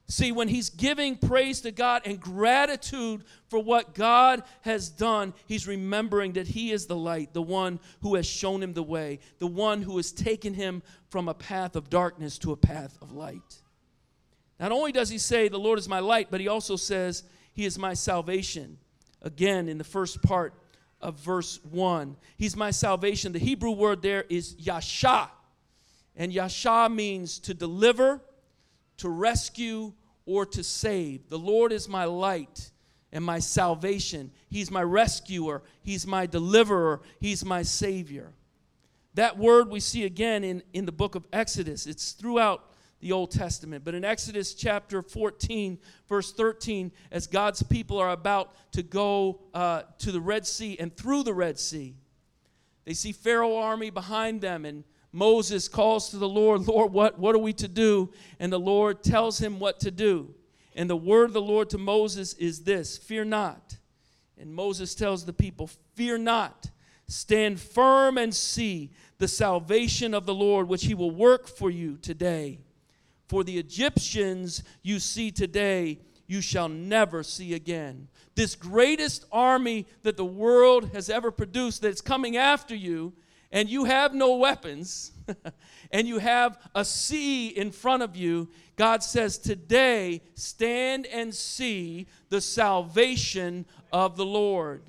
See, 0.09 0.31
when 0.31 0.47
he's 0.47 0.71
giving 0.71 1.17
praise 1.17 1.63
to 1.63 1.73
God 1.73 2.03
and 2.05 2.21
gratitude 2.21 3.25
for 3.49 3.59
what 3.59 3.93
God 3.93 4.45
has 4.61 4.89
done, 4.89 5.35
he's 5.47 5.67
remembering 5.67 6.35
that 6.35 6.47
he 6.47 6.71
is 6.71 6.87
the 6.87 6.95
light, 6.95 7.33
the 7.33 7.43
one 7.43 7.81
who 8.03 8.15
has 8.15 8.25
shown 8.25 8.63
him 8.63 8.73
the 8.73 8.85
way, 8.85 9.19
the 9.41 9.49
one 9.49 9.83
who 9.83 9.97
has 9.97 10.13
taken 10.13 10.55
him 10.55 10.83
from 11.09 11.29
a 11.29 11.35
path 11.35 11.75
of 11.75 11.91
darkness 11.91 12.39
to 12.39 12.53
a 12.53 12.57
path 12.57 12.97
of 13.03 13.11
light. 13.11 13.63
Not 14.61 14.71
only 14.71 14.93
does 14.93 15.09
he 15.09 15.19
say, 15.19 15.49
The 15.49 15.59
Lord 15.59 15.79
is 15.79 15.89
my 15.89 15.99
light, 15.99 16.29
but 16.31 16.41
he 16.41 16.47
also 16.47 16.77
says, 16.77 17.25
He 17.53 17.65
is 17.65 17.77
my 17.77 17.95
salvation. 17.95 18.79
Again, 19.23 19.69
in 19.69 19.77
the 19.77 19.85
first 19.85 20.23
part 20.23 20.55
of 21.01 21.19
verse 21.19 21.59
1, 21.65 22.17
He's 22.37 22.57
my 22.57 22.71
salvation. 22.71 23.33
The 23.33 23.41
Hebrew 23.41 23.73
word 23.73 24.03
there 24.03 24.25
is 24.29 24.55
yasha. 24.57 25.33
And 26.15 26.33
yasha 26.33 26.89
means 26.89 27.41
to 27.41 27.55
deliver 27.55 28.21
to 28.99 29.09
rescue, 29.09 29.93
or 30.27 30.45
to 30.45 30.63
save. 30.63 31.29
The 31.29 31.39
Lord 31.39 31.73
is 31.73 31.89
my 31.89 32.05
light 32.05 32.71
and 33.13 33.25
my 33.25 33.39
salvation. 33.39 34.33
He's 34.51 34.71
my 34.71 34.83
rescuer, 34.83 35.63
He's 35.83 36.07
my 36.07 36.27
deliverer, 36.27 37.01
He's 37.21 37.45
my 37.45 37.63
Savior. 37.63 38.33
That 39.15 39.39
word 39.39 39.71
we 39.71 39.81
see 39.81 40.05
again 40.05 40.45
in, 40.45 40.63
in 40.75 40.85
the 40.85 40.93
book 40.93 41.15
of 41.15 41.27
Exodus. 41.33 41.87
It's 41.87 42.13
throughout 42.13 42.71
the 43.01 43.13
Old 43.13 43.31
Testament. 43.31 43.85
But 43.85 43.95
in 43.95 44.05
Exodus 44.05 44.53
chapter 44.53 45.01
14, 45.01 45.79
verse 46.09 46.33
13, 46.33 46.93
as 47.11 47.27
God's 47.27 47.63
people 47.63 47.99
are 47.99 48.11
about 48.11 48.55
to 48.73 48.83
go 48.83 49.41
uh, 49.55 49.83
to 49.99 50.13
the 50.13 50.21
Red 50.21 50.47
Sea 50.47 50.77
and 50.79 50.95
through 50.95 51.23
the 51.23 51.33
Red 51.33 51.59
Sea, 51.59 51.95
they 52.85 52.95
see 52.95 53.13
Pharaoh 53.13 53.57
army 53.57 53.91
behind 53.91 54.41
them 54.41 54.65
and 54.65 54.85
Moses 55.17 55.67
calls 55.67 56.11
to 56.11 56.19
the 56.19 56.29
Lord, 56.29 56.69
Lord, 56.69 56.93
what, 56.93 57.19
what 57.19 57.35
are 57.35 57.39
we 57.39 57.55
to 57.55 57.69
do? 57.69 58.13
And 58.39 58.53
the 58.53 58.61
Lord 58.61 59.03
tells 59.03 59.39
him 59.39 59.59
what 59.59 59.81
to 59.81 59.91
do. 59.91 60.35
And 60.75 60.91
the 60.91 60.97
word 60.97 61.25
of 61.25 61.33
the 61.33 61.41
Lord 61.41 61.71
to 61.71 61.79
Moses 61.79 62.35
is 62.35 62.65
this 62.65 62.99
Fear 62.99 63.25
not. 63.25 63.79
And 64.39 64.55
Moses 64.55 64.95
tells 64.95 65.25
the 65.25 65.33
people, 65.33 65.71
Fear 65.95 66.19
not. 66.19 66.71
Stand 67.09 67.59
firm 67.59 68.19
and 68.19 68.35
see 68.35 68.91
the 69.17 69.27
salvation 69.27 70.13
of 70.13 70.27
the 70.27 70.35
Lord, 70.35 70.69
which 70.69 70.85
he 70.85 70.93
will 70.93 71.11
work 71.11 71.49
for 71.49 71.71
you 71.71 71.97
today. 71.97 72.59
For 73.27 73.43
the 73.43 73.59
Egyptians 73.59 74.65
you 74.83 74.99
see 74.99 75.31
today, 75.31 75.99
you 76.27 76.43
shall 76.43 76.69
never 76.69 77.23
see 77.23 77.55
again. 77.55 78.09
This 78.35 78.55
greatest 78.55 79.25
army 79.33 79.87
that 80.03 80.19
the 80.19 80.27
world 80.27 80.91
has 80.93 81.09
ever 81.09 81.31
produced 81.31 81.81
that's 81.81 82.03
coming 82.03 82.37
after 82.37 82.75
you 82.75 83.15
and 83.53 83.69
you 83.69 83.85
have 83.85 84.15
no 84.15 84.37
weapons, 84.37 85.13
and 85.91 86.09
you 86.09 86.19
have 86.19 86.59
a 86.75 86.85
sea 86.85 87.49
in 87.49 87.71
front 87.71 88.03
of 88.03 88.17
you, 88.17 88.49
God 88.77 89.03
says, 89.03 89.39
Today, 89.39 90.23
stand 90.35 91.07
and 91.07 91.35
see 91.35 92.07
the 92.29 92.41
salvation 92.41 93.67
of 93.93 94.17
the 94.17 94.27
Lord. 94.27 94.83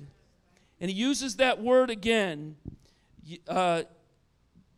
And 0.80 0.90
he 0.90 0.96
uses 0.96 1.36
that 1.36 1.60
word 1.62 1.90
again, 1.90 2.56
uh, 3.46 3.82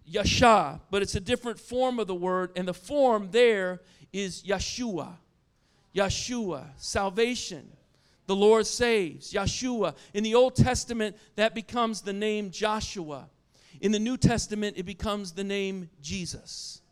Yasha, 0.05 0.81
but 0.91 1.03
it's 1.03 1.15
a 1.15 1.21
different 1.21 1.59
form 1.59 1.99
of 1.99 2.07
the 2.07 2.15
word, 2.15 2.53
and 2.57 2.67
the 2.67 2.75
form 2.75 3.29
there 3.31 3.81
is 4.13 4.43
Yeshua. 4.43 5.15
Yeshua, 5.95 6.67
salvation. 6.77 7.71
The 8.27 8.37
Lord 8.37 8.67
saves. 8.67 9.33
Yeshua. 9.33 9.97
In 10.15 10.23
the 10.23 10.35
Old 10.35 10.55
Testament, 10.55 11.17
that 11.37 11.55
becomes 11.55 12.03
the 12.03 12.13
name 12.13 12.51
Joshua. 12.51 13.29
In 13.81 13.93
the 13.93 13.99
New 13.99 14.17
Testament, 14.17 14.77
it 14.77 14.85
becomes 14.85 15.33
the 15.33 15.45
name 15.45 15.89
Jesus. 16.03 16.83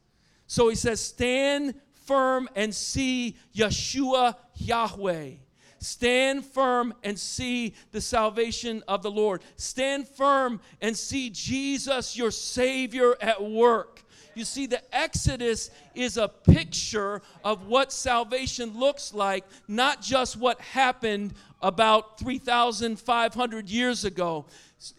So 0.46 0.68
he 0.68 0.74
says, 0.74 1.01
Stand 1.01 1.74
firm 2.07 2.48
and 2.55 2.74
see 2.74 3.37
Yeshua 3.55 4.37
Yahweh. 4.57 5.33
Stand 5.81 6.44
firm 6.44 6.92
and 7.05 7.18
see 7.18 7.74
the 7.92 8.01
salvation 8.01 8.83
of 8.88 9.03
the 9.03 9.11
Lord. 9.11 9.42
Stand 9.57 10.09
firm 10.09 10.61
and 10.81 10.96
see 10.96 11.31
Jesus, 11.31 12.16
your 12.16 12.31
Savior, 12.31 13.16
at 13.20 13.42
work. 13.42 14.03
You 14.35 14.44
see, 14.44 14.66
the 14.66 14.83
Exodus 14.94 15.70
is 15.94 16.16
a 16.16 16.29
picture 16.29 17.22
of 17.44 17.66
what 17.66 17.92
salvation 17.92 18.79
looks 18.79 19.12
like, 19.12 19.44
not 19.66 20.01
just 20.01 20.37
what 20.37 20.61
happened 20.61 21.35
about 21.61 22.18
3,500 22.20 23.68
years 23.68 24.05
ago. 24.05 24.46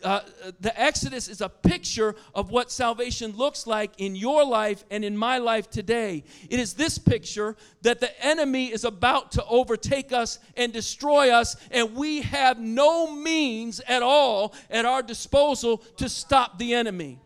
Uh, 0.04 0.20
the 0.60 0.78
Exodus 0.80 1.30
is 1.30 1.39
a 1.39 1.48
picture 1.48 2.13
of 2.36 2.52
what 2.52 2.70
salvation 2.70 3.32
looks 3.38 3.65
like 3.65 3.92
in 3.98 4.13
your 4.13 4.44
life 4.44 4.84
and 4.92 5.06
in 5.06 5.15
my 5.15 5.38
life 5.38 5.70
today. 5.70 6.24
It 6.50 6.60
is 6.60 6.74
this 6.74 6.98
picture 6.98 7.56
that 7.82 8.02
the 8.02 8.26
enemy 8.26 8.74
is 8.74 8.84
about 8.84 9.32
to 9.34 9.46
overtake 9.46 10.12
us 10.12 10.39
and 10.58 10.74
destroy 10.74 11.30
us, 11.30 11.56
and 11.72 11.96
we 11.96 12.22
have 12.24 12.60
no 12.60 13.10
means 13.15 13.80
at 13.88 14.04
all 14.04 14.54
at 14.70 14.84
our 14.84 15.02
disposal 15.02 15.78
to 15.96 16.10
stop 16.10 16.60
the 16.60 16.74
enemy. 16.74 17.20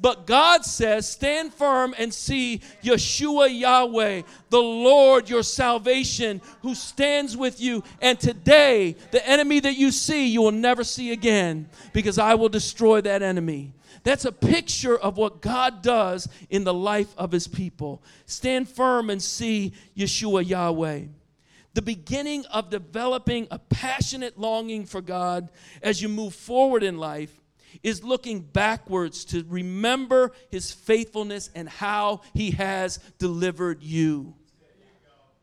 But 0.00 0.26
God 0.26 0.64
says, 0.64 1.06
Stand 1.06 1.52
firm 1.52 1.94
and 1.98 2.12
see 2.12 2.62
Yeshua 2.82 3.56
Yahweh, 3.58 4.22
the 4.48 4.58
Lord 4.58 5.28
your 5.28 5.42
salvation, 5.42 6.40
who 6.62 6.74
stands 6.74 7.36
with 7.36 7.60
you. 7.60 7.84
And 8.00 8.18
today, 8.18 8.96
the 9.10 9.26
enemy 9.28 9.60
that 9.60 9.76
you 9.76 9.90
see, 9.90 10.28
you 10.28 10.40
will 10.40 10.52
never 10.52 10.84
see 10.84 11.12
again 11.12 11.68
because 11.92 12.18
I 12.18 12.34
will 12.34 12.48
destroy 12.48 13.02
that 13.02 13.22
enemy. 13.22 13.74
That's 14.02 14.24
a 14.24 14.32
picture 14.32 14.96
of 14.96 15.18
what 15.18 15.42
God 15.42 15.82
does 15.82 16.26
in 16.48 16.64
the 16.64 16.72
life 16.72 17.14
of 17.18 17.30
his 17.30 17.46
people. 17.46 18.02
Stand 18.24 18.70
firm 18.70 19.10
and 19.10 19.22
see 19.22 19.74
Yeshua 19.94 20.48
Yahweh. 20.48 21.02
The 21.74 21.82
beginning 21.82 22.46
of 22.46 22.70
developing 22.70 23.48
a 23.50 23.58
passionate 23.58 24.38
longing 24.38 24.86
for 24.86 25.02
God 25.02 25.50
as 25.82 26.00
you 26.00 26.08
move 26.08 26.34
forward 26.34 26.82
in 26.82 26.96
life 26.96 27.39
is 27.82 28.04
looking 28.04 28.40
backwards 28.40 29.24
to 29.26 29.44
remember 29.48 30.32
his 30.50 30.72
faithfulness 30.72 31.50
and 31.54 31.68
how 31.68 32.20
he 32.34 32.52
has 32.52 32.98
delivered 33.18 33.82
you. 33.82 34.34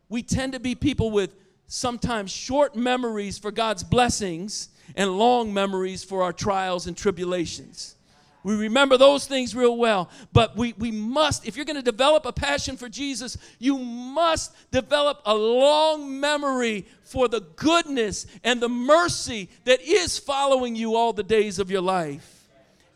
We 0.10 0.24
tend 0.24 0.54
to 0.54 0.60
be 0.60 0.76
people 0.76 1.12
with 1.12 1.36
sometimes 1.68 2.32
short 2.32 2.76
memories 2.76 3.38
for 3.38 3.52
God's 3.52 3.84
blessings 3.84 4.70
and 4.96 5.18
long 5.18 5.54
memories 5.54 6.04
for 6.04 6.24
our 6.24 6.32
trials 6.32 6.88
and 6.88 6.96
tribulations. 6.96 7.97
We 8.44 8.56
remember 8.56 8.98
those 8.98 9.28
things 9.28 9.56
real 9.56 9.78
well. 9.78 10.10
But 10.32 10.56
we, 10.56 10.74
we 10.78 10.92
must, 10.92 11.46
if 11.46 11.56
you're 11.56 11.66
going 11.66 11.76
to 11.76 11.82
develop 11.82 12.26
a 12.26 12.32
passion 12.32 12.78
for 12.78 12.88
Jesus, 12.88 13.38
you 13.60 13.78
must 13.78 14.56
develop 14.72 15.22
a 15.26 15.36
long 15.36 16.20
memory 16.20 16.86
for 17.04 17.28
the 17.28 17.42
goodness 17.56 18.26
and 18.44 18.62
the 18.62 18.70
mercy 18.70 19.50
that 19.66 19.82
is 19.82 20.18
following 20.18 20.76
you 20.76 20.96
all 20.96 21.14
the 21.14 21.24
days 21.24 21.60
of 21.60 21.70
your 21.70 21.82
life. 21.82 22.48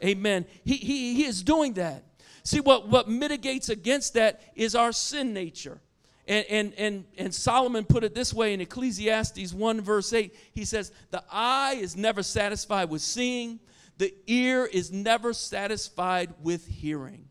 Amen. 0.03 0.45
He, 0.63 0.77
he, 0.77 1.15
he 1.15 1.25
is 1.25 1.43
doing 1.43 1.73
that. 1.73 2.03
See, 2.43 2.59
what, 2.59 2.87
what 2.87 3.07
mitigates 3.07 3.69
against 3.69 4.15
that 4.15 4.41
is 4.55 4.73
our 4.73 4.91
sin 4.91 5.33
nature. 5.33 5.79
And, 6.27 6.45
and, 6.49 6.73
and, 6.77 7.05
and 7.17 7.33
Solomon 7.33 7.83
put 7.83 8.03
it 8.03 8.15
this 8.15 8.33
way 8.33 8.53
in 8.53 8.61
Ecclesiastes 8.61 9.53
1, 9.53 9.81
verse 9.81 10.13
8. 10.13 10.33
He 10.53 10.65
says, 10.65 10.91
The 11.11 11.23
eye 11.31 11.77
is 11.79 11.95
never 11.95 12.23
satisfied 12.23 12.89
with 12.89 13.01
seeing, 13.01 13.59
the 14.01 14.15
ear 14.25 14.65
is 14.65 14.91
never 14.91 15.31
satisfied 15.31 16.33
with 16.41 16.65
hearing. 16.65 17.25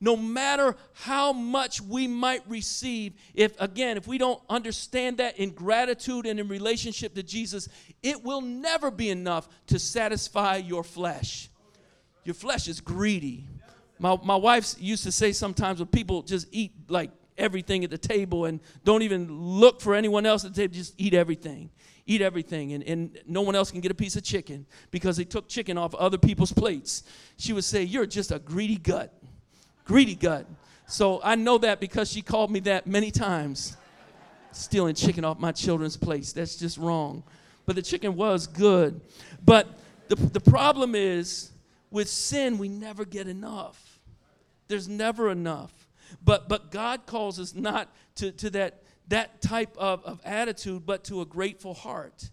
No 0.00 0.16
matter 0.16 0.74
how 0.94 1.32
much 1.32 1.80
we 1.80 2.08
might 2.08 2.42
receive, 2.48 3.12
if 3.34 3.54
again, 3.60 3.96
if 3.96 4.08
we 4.08 4.18
don't 4.18 4.42
understand 4.50 5.18
that 5.18 5.38
in 5.38 5.50
gratitude 5.50 6.26
and 6.26 6.40
in 6.40 6.48
relationship 6.48 7.14
to 7.14 7.22
Jesus, 7.22 7.68
it 8.02 8.24
will 8.24 8.40
never 8.40 8.90
be 8.90 9.10
enough 9.10 9.48
to 9.68 9.78
satisfy 9.78 10.56
your 10.56 10.82
flesh. 10.82 11.50
Your 12.24 12.34
flesh 12.34 12.66
is 12.66 12.80
greedy. 12.80 13.46
My, 14.00 14.18
my 14.24 14.34
wife 14.34 14.74
used 14.80 15.04
to 15.04 15.12
say 15.12 15.30
sometimes 15.30 15.78
when 15.78 15.86
people 15.86 16.22
just 16.22 16.48
eat 16.50 16.72
like 16.88 17.12
everything 17.36 17.84
at 17.84 17.90
the 17.90 17.98
table 17.98 18.46
and 18.46 18.58
don't 18.82 19.02
even 19.02 19.32
look 19.40 19.80
for 19.80 19.94
anyone 19.94 20.26
else 20.26 20.44
at 20.44 20.52
the 20.52 20.62
table, 20.62 20.74
just 20.74 20.94
eat 20.98 21.14
everything. 21.14 21.70
Eat 22.08 22.22
everything, 22.22 22.72
and, 22.72 22.82
and 22.84 23.18
no 23.26 23.42
one 23.42 23.54
else 23.54 23.70
can 23.70 23.82
get 23.82 23.90
a 23.90 23.94
piece 23.94 24.16
of 24.16 24.22
chicken 24.22 24.64
because 24.90 25.18
they 25.18 25.24
took 25.24 25.46
chicken 25.46 25.76
off 25.76 25.94
other 25.94 26.16
people's 26.16 26.50
plates. 26.50 27.02
She 27.36 27.52
would 27.52 27.64
say, 27.64 27.82
You're 27.82 28.06
just 28.06 28.32
a 28.32 28.38
greedy 28.38 28.78
gut. 28.78 29.12
Greedy 29.84 30.14
gut. 30.14 30.46
So 30.86 31.20
I 31.22 31.34
know 31.34 31.58
that 31.58 31.80
because 31.80 32.10
she 32.10 32.22
called 32.22 32.50
me 32.50 32.60
that 32.60 32.86
many 32.86 33.10
times. 33.10 33.76
Stealing 34.52 34.94
chicken 34.94 35.22
off 35.22 35.38
my 35.38 35.52
children's 35.52 35.98
plates. 35.98 36.32
That's 36.32 36.56
just 36.56 36.78
wrong. 36.78 37.22
But 37.66 37.76
the 37.76 37.82
chicken 37.82 38.16
was 38.16 38.46
good. 38.46 39.02
But 39.44 39.68
the, 40.08 40.16
the 40.16 40.40
problem 40.40 40.94
is 40.94 41.52
with 41.90 42.08
sin, 42.08 42.56
we 42.56 42.70
never 42.70 43.04
get 43.04 43.28
enough. 43.28 44.00
There's 44.66 44.88
never 44.88 45.30
enough. 45.30 45.72
But, 46.24 46.48
but 46.48 46.70
God 46.70 47.04
calls 47.04 47.38
us 47.38 47.54
not 47.54 47.94
to, 48.14 48.32
to 48.32 48.48
that, 48.50 48.82
that 49.08 49.40
type 49.40 49.76
of, 49.76 50.04
of 50.04 50.20
attitude, 50.24 50.86
but 50.86 51.04
to 51.04 51.20
a 51.20 51.26
grateful 51.26 51.74
heart. 51.74 52.30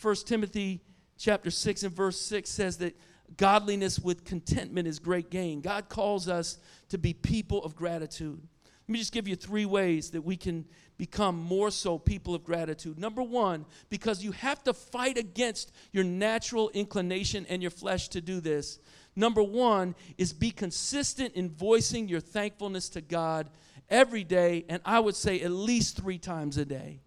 1 0.00 0.14
Timothy 0.26 0.80
chapter 1.18 1.50
6 1.50 1.82
and 1.82 1.94
verse 1.94 2.20
6 2.20 2.50
says 2.50 2.78
that 2.78 2.96
godliness 3.36 3.98
with 3.98 4.24
contentment 4.24 4.88
is 4.88 4.98
great 4.98 5.30
gain. 5.30 5.60
God 5.60 5.88
calls 5.88 6.28
us 6.28 6.58
to 6.88 6.98
be 6.98 7.12
people 7.12 7.62
of 7.64 7.74
gratitude. 7.74 8.40
Let 8.86 8.92
me 8.92 8.98
just 8.98 9.12
give 9.12 9.26
you 9.26 9.34
three 9.34 9.64
ways 9.64 10.10
that 10.10 10.22
we 10.22 10.36
can 10.36 10.66
become 10.98 11.38
more 11.38 11.70
so 11.70 11.98
people 11.98 12.34
of 12.34 12.44
gratitude. 12.44 12.98
Number 12.98 13.22
one, 13.22 13.64
because 13.88 14.22
you 14.22 14.32
have 14.32 14.62
to 14.64 14.74
fight 14.74 15.16
against 15.16 15.72
your 15.92 16.04
natural 16.04 16.68
inclination 16.70 17.46
and 17.48 17.62
your 17.62 17.70
flesh 17.70 18.08
to 18.08 18.20
do 18.20 18.40
this. 18.40 18.78
Number 19.16 19.42
one 19.42 19.94
is 20.18 20.32
be 20.32 20.50
consistent 20.50 21.34
in 21.34 21.50
voicing 21.50 22.08
your 22.08 22.20
thankfulness 22.20 22.90
to 22.90 23.00
God 23.00 23.48
every 23.90 24.24
day, 24.24 24.64
and 24.68 24.80
I 24.84 25.00
would 25.00 25.14
say 25.14 25.40
at 25.40 25.50
least 25.50 25.96
three 25.96 26.18
times 26.18 26.56
a 26.56 26.64
day. 26.64 27.00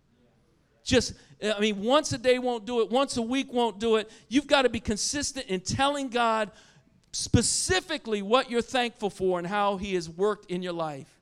Just, 0.84 1.14
I 1.44 1.60
mean, 1.60 1.84
once 1.84 2.14
a 2.14 2.18
day 2.18 2.40
won't 2.40 2.66
do 2.66 2.82
it, 2.82 2.90
once 2.90 3.18
a 3.18 3.22
week 3.22 3.52
won't 3.52 3.80
do 3.80 3.98
it. 3.98 4.10
You've 4.30 4.48
got 4.48 4.62
to 4.62 4.70
be 4.70 4.80
consistent 4.80 5.48
in 5.48 5.60
telling 5.60 6.10
God 6.10 6.52
specifically 7.12 8.22
what 8.22 8.50
you're 8.50 8.62
thankful 8.62 9.10
for 9.10 9.38
and 9.38 9.48
how 9.48 9.78
He 9.78 9.96
has 9.96 10.10
worked 10.10 10.50
in 10.50 10.64
your 10.64 10.74
life 10.74 11.18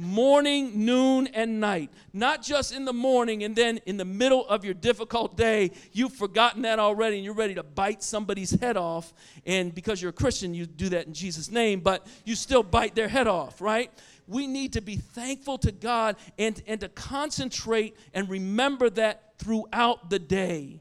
morning, 0.00 0.84
noon, 0.84 1.26
and 1.28 1.60
night. 1.60 1.90
Not 2.12 2.42
just 2.42 2.72
in 2.72 2.84
the 2.84 2.92
morning 2.92 3.44
and 3.44 3.54
then 3.54 3.78
in 3.86 3.96
the 3.96 4.04
middle 4.04 4.46
of 4.48 4.64
your 4.64 4.74
difficult 4.74 5.36
day, 5.36 5.72
you've 5.92 6.14
forgotten 6.14 6.62
that 6.62 6.78
already 6.78 7.16
and 7.16 7.24
you're 7.24 7.34
ready 7.34 7.54
to 7.54 7.62
bite 7.62 8.02
somebody's 8.02 8.58
head 8.58 8.76
off. 8.76 9.12
And 9.46 9.74
because 9.74 10.00
you're 10.00 10.10
a 10.10 10.14
Christian, 10.14 10.54
you 10.54 10.66
do 10.66 10.88
that 10.90 11.06
in 11.06 11.12
Jesus' 11.12 11.50
name, 11.50 11.80
but 11.80 12.06
you 12.24 12.34
still 12.34 12.62
bite 12.62 12.94
their 12.94 13.08
head 13.08 13.26
off, 13.26 13.60
right? 13.60 13.90
We 14.30 14.46
need 14.46 14.74
to 14.74 14.80
be 14.80 14.94
thankful 14.94 15.58
to 15.58 15.72
God 15.72 16.14
and, 16.38 16.62
and 16.68 16.80
to 16.82 16.88
concentrate 16.88 17.96
and 18.14 18.30
remember 18.30 18.88
that 18.90 19.34
throughout 19.38 20.08
the 20.08 20.20
day, 20.20 20.80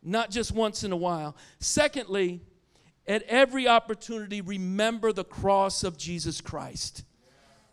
not 0.00 0.30
just 0.30 0.52
once 0.52 0.84
in 0.84 0.92
a 0.92 0.96
while. 0.96 1.36
Secondly, 1.58 2.40
at 3.08 3.24
every 3.24 3.66
opportunity, 3.66 4.40
remember 4.40 5.12
the 5.12 5.24
cross 5.24 5.82
of 5.82 5.98
Jesus 5.98 6.40
Christ. 6.40 7.02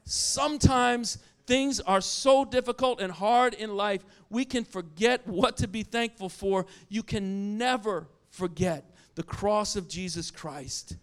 Sometimes 0.06 1.20
things 1.46 1.80
are 1.82 2.02
so 2.02 2.44
difficult 2.44 3.00
and 3.00 3.12
hard 3.12 3.54
in 3.54 3.76
life, 3.76 4.04
we 4.32 4.44
can 4.44 4.64
forget 4.64 5.28
what 5.28 5.56
to 5.58 5.68
be 5.68 5.84
thankful 5.84 6.30
for. 6.30 6.66
You 6.90 7.04
can 7.04 7.60
never 7.60 8.08
forget 8.32 8.90
the 9.14 9.24
cross 9.24 9.76
of 9.76 9.88
Jesus 9.88 10.32
Christ. 10.32 10.96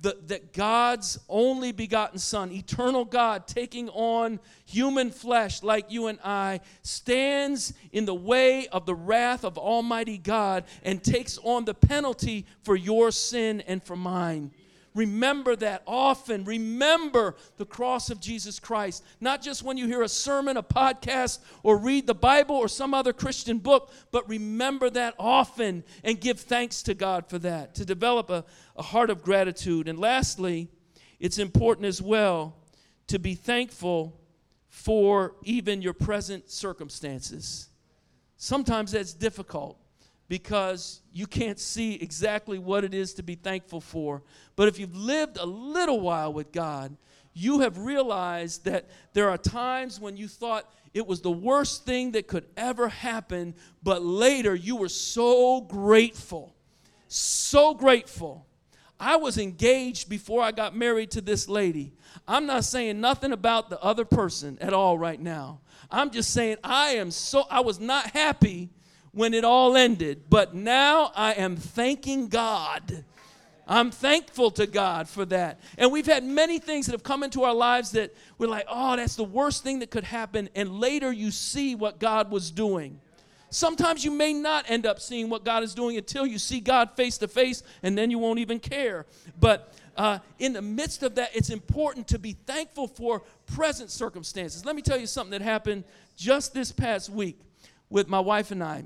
The, 0.00 0.16
that 0.26 0.52
God's 0.52 1.18
only 1.28 1.72
begotten 1.72 2.18
Son, 2.18 2.52
eternal 2.52 3.04
God, 3.04 3.46
taking 3.46 3.88
on 3.88 4.40
human 4.66 5.10
flesh 5.10 5.62
like 5.62 5.90
you 5.90 6.08
and 6.08 6.18
I, 6.22 6.60
stands 6.82 7.72
in 7.92 8.04
the 8.04 8.14
way 8.14 8.68
of 8.68 8.84
the 8.84 8.94
wrath 8.94 9.44
of 9.44 9.56
Almighty 9.56 10.18
God 10.18 10.64
and 10.82 11.02
takes 11.02 11.38
on 11.42 11.64
the 11.64 11.74
penalty 11.74 12.44
for 12.62 12.76
your 12.76 13.10
sin 13.10 13.62
and 13.62 13.82
for 13.82 13.96
mine. 13.96 14.52
Remember 14.96 15.54
that 15.56 15.82
often. 15.86 16.44
Remember 16.44 17.36
the 17.58 17.66
cross 17.66 18.08
of 18.10 18.18
Jesus 18.18 18.58
Christ. 18.58 19.04
Not 19.20 19.42
just 19.42 19.62
when 19.62 19.76
you 19.76 19.86
hear 19.86 20.02
a 20.02 20.08
sermon, 20.08 20.56
a 20.56 20.62
podcast, 20.62 21.38
or 21.62 21.76
read 21.76 22.06
the 22.06 22.14
Bible 22.14 22.56
or 22.56 22.66
some 22.66 22.94
other 22.94 23.12
Christian 23.12 23.58
book, 23.58 23.92
but 24.10 24.28
remember 24.28 24.88
that 24.90 25.14
often 25.18 25.84
and 26.02 26.18
give 26.18 26.40
thanks 26.40 26.82
to 26.84 26.94
God 26.94 27.28
for 27.28 27.38
that, 27.40 27.74
to 27.74 27.84
develop 27.84 28.30
a, 28.30 28.44
a 28.74 28.82
heart 28.82 29.10
of 29.10 29.22
gratitude. 29.22 29.86
And 29.86 29.98
lastly, 29.98 30.68
it's 31.20 31.38
important 31.38 31.86
as 31.86 32.00
well 32.00 32.56
to 33.08 33.18
be 33.18 33.34
thankful 33.34 34.18
for 34.68 35.34
even 35.42 35.82
your 35.82 35.94
present 35.94 36.50
circumstances. 36.50 37.68
Sometimes 38.38 38.92
that's 38.92 39.12
difficult 39.12 39.78
because 40.28 41.00
you 41.12 41.26
can't 41.26 41.58
see 41.58 41.94
exactly 41.94 42.58
what 42.58 42.84
it 42.84 42.94
is 42.94 43.14
to 43.14 43.22
be 43.22 43.34
thankful 43.34 43.80
for. 43.80 44.22
But 44.56 44.68
if 44.68 44.78
you've 44.78 44.96
lived 44.96 45.36
a 45.36 45.46
little 45.46 46.00
while 46.00 46.32
with 46.32 46.52
God, 46.52 46.96
you 47.32 47.60
have 47.60 47.78
realized 47.78 48.64
that 48.64 48.88
there 49.12 49.28
are 49.28 49.38
times 49.38 50.00
when 50.00 50.16
you 50.16 50.26
thought 50.26 50.72
it 50.94 51.06
was 51.06 51.20
the 51.20 51.30
worst 51.30 51.84
thing 51.84 52.12
that 52.12 52.26
could 52.26 52.46
ever 52.56 52.88
happen, 52.88 53.54
but 53.82 54.02
later 54.02 54.54
you 54.54 54.76
were 54.76 54.88
so 54.88 55.60
grateful. 55.60 56.54
So 57.08 57.74
grateful. 57.74 58.46
I 58.98 59.16
was 59.16 59.36
engaged 59.36 60.08
before 60.08 60.42
I 60.42 60.52
got 60.52 60.74
married 60.74 61.10
to 61.12 61.20
this 61.20 61.48
lady. 61.48 61.92
I'm 62.26 62.46
not 62.46 62.64
saying 62.64 63.00
nothing 63.00 63.32
about 63.32 63.68
the 63.68 63.78
other 63.80 64.06
person 64.06 64.56
at 64.60 64.72
all 64.72 64.96
right 64.96 65.20
now. 65.20 65.60
I'm 65.90 66.10
just 66.10 66.32
saying 66.32 66.56
I 66.64 66.92
am 66.92 67.10
so 67.10 67.44
I 67.50 67.60
was 67.60 67.78
not 67.78 68.10
happy 68.10 68.70
when 69.16 69.32
it 69.32 69.44
all 69.44 69.78
ended. 69.78 70.24
But 70.28 70.54
now 70.54 71.10
I 71.16 71.32
am 71.32 71.56
thanking 71.56 72.28
God. 72.28 73.02
I'm 73.66 73.90
thankful 73.90 74.50
to 74.52 74.66
God 74.66 75.08
for 75.08 75.24
that. 75.24 75.58
And 75.78 75.90
we've 75.90 76.06
had 76.06 76.22
many 76.22 76.58
things 76.58 76.84
that 76.84 76.92
have 76.92 77.02
come 77.02 77.22
into 77.22 77.42
our 77.42 77.54
lives 77.54 77.92
that 77.92 78.14
we're 78.36 78.46
like, 78.46 78.66
oh, 78.68 78.94
that's 78.94 79.16
the 79.16 79.24
worst 79.24 79.64
thing 79.64 79.78
that 79.78 79.90
could 79.90 80.04
happen. 80.04 80.50
And 80.54 80.78
later 80.78 81.10
you 81.10 81.30
see 81.30 81.74
what 81.74 81.98
God 81.98 82.30
was 82.30 82.50
doing. 82.50 83.00
Sometimes 83.48 84.04
you 84.04 84.10
may 84.10 84.34
not 84.34 84.66
end 84.68 84.84
up 84.84 85.00
seeing 85.00 85.30
what 85.30 85.44
God 85.44 85.62
is 85.62 85.72
doing 85.72 85.96
until 85.96 86.26
you 86.26 86.38
see 86.38 86.60
God 86.60 86.90
face 86.94 87.16
to 87.18 87.28
face, 87.28 87.62
and 87.82 87.96
then 87.96 88.10
you 88.10 88.18
won't 88.18 88.38
even 88.38 88.58
care. 88.58 89.06
But 89.40 89.72
uh, 89.96 90.18
in 90.38 90.52
the 90.52 90.60
midst 90.60 91.02
of 91.02 91.14
that, 91.14 91.34
it's 91.34 91.48
important 91.48 92.06
to 92.08 92.18
be 92.18 92.34
thankful 92.44 92.86
for 92.86 93.22
present 93.46 93.90
circumstances. 93.90 94.66
Let 94.66 94.76
me 94.76 94.82
tell 94.82 94.98
you 94.98 95.06
something 95.06 95.30
that 95.30 95.40
happened 95.42 95.84
just 96.18 96.52
this 96.52 96.70
past 96.70 97.08
week 97.08 97.40
with 97.88 98.08
my 98.08 98.20
wife 98.20 98.50
and 98.50 98.62
I. 98.62 98.84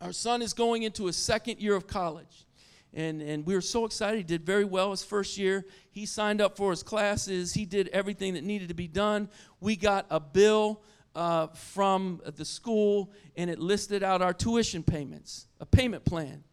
Our 0.00 0.12
son 0.12 0.42
is 0.42 0.52
going 0.52 0.84
into 0.84 1.06
his 1.06 1.16
second 1.16 1.60
year 1.60 1.74
of 1.74 1.86
college. 1.86 2.46
And, 2.94 3.20
and 3.20 3.44
we 3.44 3.54
were 3.54 3.60
so 3.60 3.84
excited. 3.84 4.16
He 4.16 4.24
did 4.24 4.46
very 4.46 4.64
well 4.64 4.92
his 4.92 5.04
first 5.04 5.36
year. 5.36 5.66
He 5.90 6.06
signed 6.06 6.40
up 6.40 6.56
for 6.56 6.70
his 6.70 6.82
classes. 6.82 7.52
He 7.52 7.66
did 7.66 7.88
everything 7.88 8.34
that 8.34 8.44
needed 8.44 8.68
to 8.68 8.74
be 8.74 8.88
done. 8.88 9.28
We 9.60 9.76
got 9.76 10.06
a 10.10 10.20
bill 10.20 10.82
uh, 11.14 11.48
from 11.48 12.20
the 12.36 12.44
school, 12.44 13.12
and 13.36 13.50
it 13.50 13.58
listed 13.58 14.02
out 14.02 14.22
our 14.22 14.32
tuition 14.32 14.82
payments, 14.82 15.48
a 15.60 15.66
payment 15.66 16.04
plan. 16.04 16.44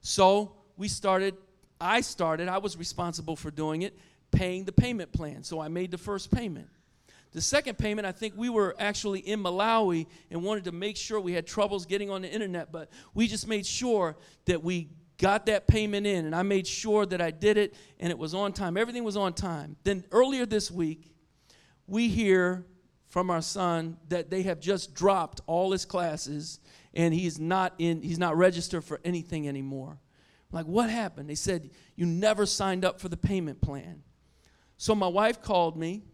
So 0.00 0.54
we 0.76 0.88
started, 0.88 1.34
I 1.80 2.00
started, 2.00 2.48
I 2.48 2.58
was 2.58 2.76
responsible 2.76 3.36
for 3.36 3.50
doing 3.50 3.82
it, 3.82 3.98
paying 4.30 4.64
the 4.64 4.72
payment 4.72 5.12
plan. 5.12 5.42
So 5.42 5.60
I 5.60 5.68
made 5.68 5.90
the 5.90 5.98
first 5.98 6.30
payment. 6.30 6.68
The 7.34 7.40
second 7.40 7.78
payment, 7.78 8.06
I 8.06 8.12
think 8.12 8.34
we 8.36 8.48
were 8.48 8.76
actually 8.78 9.18
in 9.18 9.42
Malawi 9.42 10.06
and 10.30 10.44
wanted 10.44 10.64
to 10.64 10.72
make 10.72 10.96
sure 10.96 11.20
we 11.20 11.32
had 11.32 11.46
troubles 11.46 11.84
getting 11.84 12.08
on 12.08 12.22
the 12.22 12.30
internet, 12.32 12.70
but 12.70 12.90
we 13.12 13.26
just 13.26 13.48
made 13.48 13.66
sure 13.66 14.16
that 14.44 14.62
we 14.62 14.88
got 15.18 15.46
that 15.46 15.66
payment 15.66 16.06
in, 16.06 16.26
and 16.26 16.34
I 16.34 16.42
made 16.42 16.64
sure 16.64 17.04
that 17.06 17.20
I 17.20 17.32
did 17.32 17.56
it 17.56 17.74
and 17.98 18.10
it 18.10 18.18
was 18.18 18.34
on 18.34 18.52
time. 18.52 18.76
Everything 18.76 19.02
was 19.02 19.16
on 19.16 19.32
time. 19.32 19.76
Then 19.82 20.04
earlier 20.12 20.46
this 20.46 20.70
week, 20.70 21.12
we 21.88 22.08
hear 22.08 22.64
from 23.08 23.30
our 23.30 23.42
son 23.42 23.96
that 24.08 24.30
they 24.30 24.42
have 24.42 24.60
just 24.60 24.94
dropped 24.94 25.40
all 25.46 25.72
his 25.72 25.84
classes 25.84 26.60
and 26.94 27.12
he's 27.12 27.38
not 27.40 27.74
in 27.78 28.02
he's 28.02 28.18
not 28.18 28.36
registered 28.36 28.84
for 28.84 29.00
anything 29.04 29.48
anymore. 29.48 29.98
like, 30.52 30.66
what 30.66 30.88
happened? 30.88 31.28
They 31.28 31.34
said, 31.34 31.70
you 31.96 32.06
never 32.06 32.46
signed 32.46 32.84
up 32.84 33.00
for 33.00 33.08
the 33.08 33.16
payment 33.16 33.60
plan. 33.60 34.04
So 34.76 34.94
my 34.94 35.08
wife 35.08 35.42
called 35.42 35.76
me. 35.76 36.04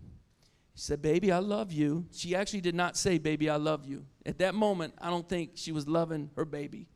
She 0.75 0.83
said, 0.83 1.03
Baby, 1.03 1.33
I 1.33 1.39
love 1.39 1.73
you. 1.73 2.07
She 2.13 2.35
actually 2.35 2.61
did 2.61 2.75
not 2.75 2.97
say, 2.97 3.19
Baby, 3.19 3.51
I 3.51 3.57
love 3.57 3.85
you. 3.85 4.05
At 4.25 4.39
that 4.39 4.55
moment, 4.55 4.95
I 5.01 5.11
don't 5.11 5.29
think 5.29 5.53
she 5.55 5.73
was 5.73 5.87
loving 5.87 6.31
her 6.37 6.45
baby. 6.45 6.87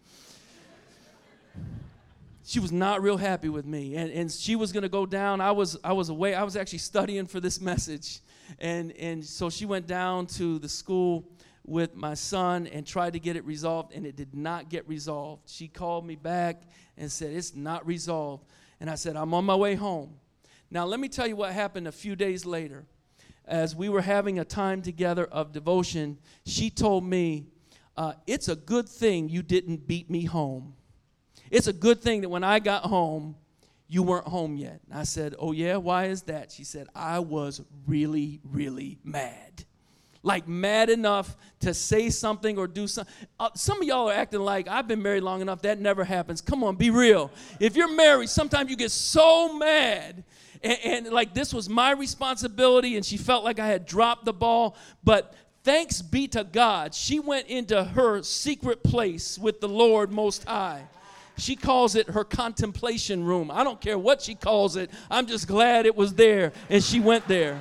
she 2.44 2.60
was 2.60 2.72
not 2.72 3.02
real 3.02 3.16
happy 3.16 3.48
with 3.48 3.66
me. 3.66 3.96
And, 3.96 4.10
and 4.12 4.30
she 4.30 4.56
was 4.56 4.72
going 4.72 4.82
to 4.82 4.88
go 4.88 5.06
down. 5.06 5.40
I 5.40 5.52
was, 5.52 5.76
I 5.82 5.92
was 5.92 6.08
away. 6.08 6.34
I 6.34 6.42
was 6.42 6.56
actually 6.56 6.78
studying 6.78 7.26
for 7.26 7.40
this 7.40 7.60
message. 7.60 8.20
And, 8.58 8.92
and 8.92 9.24
so 9.24 9.50
she 9.50 9.66
went 9.66 9.86
down 9.86 10.26
to 10.26 10.58
the 10.58 10.68
school 10.68 11.24
with 11.66 11.94
my 11.94 12.14
son 12.14 12.66
and 12.66 12.86
tried 12.86 13.14
to 13.14 13.18
get 13.18 13.36
it 13.36 13.44
resolved, 13.46 13.94
and 13.94 14.06
it 14.06 14.16
did 14.16 14.34
not 14.34 14.68
get 14.68 14.86
resolved. 14.86 15.48
She 15.48 15.66
called 15.66 16.06
me 16.06 16.14
back 16.14 16.62
and 16.96 17.10
said, 17.10 17.32
It's 17.32 17.54
not 17.54 17.86
resolved. 17.86 18.44
And 18.80 18.90
I 18.90 18.96
said, 18.96 19.16
I'm 19.16 19.32
on 19.32 19.44
my 19.44 19.54
way 19.54 19.74
home. 19.74 20.16
Now, 20.70 20.84
let 20.84 21.00
me 21.00 21.08
tell 21.08 21.26
you 21.26 21.36
what 21.36 21.52
happened 21.52 21.88
a 21.88 21.92
few 21.92 22.16
days 22.16 22.44
later. 22.44 22.84
As 23.46 23.76
we 23.76 23.88
were 23.88 24.00
having 24.00 24.38
a 24.38 24.44
time 24.44 24.80
together 24.82 25.24
of 25.26 25.52
devotion, 25.52 26.18
she 26.46 26.70
told 26.70 27.04
me, 27.04 27.46
uh, 27.96 28.14
It's 28.26 28.48
a 28.48 28.56
good 28.56 28.88
thing 28.88 29.28
you 29.28 29.42
didn't 29.42 29.86
beat 29.86 30.08
me 30.10 30.24
home. 30.24 30.74
It's 31.50 31.66
a 31.66 31.72
good 31.72 32.00
thing 32.00 32.22
that 32.22 32.28
when 32.28 32.44
I 32.44 32.58
got 32.58 32.84
home, 32.84 33.36
you 33.86 34.02
weren't 34.02 34.26
home 34.26 34.56
yet. 34.56 34.80
I 34.92 35.04
said, 35.04 35.34
Oh, 35.38 35.52
yeah, 35.52 35.76
why 35.76 36.06
is 36.06 36.22
that? 36.22 36.52
She 36.52 36.64
said, 36.64 36.88
I 36.94 37.18
was 37.18 37.60
really, 37.86 38.40
really 38.44 38.98
mad 39.04 39.64
like 40.24 40.48
mad 40.48 40.88
enough 40.88 41.36
to 41.60 41.74
say 41.74 42.10
something 42.10 42.58
or 42.58 42.66
do 42.66 42.88
something. 42.88 43.12
Uh, 43.38 43.50
some 43.54 43.80
of 43.80 43.86
y'all 43.86 44.08
are 44.08 44.14
acting 44.14 44.40
like 44.40 44.66
I've 44.66 44.88
been 44.88 45.02
married 45.02 45.22
long 45.22 45.42
enough, 45.42 45.62
that 45.62 45.78
never 45.78 46.02
happens. 46.02 46.40
Come 46.40 46.64
on, 46.64 46.76
be 46.76 46.90
real. 46.90 47.30
If 47.60 47.76
you're 47.76 47.94
married, 47.94 48.30
sometimes 48.30 48.70
you 48.70 48.76
get 48.76 48.90
so 48.90 49.56
mad. 49.56 50.24
And, 50.64 50.78
and 50.84 51.12
like 51.12 51.34
this 51.34 51.54
was 51.54 51.68
my 51.68 51.92
responsibility, 51.92 52.96
and 52.96 53.04
she 53.04 53.16
felt 53.16 53.44
like 53.44 53.60
I 53.60 53.68
had 53.68 53.86
dropped 53.86 54.24
the 54.24 54.32
ball. 54.32 54.76
But 55.04 55.34
thanks 55.62 56.02
be 56.02 56.26
to 56.28 56.42
God, 56.42 56.94
she 56.94 57.20
went 57.20 57.46
into 57.46 57.84
her 57.84 58.22
secret 58.22 58.82
place 58.82 59.38
with 59.38 59.60
the 59.60 59.68
Lord 59.68 60.10
Most 60.10 60.44
High. 60.44 60.82
She 61.36 61.56
calls 61.56 61.96
it 61.96 62.08
her 62.10 62.24
contemplation 62.24 63.24
room. 63.24 63.50
I 63.50 63.64
don't 63.64 63.80
care 63.80 63.98
what 63.98 64.22
she 64.22 64.34
calls 64.34 64.76
it. 64.76 64.90
I'm 65.10 65.26
just 65.26 65.48
glad 65.48 65.84
it 65.84 65.96
was 65.96 66.14
there 66.14 66.52
and 66.70 66.82
she 66.82 67.00
went 67.00 67.26
there. 67.26 67.60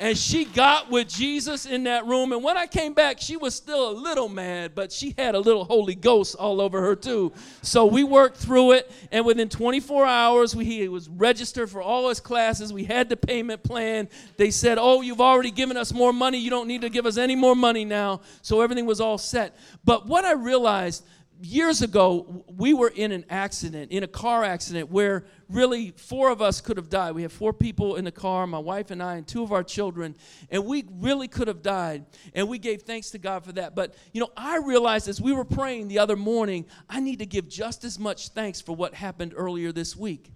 And 0.00 0.16
she 0.16 0.46
got 0.46 0.90
with 0.90 1.10
Jesus 1.10 1.66
in 1.66 1.84
that 1.84 2.06
room. 2.06 2.32
And 2.32 2.42
when 2.42 2.56
I 2.56 2.66
came 2.66 2.94
back, 2.94 3.20
she 3.20 3.36
was 3.36 3.54
still 3.54 3.90
a 3.90 3.92
little 3.92 4.30
mad, 4.30 4.74
but 4.74 4.90
she 4.90 5.14
had 5.18 5.34
a 5.34 5.38
little 5.38 5.62
Holy 5.62 5.94
Ghost 5.94 6.36
all 6.36 6.62
over 6.62 6.80
her 6.80 6.96
too. 6.96 7.34
So 7.60 7.84
we 7.84 8.02
worked 8.02 8.38
through 8.38 8.72
it. 8.72 8.90
And 9.12 9.26
within 9.26 9.50
24 9.50 10.06
hours, 10.06 10.56
we, 10.56 10.64
he 10.64 10.88
was 10.88 11.06
registered 11.10 11.68
for 11.68 11.82
all 11.82 12.08
his 12.08 12.18
classes. 12.18 12.72
We 12.72 12.84
had 12.84 13.10
the 13.10 13.16
payment 13.18 13.62
plan. 13.62 14.08
They 14.38 14.50
said, 14.50 14.78
Oh, 14.80 15.02
you've 15.02 15.20
already 15.20 15.50
given 15.50 15.76
us 15.76 15.92
more 15.92 16.14
money. 16.14 16.38
You 16.38 16.48
don't 16.48 16.66
need 16.66 16.80
to 16.80 16.88
give 16.88 17.04
us 17.04 17.18
any 17.18 17.36
more 17.36 17.54
money 17.54 17.84
now. 17.84 18.22
So 18.40 18.62
everything 18.62 18.86
was 18.86 19.02
all 19.02 19.18
set. 19.18 19.54
But 19.84 20.06
what 20.06 20.24
I 20.24 20.32
realized 20.32 21.04
years 21.42 21.82
ago, 21.82 22.44
we 22.56 22.74
were 22.74 22.88
in 22.88 23.12
an 23.12 23.24
accident, 23.30 23.90
in 23.92 24.02
a 24.02 24.08
car 24.08 24.44
accident, 24.44 24.90
where 24.90 25.24
really 25.48 25.92
four 25.92 26.30
of 26.30 26.42
us 26.42 26.60
could 26.60 26.76
have 26.76 26.88
died. 26.88 27.14
We 27.14 27.22
had 27.22 27.32
four 27.32 27.52
people 27.52 27.96
in 27.96 28.04
the 28.04 28.12
car, 28.12 28.46
my 28.46 28.58
wife 28.58 28.90
and 28.90 29.02
I, 29.02 29.16
and 29.16 29.26
two 29.26 29.42
of 29.42 29.52
our 29.52 29.62
children, 29.62 30.16
and 30.50 30.64
we 30.64 30.84
really 30.90 31.28
could 31.28 31.48
have 31.48 31.62
died. 31.62 32.04
And 32.34 32.48
we 32.48 32.58
gave 32.58 32.82
thanks 32.82 33.10
to 33.10 33.18
God 33.18 33.44
for 33.44 33.52
that. 33.52 33.74
But, 33.74 33.94
you 34.12 34.20
know, 34.20 34.30
I 34.36 34.58
realized 34.58 35.08
as 35.08 35.20
we 35.20 35.32
were 35.32 35.44
praying 35.44 35.88
the 35.88 35.98
other 35.98 36.16
morning, 36.16 36.66
I 36.88 37.00
need 37.00 37.18
to 37.20 37.26
give 37.26 37.48
just 37.48 37.84
as 37.84 37.98
much 37.98 38.28
thanks 38.28 38.60
for 38.60 38.74
what 38.76 38.94
happened 38.94 39.34
earlier 39.36 39.72
this 39.72 39.96
week. 39.96 40.30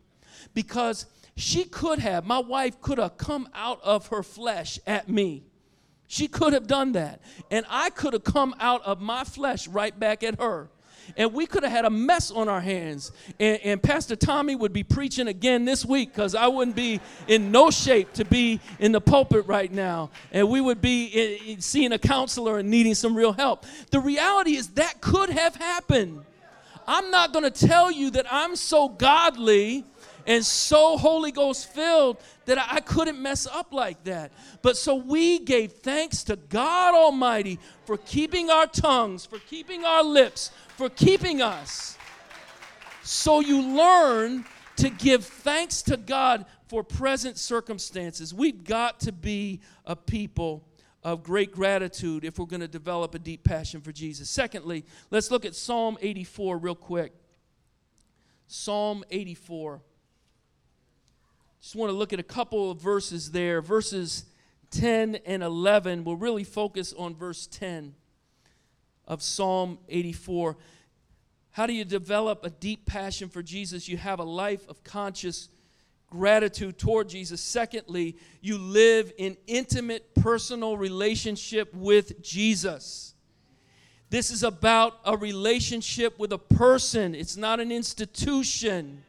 Because 0.54 1.06
she 1.36 1.64
could 1.64 1.98
have, 1.98 2.24
my 2.24 2.38
wife 2.38 2.80
could 2.80 2.98
have 2.98 3.18
come 3.18 3.48
out 3.54 3.80
of 3.82 4.08
her 4.08 4.22
flesh 4.22 4.78
at 4.86 5.08
me. 5.08 5.44
She 6.06 6.28
could 6.28 6.52
have 6.52 6.66
done 6.66 6.92
that. 6.92 7.20
And 7.50 7.66
I 7.68 7.90
could 7.90 8.12
have 8.12 8.24
come 8.24 8.54
out 8.60 8.82
of 8.82 9.00
my 9.00 9.24
flesh 9.24 9.66
right 9.66 9.98
back 9.98 10.22
at 10.22 10.38
her 10.40 10.70
and 11.16 11.32
we 11.32 11.46
could 11.46 11.62
have 11.62 11.72
had 11.72 11.84
a 11.84 11.90
mess 11.90 12.30
on 12.30 12.48
our 12.48 12.60
hands. 12.60 13.12
And, 13.38 13.60
and 13.62 13.82
Pastor 13.82 14.16
Tommy 14.16 14.54
would 14.54 14.72
be 14.72 14.82
preaching 14.82 15.28
again 15.28 15.64
this 15.64 15.84
week 15.84 16.12
because 16.12 16.34
I 16.34 16.48
wouldn't 16.48 16.76
be 16.76 17.00
in 17.28 17.50
no 17.50 17.70
shape 17.70 18.12
to 18.14 18.24
be 18.24 18.60
in 18.78 18.92
the 18.92 19.00
pulpit 19.00 19.46
right 19.46 19.72
now. 19.72 20.10
And 20.32 20.48
we 20.48 20.60
would 20.60 20.80
be 20.80 21.06
in, 21.06 21.54
in 21.54 21.60
seeing 21.60 21.92
a 21.92 21.98
counselor 21.98 22.58
and 22.58 22.70
needing 22.70 22.94
some 22.94 23.16
real 23.16 23.32
help. 23.32 23.66
The 23.90 24.00
reality 24.00 24.56
is 24.56 24.68
that 24.70 25.00
could 25.00 25.30
have 25.30 25.56
happened. 25.56 26.24
I'm 26.86 27.10
not 27.10 27.32
going 27.32 27.50
to 27.50 27.66
tell 27.66 27.90
you 27.90 28.10
that 28.10 28.26
I'm 28.30 28.56
so 28.56 28.88
godly 28.88 29.84
and 30.26 30.44
so 30.44 30.96
Holy 30.96 31.32
Ghost 31.32 31.72
filled 31.72 32.18
that 32.46 32.58
I 32.58 32.80
couldn't 32.80 33.20
mess 33.20 33.46
up 33.46 33.72
like 33.72 34.04
that. 34.04 34.32
But 34.62 34.76
so 34.76 34.94
we 34.94 35.38
gave 35.38 35.72
thanks 35.72 36.24
to 36.24 36.36
God 36.36 36.94
Almighty 36.94 37.58
for 37.84 37.96
keeping 37.96 38.50
our 38.50 38.66
tongues, 38.66 39.26
for 39.26 39.38
keeping 39.38 39.84
our 39.84 40.02
lips, 40.02 40.50
for 40.76 40.88
keeping 40.88 41.42
us. 41.42 41.98
So 43.02 43.40
you 43.40 43.60
learn 43.60 44.44
to 44.76 44.90
give 44.90 45.24
thanks 45.24 45.82
to 45.82 45.96
God 45.96 46.46
for 46.68 46.82
present 46.82 47.38
circumstances. 47.38 48.32
We've 48.32 48.64
got 48.64 49.00
to 49.00 49.12
be 49.12 49.60
a 49.84 49.94
people 49.94 50.64
of 51.02 51.22
great 51.22 51.52
gratitude 51.52 52.24
if 52.24 52.38
we're 52.38 52.46
going 52.46 52.60
to 52.60 52.68
develop 52.68 53.14
a 53.14 53.18
deep 53.18 53.44
passion 53.44 53.82
for 53.82 53.92
Jesus. 53.92 54.30
Secondly, 54.30 54.84
let's 55.10 55.30
look 55.30 55.44
at 55.44 55.54
Psalm 55.54 55.98
84 56.00 56.56
real 56.58 56.74
quick. 56.74 57.12
Psalm 58.46 59.04
84. 59.10 59.82
Just 61.64 61.76
want 61.76 61.88
to 61.88 61.96
look 61.96 62.12
at 62.12 62.20
a 62.20 62.22
couple 62.22 62.70
of 62.70 62.78
verses 62.78 63.30
there. 63.30 63.62
Verses 63.62 64.26
10 64.70 65.14
and 65.24 65.42
11. 65.42 66.04
We'll 66.04 66.14
really 66.14 66.44
focus 66.44 66.92
on 66.92 67.14
verse 67.14 67.46
10 67.46 67.94
of 69.08 69.22
Psalm 69.22 69.78
84. 69.88 70.58
How 71.52 71.66
do 71.66 71.72
you 71.72 71.86
develop 71.86 72.44
a 72.44 72.50
deep 72.50 72.84
passion 72.84 73.30
for 73.30 73.42
Jesus? 73.42 73.88
You 73.88 73.96
have 73.96 74.18
a 74.18 74.24
life 74.24 74.68
of 74.68 74.84
conscious 74.84 75.48
gratitude 76.10 76.76
toward 76.76 77.08
Jesus. 77.08 77.40
Secondly, 77.40 78.18
you 78.42 78.58
live 78.58 79.10
in 79.16 79.34
intimate 79.46 80.14
personal 80.14 80.76
relationship 80.76 81.72
with 81.74 82.22
Jesus. 82.22 83.14
This 84.10 84.30
is 84.30 84.42
about 84.42 84.98
a 85.06 85.16
relationship 85.16 86.18
with 86.18 86.32
a 86.32 86.38
person, 86.38 87.14
it's 87.14 87.38
not 87.38 87.58
an 87.58 87.72
institution. 87.72 89.02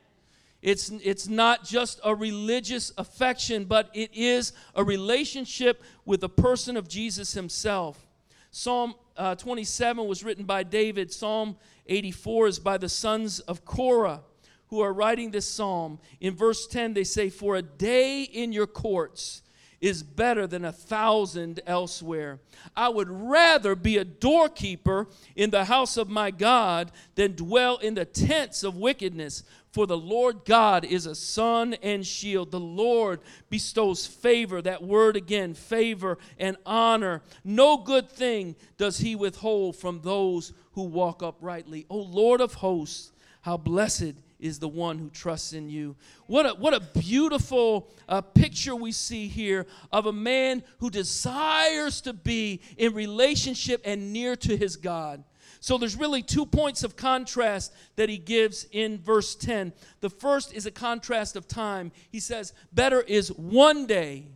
It's, 0.66 0.90
it's 1.04 1.28
not 1.28 1.64
just 1.64 2.00
a 2.04 2.16
religious 2.16 2.92
affection, 2.98 3.66
but 3.66 3.92
it 3.94 4.10
is 4.16 4.52
a 4.74 4.84
relationship 4.84 5.84
with 6.06 6.22
the 6.22 6.30
person 6.30 6.76
of 6.76 6.88
Jesus 6.88 7.34
himself. 7.34 8.08
Psalm 8.50 8.96
uh, 9.16 9.36
27 9.36 10.08
was 10.08 10.24
written 10.24 10.44
by 10.44 10.64
David. 10.64 11.14
Psalm 11.14 11.56
84 11.86 12.48
is 12.48 12.58
by 12.58 12.80
the 12.80 12.90
sons 12.90 13.42
of 13.42 13.64
Korah 13.64 14.22
who 14.70 14.80
are 14.80 14.92
writing 14.92 15.30
this 15.30 15.48
psalm. 15.48 16.00
In 16.20 16.36
verse 16.36 16.66
10, 16.66 16.96
they 16.96 17.04
say, 17.04 17.30
For 17.30 17.58
a 17.58 17.62
day 17.62 18.24
in 18.24 18.52
your 18.52 18.66
courts 18.66 19.44
is 19.82 20.02
better 20.02 20.48
than 20.48 20.66
a 20.66 20.72
thousand 20.72 21.60
elsewhere. 21.68 22.40
I 22.76 22.90
would 22.90 23.10
rather 23.10 23.76
be 23.76 23.98
a 23.98 24.04
doorkeeper 24.04 25.08
in 25.36 25.52
the 25.52 25.66
house 25.66 25.96
of 25.96 26.10
my 26.10 26.32
God 26.32 26.92
than 27.14 27.36
dwell 27.36 27.78
in 27.78 27.94
the 27.94 28.06
tents 28.06 28.64
of 28.64 28.76
wickedness. 28.76 29.44
For 29.76 29.86
the 29.86 29.98
Lord 29.98 30.46
God 30.46 30.86
is 30.86 31.06
a 31.06 31.14
sun 31.14 31.74
and 31.84 32.08
shield. 32.08 32.50
The 32.50 32.62
Lord 32.62 33.20
bestows 33.50 34.08
favor, 34.08 34.62
that 34.62 34.82
word 34.82 35.18
again, 35.18 35.54
favor 35.54 36.18
and 36.40 36.56
honor. 36.66 37.22
No 37.44 37.80
good 37.80 38.10
thing 38.10 38.56
does 38.78 39.00
he 39.00 39.18
withhold 39.18 39.76
from 39.76 40.00
those 40.00 40.54
who 40.76 40.84
walk 40.84 41.22
uprightly. 41.22 41.86
O 41.90 41.98
Lord 41.98 42.40
of 42.40 42.54
hosts, 42.54 43.12
how 43.42 43.58
blessed 43.58 44.14
is 44.40 44.60
the 44.60 44.70
one 44.70 44.98
who 44.98 45.10
trusts 45.10 45.52
in 45.52 45.68
you. 45.68 45.98
What 46.28 46.46
a, 46.46 46.50
what 46.52 46.74
a 46.74 46.80
beautiful 46.98 47.90
uh, 48.08 48.22
picture 48.22 48.78
we 48.78 48.94
see 48.94 49.28
here 49.28 49.66
of 49.92 50.06
a 50.06 50.14
man 50.14 50.64
who 50.78 50.90
desires 50.90 52.00
to 52.02 52.14
be 52.14 52.62
in 52.78 52.94
relationship 52.94 53.82
and 53.84 54.14
near 54.14 54.38
to 54.38 54.56
his 54.56 54.78
God. 54.78 55.22
So 55.60 55.78
there's 55.78 55.96
really 55.96 56.22
two 56.22 56.46
points 56.46 56.84
of 56.84 56.96
contrast 56.96 57.74
that 57.96 58.10
he 58.10 58.18
gives 58.18 58.68
in 58.72 59.00
verse 59.00 59.36
10. 59.36 59.74
The 60.02 60.10
first 60.10 60.54
is 60.54 60.66
a 60.66 60.72
contrast 60.72 61.36
of 61.36 61.48
time. 61.48 61.92
He 62.12 62.20
says, 62.20 62.54
Better 62.72 63.02
is 63.02 63.30
one 63.30 63.86
day 63.86 64.28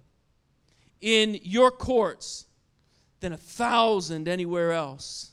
in 1.02 1.40
your 1.44 1.72
courts 1.72 2.46
than 3.20 3.34
a 3.34 3.38
thousand 3.38 4.28
anywhere 4.28 4.72
else. 4.72 5.32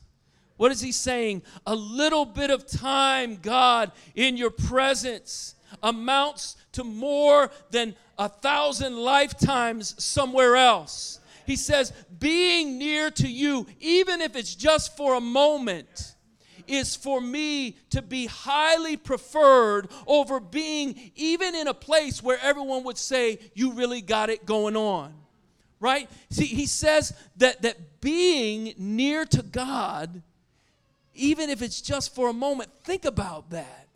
What 0.56 0.72
is 0.72 0.80
he 0.80 0.92
saying? 0.92 1.42
A 1.66 1.74
little 1.74 2.24
bit 2.24 2.50
of 2.50 2.66
time, 2.66 3.36
God, 3.36 3.92
in 4.14 4.36
your 4.36 4.50
presence 4.50 5.54
amounts 5.82 6.56
to 6.72 6.84
more 6.84 7.50
than 7.70 7.94
a 8.18 8.28
thousand 8.28 8.96
lifetimes 8.96 10.02
somewhere 10.02 10.56
else. 10.56 11.20
He 11.46 11.56
says, 11.56 11.92
being 12.18 12.78
near 12.78 13.10
to 13.12 13.28
you, 13.28 13.66
even 13.80 14.20
if 14.20 14.36
it's 14.36 14.54
just 14.54 14.96
for 14.96 15.14
a 15.14 15.20
moment, 15.20 16.14
is 16.66 16.96
for 16.96 17.20
me 17.20 17.76
to 17.90 18.02
be 18.02 18.26
highly 18.26 18.96
preferred 18.96 19.88
over 20.06 20.40
being 20.40 21.12
even 21.14 21.54
in 21.54 21.68
a 21.68 21.74
place 21.74 22.22
where 22.22 22.38
everyone 22.42 22.84
would 22.84 22.98
say, 22.98 23.38
You 23.54 23.72
really 23.72 24.00
got 24.00 24.30
it 24.30 24.46
going 24.46 24.76
on. 24.76 25.14
Right? 25.78 26.08
See, 26.30 26.46
he 26.46 26.66
says 26.66 27.12
that, 27.36 27.62
that 27.62 28.00
being 28.00 28.74
near 28.78 29.24
to 29.26 29.42
God, 29.42 30.22
even 31.14 31.50
if 31.50 31.62
it's 31.62 31.80
just 31.80 32.14
for 32.14 32.28
a 32.28 32.32
moment, 32.32 32.70
think 32.82 33.04
about 33.04 33.50
that. 33.50 33.88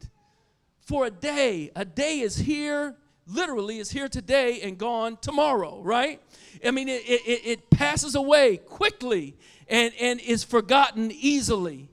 For 0.81 1.07
a 1.07 1.11
day, 1.11 1.71
a 1.75 1.85
day 1.85 2.21
is 2.21 2.37
here, 2.37 2.97
literally 3.35 3.79
is 3.79 3.91
here 3.91 4.09
today 4.09 4.61
and 4.63 4.79
gone 4.79 5.17
tomorrow, 5.21 5.81
right? 5.83 6.21
I 6.65 6.71
mean, 6.71 6.89
it, 6.89 7.03
it, 7.07 7.47
it 7.47 7.71
passes 7.71 8.15
away 8.15 8.57
quickly 8.59 9.37
and, 9.69 9.93
and 10.01 10.21
is 10.21 10.45
forgotten 10.45 11.11
easily. 11.13 11.89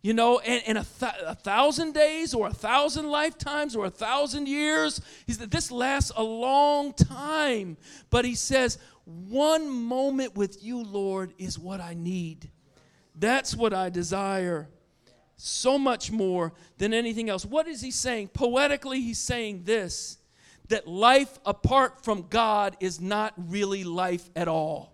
You 0.00 0.14
know, 0.14 0.38
and, 0.38 0.62
and 0.66 0.78
a, 0.78 0.86
th- 1.00 1.12
a 1.26 1.34
thousand 1.34 1.92
days 1.92 2.32
or 2.32 2.46
a 2.46 2.52
thousand 2.52 3.10
lifetimes 3.10 3.74
or 3.74 3.84
a 3.84 3.90
thousand 3.90 4.46
years, 4.46 5.00
he 5.26 5.32
said, 5.32 5.50
this 5.50 5.72
lasts 5.72 6.12
a 6.16 6.22
long 6.22 6.92
time. 6.92 7.76
But 8.08 8.24
he 8.24 8.36
says, 8.36 8.78
one 9.04 9.68
moment 9.68 10.36
with 10.36 10.62
you, 10.62 10.82
Lord, 10.82 11.34
is 11.36 11.58
what 11.58 11.80
I 11.80 11.94
need. 11.94 12.48
That's 13.16 13.56
what 13.56 13.74
I 13.74 13.90
desire 13.90 14.68
so 15.36 15.78
much 15.78 16.12
more 16.12 16.52
than 16.78 16.94
anything 16.94 17.28
else. 17.28 17.44
What 17.44 17.66
is 17.66 17.80
he 17.80 17.90
saying? 17.90 18.28
Poetically, 18.28 19.00
he's 19.00 19.18
saying 19.18 19.62
this 19.64 20.18
that 20.68 20.86
life 20.86 21.38
apart 21.44 22.04
from 22.04 22.26
God 22.28 22.76
is 22.80 23.00
not 23.00 23.34
really 23.36 23.84
life 23.84 24.28
at 24.36 24.48
all. 24.48 24.92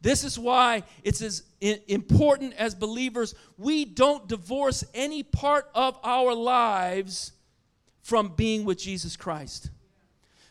This 0.00 0.24
is 0.24 0.38
why 0.38 0.82
it's 1.04 1.22
as 1.22 1.44
important 1.60 2.54
as 2.54 2.74
believers, 2.74 3.34
we 3.56 3.84
don't 3.84 4.26
divorce 4.26 4.82
any 4.94 5.22
part 5.22 5.70
of 5.74 5.96
our 6.02 6.34
lives 6.34 7.32
from 8.02 8.34
being 8.34 8.64
with 8.64 8.78
Jesus 8.78 9.16
Christ. 9.16 9.70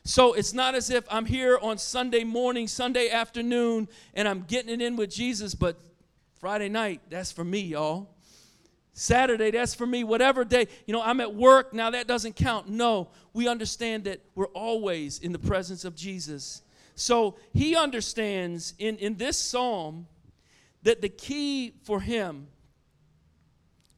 So 0.04 0.34
it's 0.34 0.54
not 0.54 0.74
as 0.74 0.90
if 0.90 1.06
I'm 1.12 1.26
here 1.26 1.60
on 1.62 1.78
Sunday 1.78 2.24
morning, 2.24 2.68
Sunday 2.68 3.10
afternoon, 3.10 3.90
and 4.14 4.28
I'm 4.28 4.44
getting 4.44 4.72
it 4.74 4.82
in 4.82 4.96
with 4.96 5.12
Jesus, 5.12 5.54
but 5.54 5.78
Friday 6.40 6.70
night, 6.70 7.02
that's 7.10 7.32
for 7.32 7.44
me, 7.44 7.60
y'all. 7.60 8.10
Saturday, 8.94 9.52
that's 9.52 9.74
for 9.74 9.86
me. 9.86 10.04
Whatever 10.04 10.44
day, 10.44 10.68
you 10.86 10.94
know, 10.94 11.02
I'm 11.02 11.22
at 11.22 11.34
work, 11.34 11.74
now 11.74 11.92
that 11.92 12.08
doesn't 12.08 12.36
count. 12.36 12.68
No, 12.68 13.10
we 13.34 13.48
understand 13.48 14.04
that 14.04 14.22
we're 14.36 14.48
always 14.48 15.20
in 15.20 15.32
the 15.32 15.40
presence 15.40 15.86
of 15.86 15.96
Jesus. 15.96 16.62
So 16.96 17.38
he 17.54 17.76
understands 17.76 18.74
in, 18.78 18.98
in 18.98 19.16
this 19.16 19.38
psalm 19.38 20.08
that 20.84 21.02
the 21.02 21.10
key 21.10 21.74
for 21.84 22.02
him, 22.02 22.48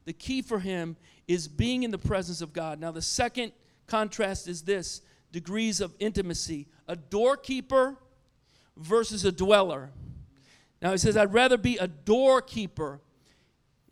the 0.04 0.12
key 0.12 0.42
for 0.42 0.60
him 0.60 0.96
is 1.26 1.48
being 1.48 1.82
in 1.82 1.90
the 1.90 1.98
presence 1.98 2.40
of 2.40 2.52
God. 2.52 2.78
Now, 2.78 2.92
the 2.92 3.02
second 3.02 3.52
contrast 3.86 4.46
is 4.46 4.62
this 4.62 5.02
degrees 5.32 5.80
of 5.80 5.94
intimacy 5.98 6.68
a 6.86 6.94
doorkeeper 6.94 7.96
versus 8.76 9.24
a 9.24 9.32
dweller. 9.32 9.90
Now, 10.80 10.92
he 10.92 10.98
says, 10.98 11.16
I'd 11.16 11.32
rather 11.32 11.56
be 11.56 11.78
a 11.78 11.88
doorkeeper 11.88 13.00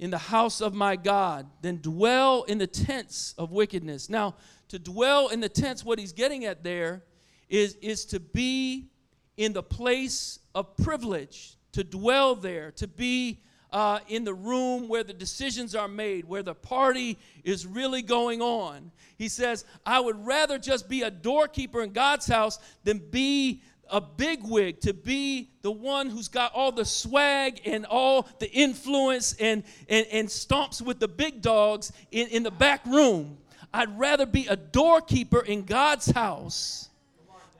in 0.03 0.11
the 0.11 0.19
house 0.19 0.61
of 0.61 0.75
my 0.75 0.97
God 0.97 1.47
than 1.61 1.77
dwell 1.77 2.43
in 2.43 2.59
the 2.59 2.67
tents 2.67 3.37
of 3.39 3.53
wickedness. 3.53 4.11
Now, 4.11 4.35
to 4.67 4.77
dwell 4.77 5.29
in 5.29 5.39
the 5.39 5.49
tents, 5.49 5.85
what 5.85 6.01
he's 6.01 6.13
getting 6.13 6.45
at 6.45 6.65
there 6.65 7.05
is, 7.49 7.77
is 7.77 8.05
to 8.07 8.19
be 8.19 8.91
in 9.37 9.53
the 9.53 9.63
place 9.63 10.41
of 10.57 10.77
privilege, 10.77 11.57
to 11.71 11.85
dwell 11.85 12.35
there, 12.35 12.73
to 12.73 12.89
be 12.89 13.43
uh, 13.71 14.01
in 14.09 14.25
the 14.25 14.35
room 14.35 14.89
where 14.89 15.05
the 15.05 15.13
decisions 15.13 15.77
are 15.77 15.87
made, 15.87 16.25
where 16.25 16.43
the 16.43 16.55
party 16.55 17.17
is 17.45 17.65
really 17.65 18.03
going 18.03 18.43
on. 18.43 18.91
He 19.17 19.29
says, 19.29 19.65
I 19.87 20.01
would 20.01 20.27
rather 20.27 20.59
just 20.59 20.89
be 20.89 21.03
a 21.03 21.13
doorkeeper 21.13 21.81
in 21.81 21.93
God's 21.93 22.27
house 22.27 22.59
than 22.83 22.99
be 22.99 23.63
a 23.93 24.01
bigwig, 24.01 24.81
to 24.81 24.93
be 24.93 25.51
the 25.63 25.71
one 25.71 26.09
who's 26.09 26.29
got 26.29 26.53
all 26.55 26.73
the 26.73 26.85
swag 26.85 27.61
and 27.65 27.87
all 27.87 28.29
the 28.39 28.51
influence 28.51 29.35
and, 29.39 29.63
and, 29.89 30.07
and 30.11 30.29
stomps 30.29 30.83
with 30.83 30.99
the 30.99 31.09
big 31.09 31.43
dogs 31.43 31.93
in, 32.11 32.29
in 32.29 32.43
the 32.43 32.51
back 32.51 32.85
room. 32.87 33.39
I'd 33.73 33.99
rather 33.99 34.27
be 34.27 34.47
a 34.49 34.57
doorkeeper 34.57 35.41
in 35.41 35.63
God's 35.63 36.11
house 36.11 36.89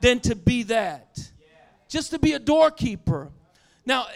than 0.01 0.19
to 0.21 0.35
be 0.35 0.63
that 0.63 1.19
just 1.87 2.11
to 2.11 2.19
be 2.19 2.33
a 2.33 2.39
doorkeeper. 2.39 3.29
Now, 3.85 4.07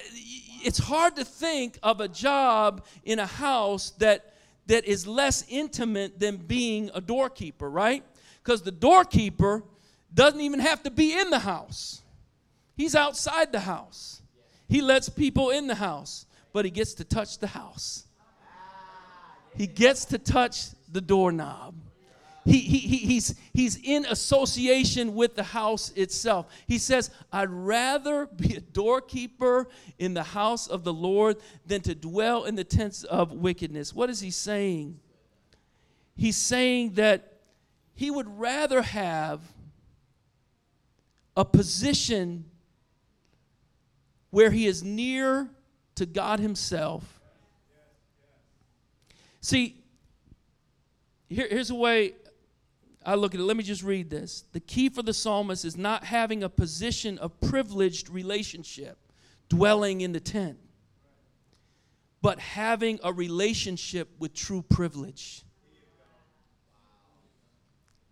it's 0.63 0.79
hard 0.79 1.15
to 1.17 1.23
think 1.23 1.77
of 1.83 2.01
a 2.01 2.07
job 2.07 2.85
in 3.05 3.19
a 3.19 3.25
house 3.25 3.91
that 3.99 4.33
that 4.67 4.85
is 4.85 5.07
less 5.07 5.45
intimate 5.47 6.19
than 6.19 6.37
being 6.37 6.91
a 6.93 7.01
doorkeeper, 7.01 7.69
right? 7.69 8.03
Because 8.43 8.61
the 8.61 8.71
doorkeeper 8.71 9.63
doesn't 10.13 10.41
even 10.41 10.59
have 10.59 10.83
to 10.83 10.91
be 10.91 11.17
in 11.17 11.29
the 11.29 11.39
house. 11.39 12.01
He's 12.77 12.95
outside 12.95 13.51
the 13.51 13.59
house. 13.59 14.21
He 14.69 14.81
lets 14.81 15.09
people 15.09 15.49
in 15.49 15.67
the 15.67 15.75
house, 15.75 16.25
but 16.53 16.63
he 16.63 16.71
gets 16.71 16.93
to 16.95 17.03
touch 17.03 17.39
the 17.39 17.47
house. 17.47 18.05
He 19.57 19.67
gets 19.67 20.05
to 20.05 20.17
touch 20.17 20.67
the 20.89 21.01
doorknob 21.01 21.75
he, 22.47 22.59
he, 22.59 22.77
he, 22.77 22.97
he's, 22.97 23.35
he's 23.53 23.77
in 23.83 24.05
association 24.05 25.15
with 25.15 25.35
the 25.35 25.43
house 25.43 25.91
itself. 25.91 26.47
He 26.65 26.77
says, 26.77 27.11
I'd 27.31 27.49
rather 27.49 28.25
be 28.25 28.55
a 28.55 28.61
doorkeeper 28.61 29.67
in 29.99 30.13
the 30.13 30.23
house 30.23 30.67
of 30.67 30.85
the 30.85 30.93
Lord 30.93 31.37
than 31.65 31.81
to 31.81 31.93
dwell 31.93 32.45
in 32.45 32.55
the 32.55 32.63
tents 32.63 33.03
of 33.03 33.33
wickedness. 33.33 33.93
What 33.93 34.09
is 34.09 34.21
he 34.21 34.31
saying? 34.31 34.97
He's 36.15 36.37
saying 36.37 36.93
that 36.93 37.33
he 37.95 38.09
would 38.09 38.39
rather 38.39 38.81
have 38.81 39.41
a 41.35 41.43
position 41.43 42.45
where 44.29 44.51
he 44.51 44.67
is 44.67 44.83
near 44.83 45.49
to 45.95 46.05
God 46.05 46.39
Himself. 46.39 47.19
See, 49.41 49.83
here, 51.29 51.47
here's 51.49 51.69
a 51.69 51.75
way 51.75 52.13
I 53.05 53.15
look 53.15 53.33
at 53.33 53.39
it. 53.39 53.43
Let 53.43 53.55
me 53.55 53.63
just 53.63 53.83
read 53.83 54.09
this. 54.09 54.43
The 54.51 54.59
key 54.59 54.89
for 54.89 55.01
the 55.01 55.13
psalmist 55.13 55.63
is 55.63 55.77
not 55.77 56.03
having 56.03 56.43
a 56.43 56.49
position 56.49 57.17
of 57.19 57.39
privileged 57.39 58.09
relationship, 58.09 58.97
dwelling 59.47 60.01
in 60.01 60.11
the 60.11 60.19
tent, 60.19 60.57
but 62.21 62.39
having 62.39 62.99
a 63.03 63.13
relationship 63.13 64.09
with 64.19 64.33
true 64.33 64.61
privilege. 64.61 65.43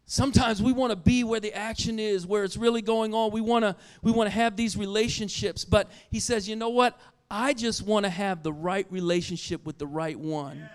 Sometimes 0.07 0.61
we 0.61 0.71
want 0.71 0.91
to 0.91 0.95
be 0.95 1.23
where 1.23 1.39
the 1.39 1.53
action 1.53 1.97
is, 1.97 2.27
where 2.27 2.43
it's 2.43 2.57
really 2.57 2.83
going 2.83 3.13
on. 3.13 3.31
We 3.31 3.41
want 3.41 3.63
to 3.63 3.75
we 4.03 4.11
want 4.11 4.27
to 4.27 4.35
have 4.35 4.55
these 4.55 4.77
relationships, 4.77 5.65
but 5.65 5.89
he 6.11 6.19
says, 6.19 6.47
"You 6.47 6.55
know 6.55 6.69
what? 6.69 6.99
I 7.29 7.53
just 7.53 7.81
want 7.81 8.05
to 8.05 8.09
have 8.09 8.43
the 8.43 8.53
right 8.53 8.85
relationship 8.91 9.65
with 9.65 9.79
the 9.79 9.87
right 9.87 10.19
one. 10.19 10.69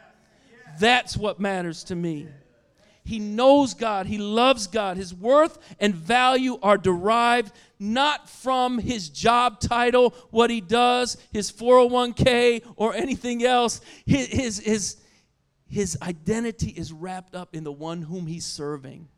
That's 0.80 1.16
what 1.16 1.38
matters 1.38 1.84
to 1.84 1.94
me." 1.94 2.26
He 3.04 3.18
knows 3.18 3.74
God. 3.74 4.06
He 4.06 4.18
loves 4.18 4.66
God. 4.66 4.96
His 4.96 5.14
worth 5.14 5.58
and 5.80 5.94
value 5.94 6.58
are 6.62 6.76
derived 6.76 7.52
not 7.78 8.28
from 8.28 8.78
his 8.78 9.08
job 9.08 9.58
title, 9.58 10.14
what 10.30 10.50
he 10.50 10.60
does, 10.60 11.16
his 11.32 11.50
401k, 11.50 12.62
or 12.76 12.94
anything 12.94 13.42
else. 13.42 13.80
His, 14.06 14.26
his, 14.26 14.58
his, 14.60 14.96
his 15.66 15.98
identity 16.02 16.70
is 16.70 16.92
wrapped 16.92 17.34
up 17.34 17.56
in 17.56 17.64
the 17.64 17.72
one 17.72 18.02
whom 18.02 18.26
he's 18.26 18.44
serving. 18.44 19.08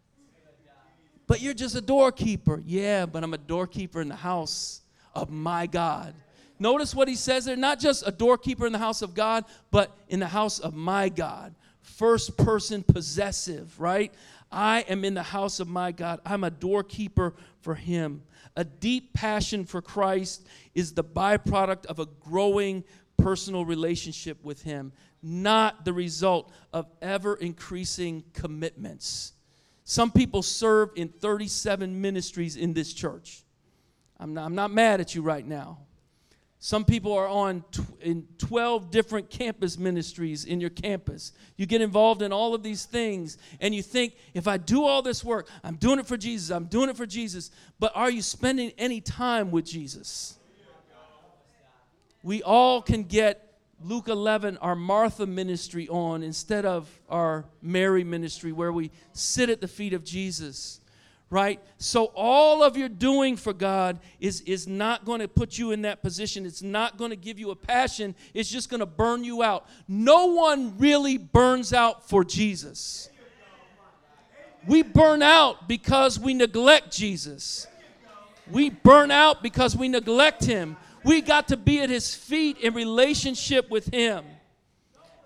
But 1.26 1.40
you're 1.40 1.54
just 1.54 1.74
a 1.74 1.80
doorkeeper. 1.80 2.62
Yeah, 2.64 3.06
but 3.06 3.22
I'm 3.24 3.34
a 3.34 3.38
doorkeeper 3.38 4.00
in 4.00 4.08
the 4.08 4.16
house 4.16 4.82
of 5.14 5.30
my 5.30 5.66
God. 5.66 6.14
Notice 6.58 6.94
what 6.94 7.08
he 7.08 7.16
says 7.16 7.44
there 7.44 7.56
not 7.56 7.80
just 7.80 8.06
a 8.06 8.12
doorkeeper 8.12 8.66
in 8.66 8.72
the 8.72 8.78
house 8.78 9.02
of 9.02 9.14
God, 9.14 9.44
but 9.70 9.96
in 10.08 10.20
the 10.20 10.28
house 10.28 10.58
of 10.58 10.74
my 10.74 11.08
God 11.08 11.54
first 11.82 12.36
person 12.36 12.82
possessive, 12.82 13.78
right? 13.78 14.12
I 14.50 14.80
am 14.88 15.04
in 15.04 15.14
the 15.14 15.22
house 15.22 15.60
of 15.60 15.68
my 15.68 15.92
God. 15.92 16.20
I'm 16.24 16.44
a 16.44 16.50
doorkeeper 16.50 17.34
for 17.60 17.74
him. 17.74 18.22
A 18.56 18.64
deep 18.64 19.12
passion 19.14 19.64
for 19.64 19.80
Christ 19.80 20.46
is 20.74 20.92
the 20.92 21.04
byproduct 21.04 21.86
of 21.86 21.98
a 21.98 22.06
growing 22.20 22.84
personal 23.16 23.64
relationship 23.64 24.42
with 24.44 24.62
him, 24.62 24.92
not 25.22 25.84
the 25.84 25.92
result 25.92 26.52
of 26.72 26.86
ever 27.00 27.34
increasing 27.36 28.24
commitments. 28.34 29.32
Some 29.84 30.10
people 30.10 30.42
serve 30.42 30.90
in 30.96 31.08
37 31.08 32.00
ministries 32.00 32.56
in 32.56 32.72
this 32.72 32.92
church. 32.92 33.42
I'm 34.18 34.34
not, 34.34 34.44
I'm 34.44 34.54
not 34.54 34.70
mad 34.70 35.00
at 35.00 35.14
you 35.14 35.22
right 35.22 35.46
now. 35.46 35.78
Some 36.64 36.84
people 36.84 37.12
are 37.12 37.26
on 37.26 37.64
tw- 37.72 37.80
in 38.00 38.28
12 38.38 38.92
different 38.92 39.30
campus 39.30 39.76
ministries 39.76 40.44
in 40.44 40.60
your 40.60 40.70
campus. 40.70 41.32
You 41.56 41.66
get 41.66 41.80
involved 41.80 42.22
in 42.22 42.32
all 42.32 42.54
of 42.54 42.62
these 42.62 42.84
things 42.84 43.36
and 43.60 43.74
you 43.74 43.82
think, 43.82 44.14
if 44.32 44.46
I 44.46 44.58
do 44.58 44.84
all 44.84 45.02
this 45.02 45.24
work, 45.24 45.48
I'm 45.64 45.74
doing 45.74 45.98
it 45.98 46.06
for 46.06 46.16
Jesus, 46.16 46.54
I'm 46.54 46.66
doing 46.66 46.88
it 46.88 46.96
for 46.96 47.04
Jesus. 47.04 47.50
But 47.80 47.90
are 47.96 48.08
you 48.08 48.22
spending 48.22 48.70
any 48.78 49.00
time 49.00 49.50
with 49.50 49.64
Jesus? 49.64 50.36
We 52.22 52.44
all 52.44 52.80
can 52.80 53.02
get 53.02 53.51
Luke 53.84 54.08
11, 54.08 54.58
our 54.58 54.76
Martha 54.76 55.26
ministry 55.26 55.88
on 55.88 56.22
instead 56.22 56.64
of 56.64 56.88
our 57.08 57.44
Mary 57.60 58.04
ministry, 58.04 58.52
where 58.52 58.72
we 58.72 58.90
sit 59.12 59.50
at 59.50 59.60
the 59.60 59.68
feet 59.68 59.92
of 59.92 60.04
Jesus, 60.04 60.80
right? 61.30 61.60
So, 61.78 62.12
all 62.14 62.62
of 62.62 62.76
your 62.76 62.88
doing 62.88 63.36
for 63.36 63.52
God 63.52 63.98
is, 64.20 64.40
is 64.42 64.68
not 64.68 65.04
going 65.04 65.20
to 65.20 65.28
put 65.28 65.58
you 65.58 65.72
in 65.72 65.82
that 65.82 66.02
position. 66.02 66.46
It's 66.46 66.62
not 66.62 66.96
going 66.96 67.10
to 67.10 67.16
give 67.16 67.38
you 67.38 67.50
a 67.50 67.56
passion. 67.56 68.14
It's 68.34 68.50
just 68.50 68.70
going 68.70 68.80
to 68.80 68.86
burn 68.86 69.24
you 69.24 69.42
out. 69.42 69.66
No 69.88 70.26
one 70.26 70.78
really 70.78 71.18
burns 71.18 71.72
out 71.72 72.08
for 72.08 72.24
Jesus. 72.24 73.08
We 74.66 74.82
burn 74.82 75.22
out 75.22 75.68
because 75.68 76.20
we 76.20 76.34
neglect 76.34 76.92
Jesus. 76.92 77.66
We 78.50 78.70
burn 78.70 79.10
out 79.10 79.42
because 79.42 79.76
we 79.76 79.88
neglect 79.88 80.44
Him. 80.44 80.76
We 81.04 81.20
got 81.20 81.48
to 81.48 81.56
be 81.56 81.80
at 81.80 81.90
his 81.90 82.14
feet 82.14 82.58
in 82.58 82.74
relationship 82.74 83.70
with 83.70 83.86
him. 83.86 84.24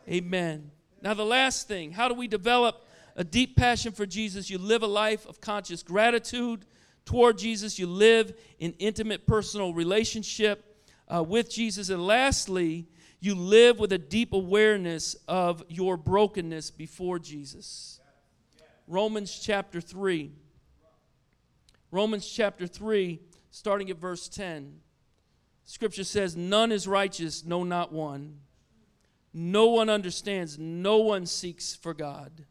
Amen. 0.08 0.70
Now, 1.02 1.14
the 1.14 1.26
last 1.26 1.68
thing 1.68 1.92
how 1.92 2.08
do 2.08 2.14
we 2.14 2.28
develop 2.28 2.86
a 3.14 3.24
deep 3.24 3.56
passion 3.56 3.92
for 3.92 4.06
Jesus? 4.06 4.48
You 4.48 4.58
live 4.58 4.82
a 4.82 4.86
life 4.86 5.26
of 5.26 5.40
conscious 5.40 5.82
gratitude 5.82 6.64
toward 7.06 7.38
Jesus, 7.38 7.78
you 7.78 7.86
live 7.86 8.34
in 8.58 8.74
intimate 8.78 9.26
personal 9.26 9.72
relationship 9.72 10.84
uh, 11.08 11.22
with 11.22 11.48
Jesus. 11.48 11.88
And 11.88 12.04
lastly, 12.04 12.88
you 13.20 13.34
live 13.34 13.78
with 13.78 13.92
a 13.92 13.98
deep 13.98 14.32
awareness 14.32 15.16
of 15.26 15.64
your 15.68 15.96
brokenness 15.96 16.70
before 16.70 17.18
Jesus. 17.18 18.00
Romans 18.86 19.38
chapter 19.38 19.80
3. 19.80 20.32
Romans 21.92 22.28
chapter 22.28 22.66
3, 22.66 23.20
starting 23.50 23.88
at 23.88 23.98
verse 23.98 24.28
10. 24.28 24.80
Scripture 25.66 26.04
says, 26.04 26.36
None 26.36 26.72
is 26.72 26.88
righteous, 26.88 27.44
no, 27.44 27.64
not 27.64 27.92
one. 27.92 28.38
No 29.34 29.66
one 29.66 29.90
understands, 29.90 30.58
no 30.58 30.98
one 30.98 31.26
seeks 31.26 31.74
for 31.74 31.92
God. 31.92 32.46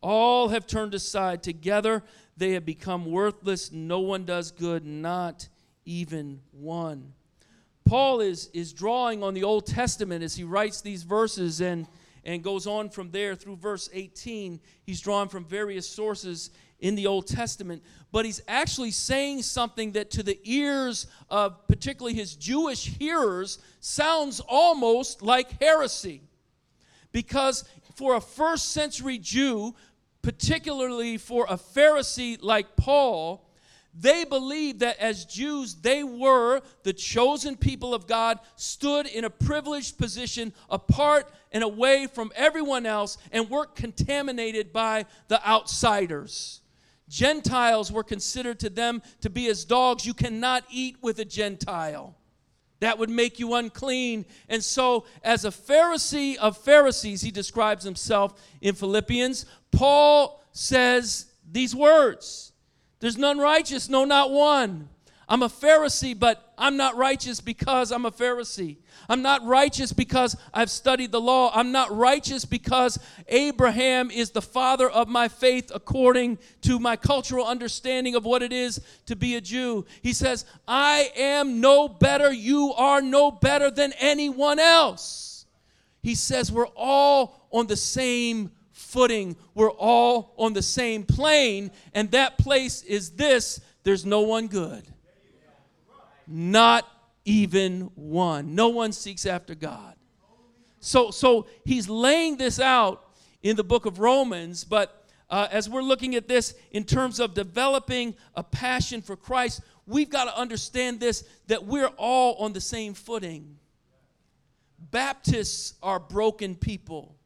All 0.00 0.48
have 0.48 0.66
turned 0.66 0.94
aside. 0.94 1.42
Together 1.42 2.04
they 2.36 2.52
have 2.52 2.64
become 2.64 3.10
worthless. 3.10 3.72
No 3.72 4.00
one 4.00 4.24
does 4.24 4.52
good, 4.52 4.84
not 4.86 5.48
even 5.84 6.40
one. 6.52 7.14
Paul 7.86 8.20
is, 8.20 8.50
is 8.52 8.72
drawing 8.72 9.22
on 9.22 9.34
the 9.34 9.42
Old 9.44 9.66
Testament 9.66 10.22
as 10.22 10.36
he 10.36 10.44
writes 10.44 10.80
these 10.80 11.02
verses 11.02 11.60
and, 11.60 11.88
and 12.24 12.44
goes 12.44 12.66
on 12.66 12.90
from 12.90 13.10
there 13.10 13.34
through 13.34 13.56
verse 13.56 13.88
18. 13.92 14.60
He's 14.84 15.00
drawn 15.00 15.28
from 15.28 15.44
various 15.44 15.88
sources 15.88 16.50
in 16.80 16.94
the 16.94 17.06
Old 17.06 17.26
Testament, 17.26 17.82
but 18.12 18.24
he's 18.24 18.42
actually 18.46 18.90
saying 18.90 19.42
something 19.42 19.92
that 19.92 20.10
to 20.12 20.22
the 20.22 20.38
ears 20.44 21.06
of 21.30 21.66
particularly 21.68 22.14
his 22.14 22.34
Jewish 22.34 22.86
hearers 22.86 23.58
sounds 23.80 24.40
almost 24.40 25.22
like 25.22 25.60
heresy. 25.60 26.22
Because 27.12 27.64
for 27.94 28.14
a 28.14 28.20
first 28.20 28.72
century 28.72 29.18
Jew, 29.18 29.74
particularly 30.22 31.16
for 31.16 31.46
a 31.48 31.56
Pharisee 31.56 32.38
like 32.42 32.76
Paul, 32.76 33.46
they 33.98 34.24
believed 34.24 34.80
that 34.80 34.98
as 34.98 35.24
Jews, 35.24 35.74
they 35.76 36.04
were 36.04 36.60
the 36.82 36.92
chosen 36.92 37.56
people 37.56 37.94
of 37.94 38.06
God, 38.06 38.38
stood 38.56 39.06
in 39.06 39.24
a 39.24 39.30
privileged 39.30 39.96
position 39.96 40.52
apart 40.68 41.30
and 41.50 41.64
away 41.64 42.06
from 42.06 42.30
everyone 42.36 42.84
else, 42.84 43.16
and 43.32 43.48
weren't 43.48 43.74
contaminated 43.74 44.72
by 44.72 45.06
the 45.28 45.42
outsiders. 45.48 46.60
Gentiles 47.08 47.92
were 47.92 48.02
considered 48.02 48.58
to 48.60 48.70
them 48.70 49.02
to 49.20 49.30
be 49.30 49.48
as 49.48 49.64
dogs. 49.64 50.04
You 50.04 50.14
cannot 50.14 50.64
eat 50.70 50.96
with 51.02 51.18
a 51.18 51.24
Gentile. 51.24 52.16
That 52.80 52.98
would 52.98 53.10
make 53.10 53.38
you 53.38 53.54
unclean. 53.54 54.26
And 54.48 54.62
so, 54.62 55.06
as 55.22 55.44
a 55.44 55.50
Pharisee 55.50 56.36
of 56.36 56.58
Pharisees, 56.58 57.22
he 57.22 57.30
describes 57.30 57.84
himself 57.84 58.40
in 58.60 58.74
Philippians. 58.74 59.46
Paul 59.70 60.42
says 60.52 61.26
these 61.50 61.74
words 61.74 62.52
There's 63.00 63.16
none 63.16 63.38
righteous, 63.38 63.88
no, 63.88 64.04
not 64.04 64.30
one. 64.30 64.88
I'm 65.28 65.42
a 65.42 65.48
Pharisee, 65.48 66.16
but 66.16 66.52
I'm 66.56 66.76
not 66.76 66.96
righteous 66.96 67.40
because 67.40 67.90
I'm 67.90 68.06
a 68.06 68.12
Pharisee. 68.12 68.76
I'm 69.08 69.22
not 69.22 69.44
righteous 69.44 69.92
because 69.92 70.36
I've 70.54 70.70
studied 70.70 71.10
the 71.10 71.20
law. 71.20 71.50
I'm 71.52 71.72
not 71.72 71.96
righteous 71.96 72.44
because 72.44 72.98
Abraham 73.26 74.12
is 74.12 74.30
the 74.30 74.42
father 74.42 74.88
of 74.88 75.08
my 75.08 75.26
faith 75.26 75.72
according 75.74 76.38
to 76.62 76.78
my 76.78 76.94
cultural 76.94 77.44
understanding 77.44 78.14
of 78.14 78.24
what 78.24 78.42
it 78.42 78.52
is 78.52 78.80
to 79.06 79.16
be 79.16 79.34
a 79.34 79.40
Jew. 79.40 79.84
He 80.00 80.12
says, 80.12 80.44
I 80.68 81.10
am 81.16 81.60
no 81.60 81.88
better. 81.88 82.32
You 82.32 82.72
are 82.74 83.02
no 83.02 83.32
better 83.32 83.68
than 83.68 83.94
anyone 83.98 84.60
else. 84.60 85.46
He 86.02 86.14
says, 86.14 86.52
We're 86.52 86.68
all 86.76 87.48
on 87.50 87.66
the 87.66 87.76
same 87.76 88.52
footing, 88.70 89.36
we're 89.54 89.72
all 89.72 90.34
on 90.36 90.52
the 90.52 90.62
same 90.62 91.02
plane, 91.02 91.72
and 91.92 92.12
that 92.12 92.38
place 92.38 92.82
is 92.82 93.10
this 93.10 93.60
there's 93.82 94.06
no 94.06 94.20
one 94.20 94.46
good. 94.46 94.86
Not 96.26 96.88
even 97.24 97.90
one. 97.94 98.54
No 98.54 98.68
one 98.68 98.92
seeks 98.92 99.26
after 99.26 99.54
God. 99.54 99.94
So, 100.80 101.10
so 101.10 101.46
he's 101.64 101.88
laying 101.88 102.36
this 102.36 102.60
out 102.60 103.02
in 103.42 103.56
the 103.56 103.64
book 103.64 103.86
of 103.86 103.98
Romans, 103.98 104.64
but 104.64 105.04
uh, 105.28 105.48
as 105.50 105.68
we're 105.68 105.82
looking 105.82 106.14
at 106.14 106.28
this 106.28 106.54
in 106.70 106.84
terms 106.84 107.18
of 107.18 107.34
developing 107.34 108.14
a 108.34 108.42
passion 108.42 109.02
for 109.02 109.16
Christ, 109.16 109.60
we've 109.86 110.10
got 110.10 110.24
to 110.24 110.38
understand 110.38 111.00
this 111.00 111.24
that 111.48 111.64
we're 111.64 111.90
all 111.96 112.34
on 112.36 112.52
the 112.52 112.60
same 112.60 112.94
footing. 112.94 113.58
Baptists 114.78 115.74
are 115.82 115.98
broken 115.98 116.54
people, 116.54 117.16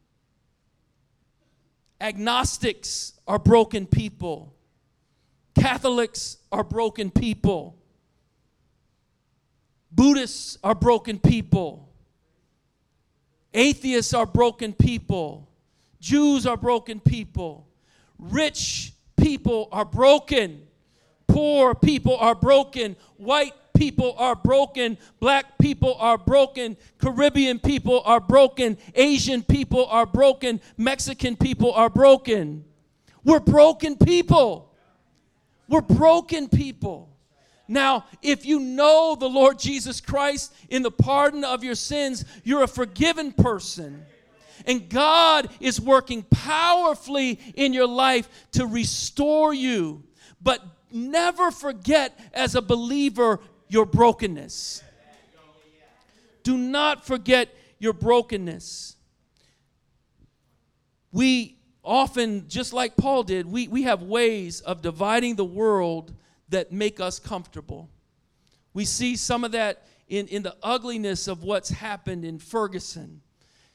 agnostics 2.01 3.13
are 3.27 3.39
broken 3.39 3.87
people, 3.87 4.55
Catholics 5.55 6.39
are 6.51 6.65
broken 6.65 7.11
people. 7.11 7.77
Buddhists 9.93 10.59
are 10.63 10.75
broken 10.75 11.19
people. 11.19 11.89
Atheists 13.53 14.15
are 14.15 14.27
broken 14.27 14.73
people. 14.73 15.49
Jews 16.01 16.47
are 16.47 16.57
broken 16.57 17.01
people. 17.01 17.67
Rich 18.19 18.93
people 19.17 19.69
are 19.73 19.85
broken. 19.85 20.63
Poor 21.27 21.75
people 21.75 22.17
are 22.17 22.35
broken. 22.35 22.97
White 23.17 23.55
people 23.75 24.15
are 24.19 24.35
broken. 24.35 24.99
Black 25.19 25.59
people 25.59 25.97
are 25.99 26.19
broken. 26.19 26.77
Caribbean 26.99 27.59
people 27.59 28.03
are 28.05 28.21
broken. 28.21 28.79
Asian 28.95 29.43
people 29.43 29.87
are 29.87 30.07
broken. 30.07 30.61
Mexican 30.77 31.37
people 31.37 31.73
are 31.73 31.91
broken. 31.91 32.65
We're 33.25 33.41
broken 33.41 33.97
people. 33.97 34.73
We're 35.69 35.83
broken 35.83 36.49
people. 36.49 37.10
Now, 37.71 38.07
if 38.21 38.45
you 38.45 38.59
know 38.59 39.15
the 39.15 39.29
Lord 39.29 39.57
Jesus 39.61 40.01
Christ 40.01 40.53
in 40.71 40.83
the 40.83 40.91
pardon 40.91 41.45
of 41.45 41.63
your 41.63 41.77
sins, 41.77 42.25
you're 42.43 42.65
a 42.65 42.69
forgiven 42.69 43.31
person. 43.31 44.05
And 44.67 44.89
God 44.89 45.49
is 45.61 45.81
working 45.81 46.25
powerfully 46.25 47.39
in 47.55 47.73
your 47.73 47.87
life 47.87 48.29
to 48.53 48.67
restore 48.67 49.55
you. 49.55 50.03
But 50.43 50.61
never 50.91 51.53
forget, 51.53 52.19
as 52.35 52.57
a 52.57 52.61
believer, 52.61 53.39
your 53.69 53.87
brokenness. 53.87 54.83
Do 56.43 56.59
not 56.59 57.07
forget 57.07 57.55
your 57.79 57.93
brokenness. 57.93 58.97
We 61.13 61.57
often, 61.85 62.49
just 62.49 62.73
like 62.73 62.97
Paul 62.97 63.23
did, 63.23 63.47
we, 63.47 63.69
we 63.69 63.85
have 63.85 64.03
ways 64.03 64.61
of 64.61 64.83
dividing 64.83 65.37
the 65.37 65.45
world 65.45 66.13
that 66.51 66.73
make 66.73 67.01
us 67.01 67.19
comfortable. 67.19 67.89
We 68.75 68.85
see 68.85 69.17
some 69.17 69.45
of 69.45 69.53
that 69.53 69.87
in, 70.09 70.27
in 70.29 70.43
the 70.43 70.57
ugliness 70.63 71.29
of 71.29 71.43
what's 71.43 71.71
happened 71.71 72.25
in 72.25 72.39
Ferguson. 72.39 73.23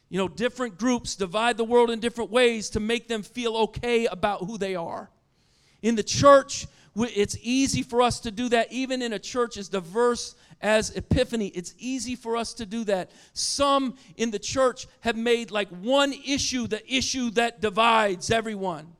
You 0.09 0.19
know, 0.19 0.27
different 0.27 0.77
groups 0.77 1.15
divide 1.15 1.57
the 1.57 1.63
world 1.63 1.89
in 1.89 1.99
different 1.99 2.29
ways 2.29 2.69
to 2.71 2.79
make 2.79 3.07
them 3.07 3.23
feel 3.23 3.55
okay 3.57 4.05
about 4.05 4.41
who 4.41 4.57
they 4.57 4.75
are. 4.75 5.09
In 5.81 5.95
the 5.95 6.03
church, 6.03 6.67
it's 6.95 7.37
easy 7.41 7.81
for 7.81 8.01
us 8.01 8.19
to 8.21 8.31
do 8.31 8.49
that, 8.49 8.71
even 8.71 9.01
in 9.01 9.13
a 9.13 9.19
church 9.19 9.57
as 9.57 9.67
diverse 9.67 10.35
as 10.61 10.91
Epiphany. 10.91 11.47
It's 11.47 11.73
easy 11.77 12.15
for 12.15 12.37
us 12.37 12.53
to 12.55 12.65
do 12.65 12.83
that. 12.85 13.11
Some 13.33 13.97
in 14.15 14.31
the 14.31 14.39
church 14.39 14.87
have 15.01 15.17
made 15.17 15.51
like 15.51 15.69
one 15.69 16.13
issue 16.13 16.67
the 16.67 16.81
issue 16.93 17.31
that 17.31 17.61
divides 17.61 18.31
everyone. 18.31 18.94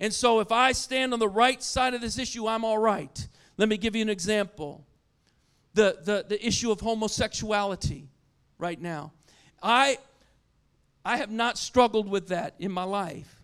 And 0.00 0.14
so 0.14 0.40
if 0.40 0.50
I 0.50 0.72
stand 0.72 1.12
on 1.12 1.18
the 1.18 1.28
right 1.28 1.62
side 1.62 1.92
of 1.92 2.00
this 2.00 2.18
issue, 2.18 2.48
I'm 2.48 2.64
all 2.64 2.78
right. 2.78 3.28
Let 3.58 3.68
me 3.68 3.76
give 3.76 3.94
you 3.94 4.00
an 4.00 4.08
example. 4.08 4.86
The, 5.74 5.98
the, 6.02 6.24
the 6.26 6.44
issue 6.44 6.72
of 6.72 6.80
homosexuality 6.80 8.08
right 8.58 8.80
now. 8.80 9.12
I, 9.62 9.98
I 11.04 11.18
have 11.18 11.30
not 11.30 11.58
struggled 11.58 12.08
with 12.08 12.28
that 12.28 12.54
in 12.58 12.72
my 12.72 12.84
life, 12.84 13.42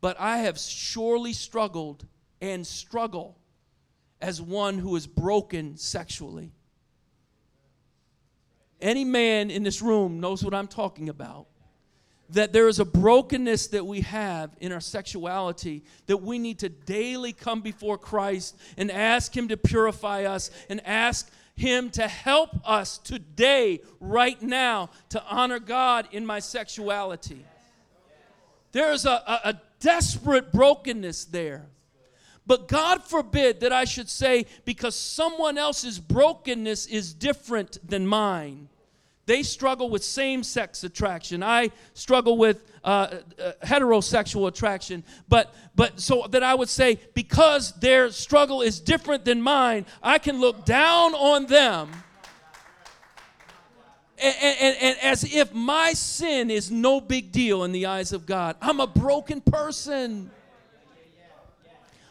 but 0.00 0.18
I 0.18 0.38
have 0.38 0.58
surely 0.58 1.34
struggled 1.34 2.06
and 2.40 2.66
struggle 2.66 3.36
as 4.20 4.40
one 4.40 4.78
who 4.78 4.96
is 4.96 5.06
broken 5.06 5.76
sexually. 5.76 6.52
any 8.80 9.04
man 9.04 9.50
in 9.50 9.62
this 9.62 9.82
room 9.82 10.20
knows 10.20 10.42
what 10.42 10.54
I'm 10.54 10.68
talking 10.68 11.08
about. 11.08 11.48
That 12.30 12.52
there 12.52 12.68
is 12.68 12.78
a 12.78 12.84
brokenness 12.84 13.68
that 13.68 13.86
we 13.86 14.02
have 14.02 14.50
in 14.60 14.70
our 14.72 14.80
sexuality 14.80 15.82
that 16.06 16.18
we 16.18 16.38
need 16.38 16.58
to 16.58 16.68
daily 16.68 17.32
come 17.32 17.62
before 17.62 17.96
Christ 17.96 18.56
and 18.76 18.90
ask 18.90 19.34
Him 19.34 19.48
to 19.48 19.56
purify 19.56 20.24
us 20.24 20.50
and 20.68 20.86
ask 20.86 21.30
Him 21.56 21.88
to 21.90 22.06
help 22.06 22.50
us 22.68 22.98
today, 22.98 23.80
right 23.98 24.40
now, 24.42 24.90
to 25.08 25.22
honor 25.24 25.58
God 25.58 26.08
in 26.12 26.26
my 26.26 26.40
sexuality. 26.40 27.44
There's 28.72 29.06
a, 29.06 29.10
a, 29.10 29.40
a 29.44 29.60
desperate 29.80 30.52
brokenness 30.52 31.24
there. 31.26 31.66
But 32.46 32.68
God 32.68 33.04
forbid 33.04 33.60
that 33.60 33.72
I 33.72 33.84
should 33.84 34.08
say, 34.08 34.46
because 34.64 34.94
someone 34.94 35.58
else's 35.58 35.98
brokenness 35.98 36.86
is 36.86 37.12
different 37.12 37.78
than 37.86 38.06
mine 38.06 38.68
they 39.28 39.42
struggle 39.42 39.90
with 39.90 40.02
same 40.02 40.42
sex 40.42 40.84
attraction. 40.84 41.42
I 41.42 41.70
struggle 41.92 42.38
with 42.38 42.62
uh, 42.82 43.18
uh, 43.38 43.52
heterosexual 43.62 44.48
attraction. 44.48 45.04
But, 45.28 45.54
but 45.76 46.00
so 46.00 46.26
that 46.30 46.42
I 46.42 46.54
would 46.54 46.70
say, 46.70 46.98
because 47.12 47.72
their 47.72 48.10
struggle 48.10 48.62
is 48.62 48.80
different 48.80 49.26
than 49.26 49.42
mine, 49.42 49.84
I 50.02 50.16
can 50.16 50.40
look 50.40 50.64
down 50.64 51.14
on 51.14 51.44
them. 51.44 51.90
And, 54.16 54.34
and, 54.40 54.76
and, 54.80 54.98
as 55.02 55.22
if 55.24 55.52
my 55.52 55.92
sin 55.92 56.50
is 56.50 56.70
no 56.70 56.98
big 56.98 57.30
deal 57.30 57.64
in 57.64 57.72
the 57.72 57.84
eyes 57.84 58.14
of 58.14 58.24
God. 58.24 58.56
I'm 58.62 58.80
a 58.80 58.86
broken 58.86 59.42
person. 59.42 60.30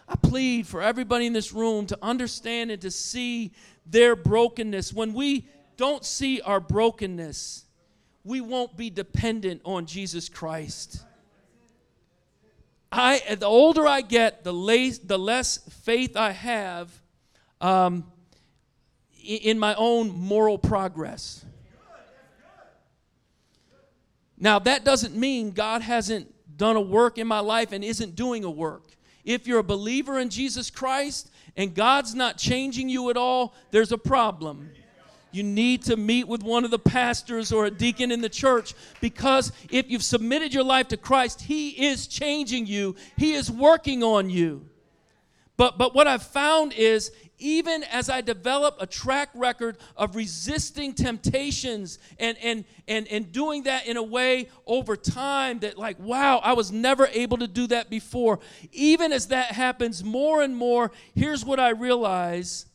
I 0.07 0.15
plead 0.17 0.67
for 0.67 0.83
everybody 0.83 1.25
in 1.25 1.33
this 1.33 1.51
room 1.51 1.87
to 1.87 1.97
understand 1.99 2.69
and 2.69 2.81
to 2.83 2.91
see 2.91 3.53
their 3.87 4.15
brokenness. 4.15 4.93
When 4.93 5.15
we 5.15 5.47
don't 5.77 6.03
see 6.03 6.41
our 6.41 6.59
brokenness, 6.59 7.65
we 8.23 8.41
won't 8.41 8.75
be 8.75 8.89
dependent 8.89 9.61
on 9.63 9.85
Jesus 9.85 10.27
Christ. 10.27 11.03
I, 12.91 13.21
the 13.35 13.45
older 13.45 13.87
I 13.87 14.01
get, 14.01 14.43
the 14.43 14.53
less, 14.53 14.97
the 14.97 15.19
less 15.19 15.57
faith 15.83 16.17
I 16.17 16.31
have 16.31 16.91
um, 17.61 18.11
in 19.23 19.59
my 19.59 19.75
own 19.75 20.09
moral 20.09 20.57
progress. 20.57 21.45
Now, 24.39 24.59
that 24.59 24.85
doesn't 24.85 25.15
mean 25.15 25.51
God 25.51 25.81
hasn't 25.81 26.33
done 26.57 26.75
a 26.75 26.81
work 26.81 27.17
in 27.17 27.27
my 27.27 27.39
life 27.39 27.71
and 27.71 27.83
isn't 27.83 28.15
doing 28.15 28.43
a 28.43 28.51
work. 28.51 28.95
If 29.23 29.47
you're 29.47 29.59
a 29.59 29.63
believer 29.63 30.19
in 30.19 30.29
Jesus 30.29 30.69
Christ 30.69 31.29
and 31.55 31.73
God's 31.73 32.15
not 32.15 32.37
changing 32.37 32.87
you 32.87 33.09
at 33.09 33.17
all, 33.17 33.55
there's 33.71 33.91
a 33.91 33.97
problem 33.97 34.69
you 35.31 35.43
need 35.43 35.83
to 35.83 35.97
meet 35.97 36.27
with 36.27 36.43
one 36.43 36.65
of 36.65 36.71
the 36.71 36.79
pastors 36.79 37.51
or 37.51 37.65
a 37.65 37.71
deacon 37.71 38.11
in 38.11 38.21
the 38.21 38.29
church 38.29 38.73
because 39.01 39.51
if 39.69 39.89
you've 39.89 40.03
submitted 40.03 40.53
your 40.53 40.63
life 40.63 40.87
to 40.89 40.97
Christ, 40.97 41.41
He 41.41 41.87
is 41.87 42.07
changing 42.07 42.65
you, 42.65 42.95
He 43.17 43.33
is 43.33 43.51
working 43.51 44.03
on 44.03 44.29
you. 44.29 44.67
But, 45.57 45.79
but 45.79 45.95
what 45.95 46.07
I've 46.07 46.23
found 46.23 46.73
is 46.73 47.11
even 47.39 47.83
as 47.83 48.09
I 48.09 48.21
develop 48.21 48.77
a 48.79 48.87
track 48.87 49.29
record 49.33 49.77
of 49.95 50.15
resisting 50.15 50.93
temptations 50.93 51.99
and, 52.19 52.37
and, 52.41 52.65
and, 52.87 53.07
and 53.07 53.31
doing 53.31 53.63
that 53.63 53.87
in 53.87 53.97
a 53.97 54.03
way 54.03 54.49
over 54.65 54.95
time 54.95 55.59
that, 55.59 55.77
like, 55.77 55.99
wow, 55.99 56.37
I 56.37 56.53
was 56.53 56.71
never 56.71 57.07
able 57.07 57.37
to 57.37 57.47
do 57.47 57.67
that 57.67 57.89
before. 57.89 58.39
Even 58.71 59.11
as 59.11 59.27
that 59.27 59.51
happens 59.51 60.03
more 60.03 60.41
and 60.41 60.55
more, 60.55 60.91
here's 61.15 61.45
what 61.45 61.59
I 61.59 61.69
realize 61.69 62.65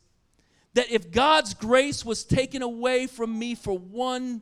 that 0.73 0.91
if 0.91 1.11
God's 1.11 1.53
grace 1.53 2.03
was 2.03 2.23
taken 2.23 2.61
away 2.61 3.07
from 3.07 3.37
me 3.37 3.55
for 3.55 3.77
one 3.77 4.41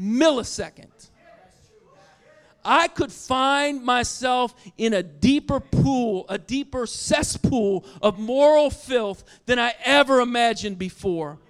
millisecond, 0.00 1.10
I 2.64 2.88
could 2.88 3.10
find 3.10 3.82
myself 3.82 4.54
in 4.78 4.94
a 4.94 5.02
deeper 5.02 5.58
pool, 5.58 6.26
a 6.28 6.38
deeper 6.38 6.86
cesspool 6.86 7.84
of 8.00 8.18
moral 8.18 8.70
filth 8.70 9.24
than 9.46 9.58
I 9.58 9.74
ever 9.84 10.20
imagined 10.20 10.78
before. 10.78 11.40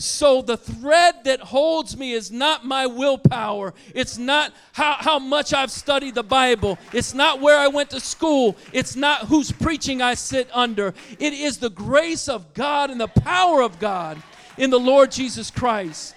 So 0.00 0.40
the 0.40 0.56
thread 0.56 1.24
that 1.24 1.40
holds 1.40 1.94
me 1.94 2.12
is 2.12 2.30
not 2.30 2.64
my 2.64 2.86
willpower. 2.86 3.74
It's 3.94 4.16
not 4.16 4.54
how, 4.72 4.96
how 4.98 5.18
much 5.18 5.52
I've 5.52 5.70
studied 5.70 6.14
the 6.14 6.22
Bible. 6.22 6.78
It's 6.94 7.12
not 7.12 7.40
where 7.40 7.58
I 7.58 7.68
went 7.68 7.90
to 7.90 8.00
school. 8.00 8.56
It's 8.72 8.96
not 8.96 9.26
whose 9.26 9.52
preaching 9.52 10.00
I 10.00 10.14
sit 10.14 10.48
under. 10.54 10.94
It 11.18 11.34
is 11.34 11.58
the 11.58 11.68
grace 11.68 12.30
of 12.30 12.54
God 12.54 12.88
and 12.90 12.98
the 12.98 13.08
power 13.08 13.62
of 13.62 13.78
God 13.78 14.22
in 14.56 14.70
the 14.70 14.80
Lord 14.80 15.10
Jesus 15.10 15.50
Christ. 15.50 16.16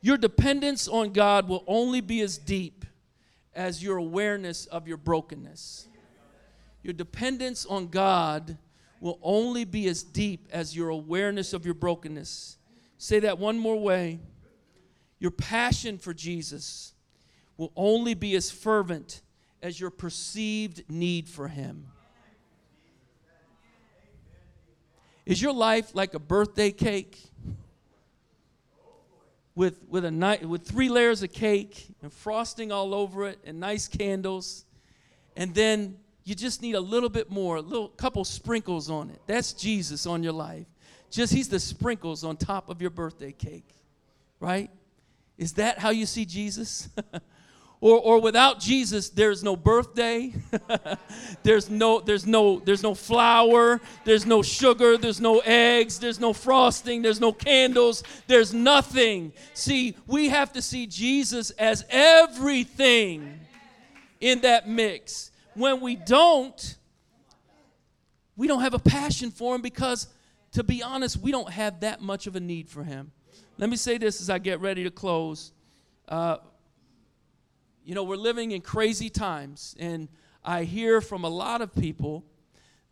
Your 0.00 0.16
dependence 0.16 0.88
on 0.88 1.12
God 1.12 1.48
will 1.48 1.62
only 1.68 2.00
be 2.00 2.22
as 2.22 2.38
deep 2.38 2.84
as 3.54 3.84
your 3.84 3.98
awareness 3.98 4.66
of 4.66 4.88
your 4.88 4.96
brokenness. 4.96 5.86
Your 6.82 6.92
dependence 6.92 7.64
on 7.66 7.86
God 7.86 8.58
will 9.02 9.18
only 9.20 9.64
be 9.64 9.88
as 9.88 10.04
deep 10.04 10.46
as 10.52 10.76
your 10.76 10.88
awareness 10.88 11.52
of 11.52 11.64
your 11.64 11.74
brokenness. 11.74 12.56
Say 12.98 13.18
that 13.18 13.36
one 13.36 13.58
more 13.58 13.80
way. 13.80 14.20
Your 15.18 15.32
passion 15.32 15.98
for 15.98 16.14
Jesus 16.14 16.94
will 17.56 17.72
only 17.74 18.14
be 18.14 18.36
as 18.36 18.52
fervent 18.52 19.22
as 19.60 19.80
your 19.80 19.90
perceived 19.90 20.84
need 20.88 21.28
for 21.28 21.48
Him. 21.48 21.88
Is 25.26 25.42
your 25.42 25.52
life 25.52 25.96
like 25.96 26.14
a 26.14 26.20
birthday 26.20 26.70
cake? 26.70 27.20
With, 29.56 29.82
with, 29.88 30.04
a 30.04 30.12
ni- 30.12 30.46
with 30.46 30.62
three 30.62 30.88
layers 30.88 31.24
of 31.24 31.32
cake 31.32 31.88
and 32.02 32.12
frosting 32.12 32.70
all 32.70 32.94
over 32.94 33.26
it 33.26 33.40
and 33.44 33.58
nice 33.58 33.88
candles, 33.88 34.64
and 35.36 35.52
then 35.54 35.98
you 36.24 36.34
just 36.34 36.62
need 36.62 36.74
a 36.74 36.80
little 36.80 37.08
bit 37.08 37.30
more, 37.30 37.56
a 37.56 37.60
little 37.60 37.88
couple 37.88 38.24
sprinkles 38.24 38.88
on 38.88 39.10
it. 39.10 39.20
That's 39.26 39.52
Jesus 39.52 40.06
on 40.06 40.22
your 40.22 40.32
life. 40.32 40.66
Just 41.10 41.32
he's 41.32 41.48
the 41.48 41.60
sprinkles 41.60 42.24
on 42.24 42.36
top 42.36 42.68
of 42.68 42.80
your 42.80 42.90
birthday 42.90 43.32
cake. 43.32 43.68
Right? 44.40 44.70
Is 45.36 45.54
that 45.54 45.78
how 45.78 45.90
you 45.90 46.06
see 46.06 46.24
Jesus? 46.24 46.88
or, 47.80 47.98
or 47.98 48.20
without 48.20 48.60
Jesus, 48.60 49.08
there's 49.10 49.42
no 49.42 49.56
birthday, 49.56 50.32
there's 51.42 51.68
no 51.68 51.98
there's 51.98 52.24
no 52.24 52.60
there's 52.60 52.82
no 52.82 52.94
flour, 52.94 53.80
there's 54.04 54.24
no 54.24 54.40
sugar, 54.40 54.96
there's 54.96 55.20
no 55.20 55.40
eggs, 55.40 55.98
there's 55.98 56.20
no 56.20 56.32
frosting, 56.32 57.02
there's 57.02 57.20
no 57.20 57.32
candles, 57.32 58.04
there's 58.28 58.54
nothing. 58.54 59.32
See, 59.52 59.96
we 60.06 60.28
have 60.28 60.52
to 60.52 60.62
see 60.62 60.86
Jesus 60.86 61.50
as 61.52 61.84
everything 61.90 63.40
in 64.20 64.42
that 64.42 64.68
mix 64.68 65.31
when 65.54 65.80
we 65.80 65.96
don't, 65.96 66.76
we 68.36 68.46
don't 68.46 68.60
have 68.60 68.74
a 68.74 68.78
passion 68.78 69.30
for 69.30 69.54
Him 69.54 69.62
because, 69.62 70.08
to 70.52 70.62
be 70.62 70.82
honest, 70.82 71.18
we 71.18 71.30
don't 71.30 71.50
have 71.50 71.80
that 71.80 72.00
much 72.00 72.26
of 72.26 72.36
a 72.36 72.40
need 72.40 72.68
for 72.68 72.84
Him. 72.84 73.12
Let 73.58 73.70
me 73.70 73.76
say 73.76 73.98
this 73.98 74.20
as 74.20 74.30
I 74.30 74.38
get 74.38 74.60
ready 74.60 74.84
to 74.84 74.90
close. 74.90 75.52
Uh, 76.08 76.38
you 77.84 77.94
know, 77.94 78.04
we're 78.04 78.16
living 78.16 78.52
in 78.52 78.60
crazy 78.60 79.10
times, 79.10 79.74
and 79.78 80.08
I 80.44 80.64
hear 80.64 81.00
from 81.00 81.24
a 81.24 81.28
lot 81.28 81.62
of 81.62 81.74
people 81.74 82.24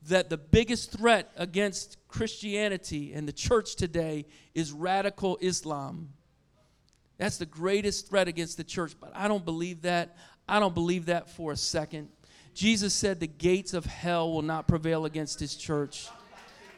that 0.08 0.30
the 0.30 0.38
biggest 0.38 0.92
threat 0.92 1.30
against 1.36 1.96
Christianity 2.08 3.12
and 3.12 3.28
the 3.28 3.32
church 3.32 3.76
today 3.76 4.26
is 4.54 4.72
radical 4.72 5.38
Islam. 5.40 6.10
That's 7.18 7.36
the 7.36 7.46
greatest 7.46 8.08
threat 8.08 8.28
against 8.28 8.56
the 8.56 8.64
church, 8.64 8.94
but 8.98 9.12
I 9.14 9.28
don't 9.28 9.44
believe 9.44 9.82
that. 9.82 10.16
I 10.48 10.58
don't 10.58 10.74
believe 10.74 11.06
that 11.06 11.28
for 11.30 11.52
a 11.52 11.56
second. 11.56 12.08
Jesus 12.54 12.92
said 12.94 13.20
the 13.20 13.26
gates 13.26 13.74
of 13.74 13.86
hell 13.86 14.32
will 14.32 14.42
not 14.42 14.66
prevail 14.68 15.04
against 15.04 15.40
his 15.40 15.54
church. 15.54 16.08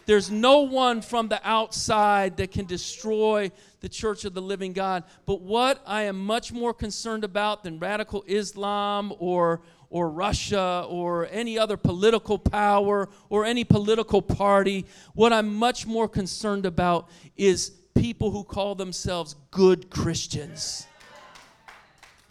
There's 0.07 0.31
no 0.31 0.61
one 0.61 1.01
from 1.01 1.29
the 1.29 1.41
outside 1.49 2.37
that 2.39 2.51
can 2.51 2.67
destroy 2.67 3.51
the 3.81 3.89
church 3.89 4.25
of 4.25 4.35
the 4.35 4.43
living 4.43 4.73
God. 4.73 5.05
But 5.27 5.43
what 5.43 5.81
I 5.87 6.03
am 6.03 6.25
much 6.25 6.53
more 6.53 6.75
concerned 6.75 7.25
about 7.25 7.63
than 7.63 7.79
radical 7.79 8.25
Islam 8.27 9.13
or, 9.19 9.63
or 9.91 10.11
Russia 10.11 10.85
or 10.89 11.29
any 11.31 11.59
other 11.59 11.77
political 11.77 12.39
power 12.39 13.09
or 13.29 13.45
any 13.45 13.65
political 13.65 14.23
party, 14.23 14.87
what 15.15 15.33
I'm 15.33 15.55
much 15.55 15.87
more 15.87 16.09
concerned 16.09 16.67
about 16.67 17.09
is 17.37 17.71
people 17.95 18.31
who 18.31 18.45
call 18.45 18.75
themselves 18.75 19.37
good 19.51 19.91
Christians. 19.91 20.87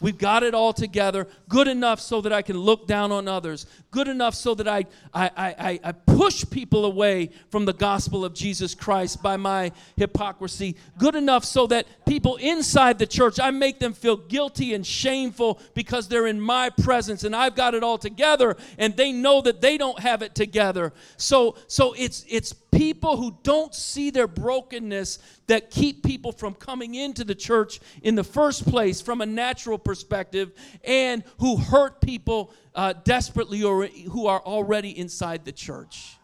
We've 0.02 0.18
got 0.18 0.42
it 0.42 0.52
all 0.52 0.72
together, 0.72 1.28
good 1.48 1.68
enough 1.68 2.00
so 2.00 2.20
that 2.22 2.32
I 2.32 2.42
can 2.42 2.58
look 2.58 2.88
down 2.88 3.12
on 3.12 3.28
others, 3.28 3.66
good 3.92 4.08
enough 4.08 4.34
so 4.34 4.54
that 4.56 4.66
I, 4.66 4.84
I, 5.14 5.30
I, 5.36 5.80
I 5.84 5.92
push 5.92 6.44
people 6.50 6.84
away 6.84 7.30
from 7.50 7.64
the 7.64 7.72
gospel 7.72 8.24
of 8.24 8.34
Jesus 8.34 8.74
Christ 8.74 9.22
by 9.22 9.36
my 9.36 9.70
hypocrisy, 9.96 10.76
good 10.98 11.14
enough 11.14 11.44
so 11.44 11.68
that 11.68 11.86
people 12.04 12.34
inside 12.36 12.98
the 12.98 13.06
church, 13.06 13.38
I 13.38 13.52
make 13.52 13.78
them 13.78 13.92
feel 13.92 14.16
guilty 14.16 14.74
and 14.74 14.84
shameful 14.84 15.60
because 15.72 16.08
they're 16.08 16.26
in 16.26 16.40
my 16.40 16.68
presence 16.70 17.22
and 17.22 17.34
I've 17.34 17.54
got 17.54 17.74
it 17.74 17.84
all 17.84 17.98
together 17.98 18.56
and 18.78 18.96
they 18.96 19.12
know 19.12 19.40
that 19.42 19.60
they 19.60 19.78
don't 19.78 20.00
have 20.00 20.20
it 20.22 20.34
together. 20.34 20.92
So, 21.16 21.54
so 21.68 21.94
it's, 21.96 22.24
it's 22.28 22.52
people 22.72 23.18
who 23.18 23.36
don't 23.42 23.74
see 23.74 24.10
their 24.10 24.26
brokenness 24.26 25.18
that 25.46 25.70
keep 25.70 26.02
people 26.02 26.32
from 26.32 26.54
coming 26.54 26.94
into 26.94 27.22
the 27.22 27.34
church 27.34 27.78
in 28.02 28.14
the 28.14 28.24
first 28.24 28.66
place 28.68 29.00
from 29.00 29.20
a 29.20 29.26
natural 29.26 29.78
perspective 29.78 30.52
and 30.82 31.22
who 31.38 31.56
hurt 31.56 32.00
people 32.00 32.50
uh, 32.74 32.94
desperately 33.04 33.62
or 33.62 33.86
who 33.86 34.26
are 34.26 34.40
already 34.40 34.98
inside 34.98 35.44
the 35.44 35.52
church. 35.52 36.16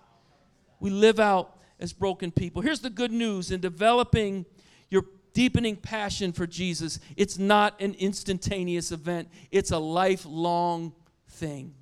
We 0.80 0.90
live 0.90 1.20
out 1.20 1.58
as 1.78 1.92
broken 1.92 2.30
people. 2.30 2.62
Here's 2.62 2.80
the 2.80 2.90
good 2.90 3.12
news 3.12 3.50
in 3.50 3.60
developing 3.60 4.46
your 4.90 5.04
deepening 5.34 5.76
passion 5.76 6.32
for 6.32 6.46
Jesus, 6.46 6.98
it's 7.16 7.38
not 7.38 7.80
an 7.80 7.94
instantaneous 7.94 8.90
event, 8.90 9.28
it's 9.50 9.70
a 9.70 9.78
lifelong 9.78 10.92
thing. 11.28 11.74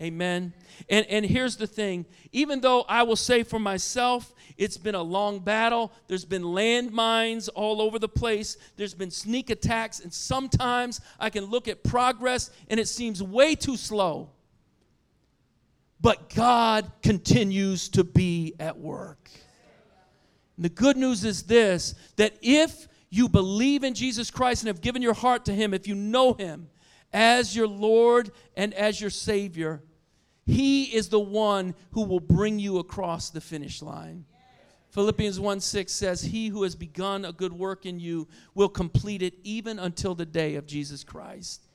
Amen. 0.00 0.52
And, 0.88 1.06
and 1.06 1.26
here's 1.26 1.56
the 1.56 1.66
thing 1.66 2.06
even 2.32 2.60
though 2.60 2.82
I 2.88 3.02
will 3.02 3.16
say 3.16 3.42
for 3.42 3.58
myself, 3.58 4.32
it's 4.56 4.76
been 4.76 4.94
a 4.94 5.02
long 5.02 5.40
battle, 5.40 5.92
there's 6.06 6.24
been 6.24 6.42
landmines 6.42 7.48
all 7.54 7.82
over 7.82 7.98
the 7.98 8.08
place, 8.08 8.56
there's 8.76 8.94
been 8.94 9.10
sneak 9.10 9.50
attacks, 9.50 10.00
and 10.00 10.12
sometimes 10.12 11.00
I 11.18 11.30
can 11.30 11.46
look 11.46 11.66
at 11.66 11.82
progress 11.82 12.50
and 12.68 12.78
it 12.78 12.88
seems 12.88 13.22
way 13.22 13.54
too 13.54 13.76
slow. 13.76 14.30
But 16.00 16.32
God 16.32 16.90
continues 17.02 17.88
to 17.90 18.04
be 18.04 18.54
at 18.60 18.78
work. 18.78 19.30
And 20.56 20.64
the 20.64 20.68
good 20.68 20.96
news 20.96 21.24
is 21.24 21.42
this 21.44 21.94
that 22.16 22.34
if 22.40 22.86
you 23.10 23.28
believe 23.28 23.82
in 23.82 23.94
Jesus 23.94 24.30
Christ 24.30 24.62
and 24.62 24.68
have 24.68 24.80
given 24.80 25.02
your 25.02 25.14
heart 25.14 25.44
to 25.46 25.52
Him, 25.52 25.74
if 25.74 25.88
you 25.88 25.96
know 25.96 26.34
Him 26.34 26.68
as 27.12 27.56
your 27.56 27.66
Lord 27.66 28.30
and 28.56 28.74
as 28.74 29.00
your 29.00 29.10
Savior, 29.10 29.82
he 30.48 30.84
is 30.84 31.10
the 31.10 31.20
one 31.20 31.74
who 31.90 32.04
will 32.04 32.20
bring 32.20 32.58
you 32.58 32.78
across 32.78 33.28
the 33.28 33.40
finish 33.40 33.82
line. 33.82 34.24
Philippians 34.90 35.38
1 35.38 35.60
6 35.60 35.92
says, 35.92 36.22
He 36.22 36.48
who 36.48 36.62
has 36.62 36.74
begun 36.74 37.26
a 37.26 37.32
good 37.32 37.52
work 37.52 37.84
in 37.84 38.00
you 38.00 38.26
will 38.54 38.70
complete 38.70 39.20
it 39.20 39.34
even 39.44 39.78
until 39.78 40.14
the 40.14 40.24
day 40.24 40.54
of 40.54 40.66
Jesus 40.66 41.04
Christ. 41.04 41.66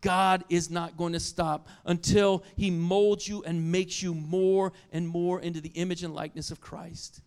God 0.00 0.42
is 0.48 0.68
not 0.68 0.96
going 0.96 1.12
to 1.12 1.20
stop 1.20 1.68
until 1.84 2.42
He 2.56 2.68
molds 2.68 3.28
you 3.28 3.44
and 3.44 3.70
makes 3.70 4.02
you 4.02 4.12
more 4.12 4.72
and 4.90 5.06
more 5.06 5.40
into 5.40 5.60
the 5.60 5.70
image 5.70 6.02
and 6.02 6.12
likeness 6.12 6.50
of 6.50 6.60
Christ. 6.60 7.22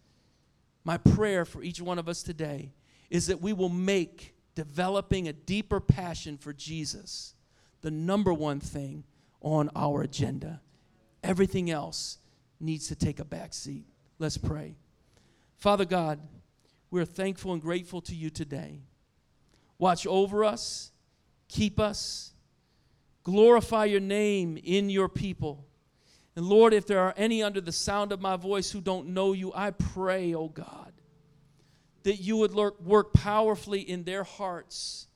My 0.84 0.98
prayer 0.98 1.46
for 1.46 1.64
each 1.64 1.82
one 1.82 1.98
of 1.98 2.10
us 2.10 2.24
today 2.24 2.74
is 3.10 3.28
that 3.28 3.42
we 3.42 3.54
will 3.54 3.70
make 3.70 4.36
developing 4.54 5.30
a 5.30 5.34
deeper 5.34 5.80
passion 5.80 6.38
for 6.38 6.52
Jesus 6.52 7.36
the 7.82 7.92
number 7.92 8.34
one 8.34 8.60
thing 8.60 9.06
on 9.42 9.70
our 9.78 10.02
agenda. 10.02 10.60
Everything 11.24 11.70
else 11.70 12.18
needs 12.60 12.88
to 12.88 12.96
take 12.96 13.20
a 13.20 13.26
back 13.26 13.54
seat. 13.54 13.86
Let's 14.20 14.38
pray. 14.38 14.76
Father 15.58 15.86
God, 15.86 16.20
we're 16.92 17.06
thankful 17.06 17.54
and 17.54 17.62
grateful 17.62 18.02
to 18.02 18.16
you 18.16 18.30
today. 18.30 18.82
Watch 19.78 20.08
over 20.08 20.44
us, 20.44 20.92
keep 21.48 21.80
us, 21.80 22.34
glorify 23.24 23.86
your 23.86 24.00
name 24.00 24.58
in 24.64 24.90
your 24.90 25.08
people. 25.08 25.66
And 26.36 26.46
Lord, 26.46 26.74
if 26.74 26.86
there 26.86 27.00
are 27.00 27.14
any 27.18 27.44
under 27.44 27.62
the 27.62 27.72
sound 27.72 28.12
of 28.12 28.22
my 28.22 28.36
voice 28.36 28.72
who 28.72 28.82
don't 28.82 29.10
know 29.10 29.34
you, 29.34 29.52
I 29.54 29.72
pray, 29.72 30.34
oh 30.34 30.48
God, 30.48 30.94
that 32.04 32.16
you 32.16 32.38
would 32.38 32.54
work 32.54 33.14
powerfully 33.14 33.82
in 33.82 34.04
their 34.04 34.24
hearts 34.24 35.08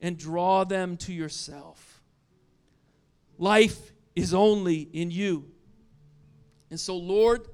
and 0.00 0.16
draw 0.16 0.64
them 0.64 0.96
to 0.98 1.12
yourself. 1.12 2.02
Life 3.38 3.92
is 4.20 4.34
only 4.34 4.88
in 4.92 5.10
you. 5.10 5.46
And 6.70 6.78
so, 6.78 6.96
Lord, 6.96 7.48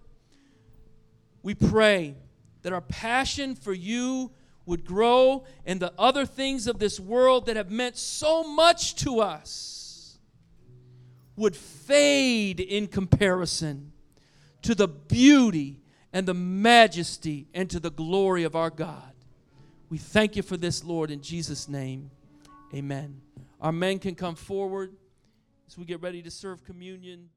we 1.42 1.54
pray 1.54 2.16
that 2.62 2.72
our 2.72 2.80
passion 2.80 3.54
for 3.54 3.72
you 3.72 4.32
would 4.66 4.84
grow 4.84 5.44
and 5.64 5.78
the 5.78 5.92
other 5.96 6.26
things 6.26 6.66
of 6.66 6.78
this 6.78 6.98
world 6.98 7.46
that 7.46 7.56
have 7.56 7.70
meant 7.70 7.96
so 7.96 8.42
much 8.42 8.96
to 8.96 9.20
us 9.20 10.18
would 11.36 11.54
fade 11.54 12.58
in 12.58 12.88
comparison 12.88 13.92
to 14.62 14.74
the 14.74 14.88
beauty 14.88 15.80
and 16.12 16.26
the 16.26 16.34
majesty 16.34 17.46
and 17.54 17.70
to 17.70 17.78
the 17.78 17.90
glory 17.90 18.42
of 18.42 18.56
our 18.56 18.70
God. 18.70 19.12
We 19.88 19.98
thank 19.98 20.34
you 20.34 20.42
for 20.42 20.56
this, 20.56 20.82
Lord, 20.82 21.12
in 21.12 21.22
Jesus' 21.22 21.68
name. 21.68 22.10
Amen. 22.74 23.20
Our 23.60 23.70
men 23.70 24.00
can 24.00 24.16
come 24.16 24.34
forward 24.34 24.96
as 25.66 25.76
we 25.76 25.84
get 25.84 26.00
ready 26.00 26.22
to 26.22 26.30
serve 26.30 26.64
communion. 26.64 27.30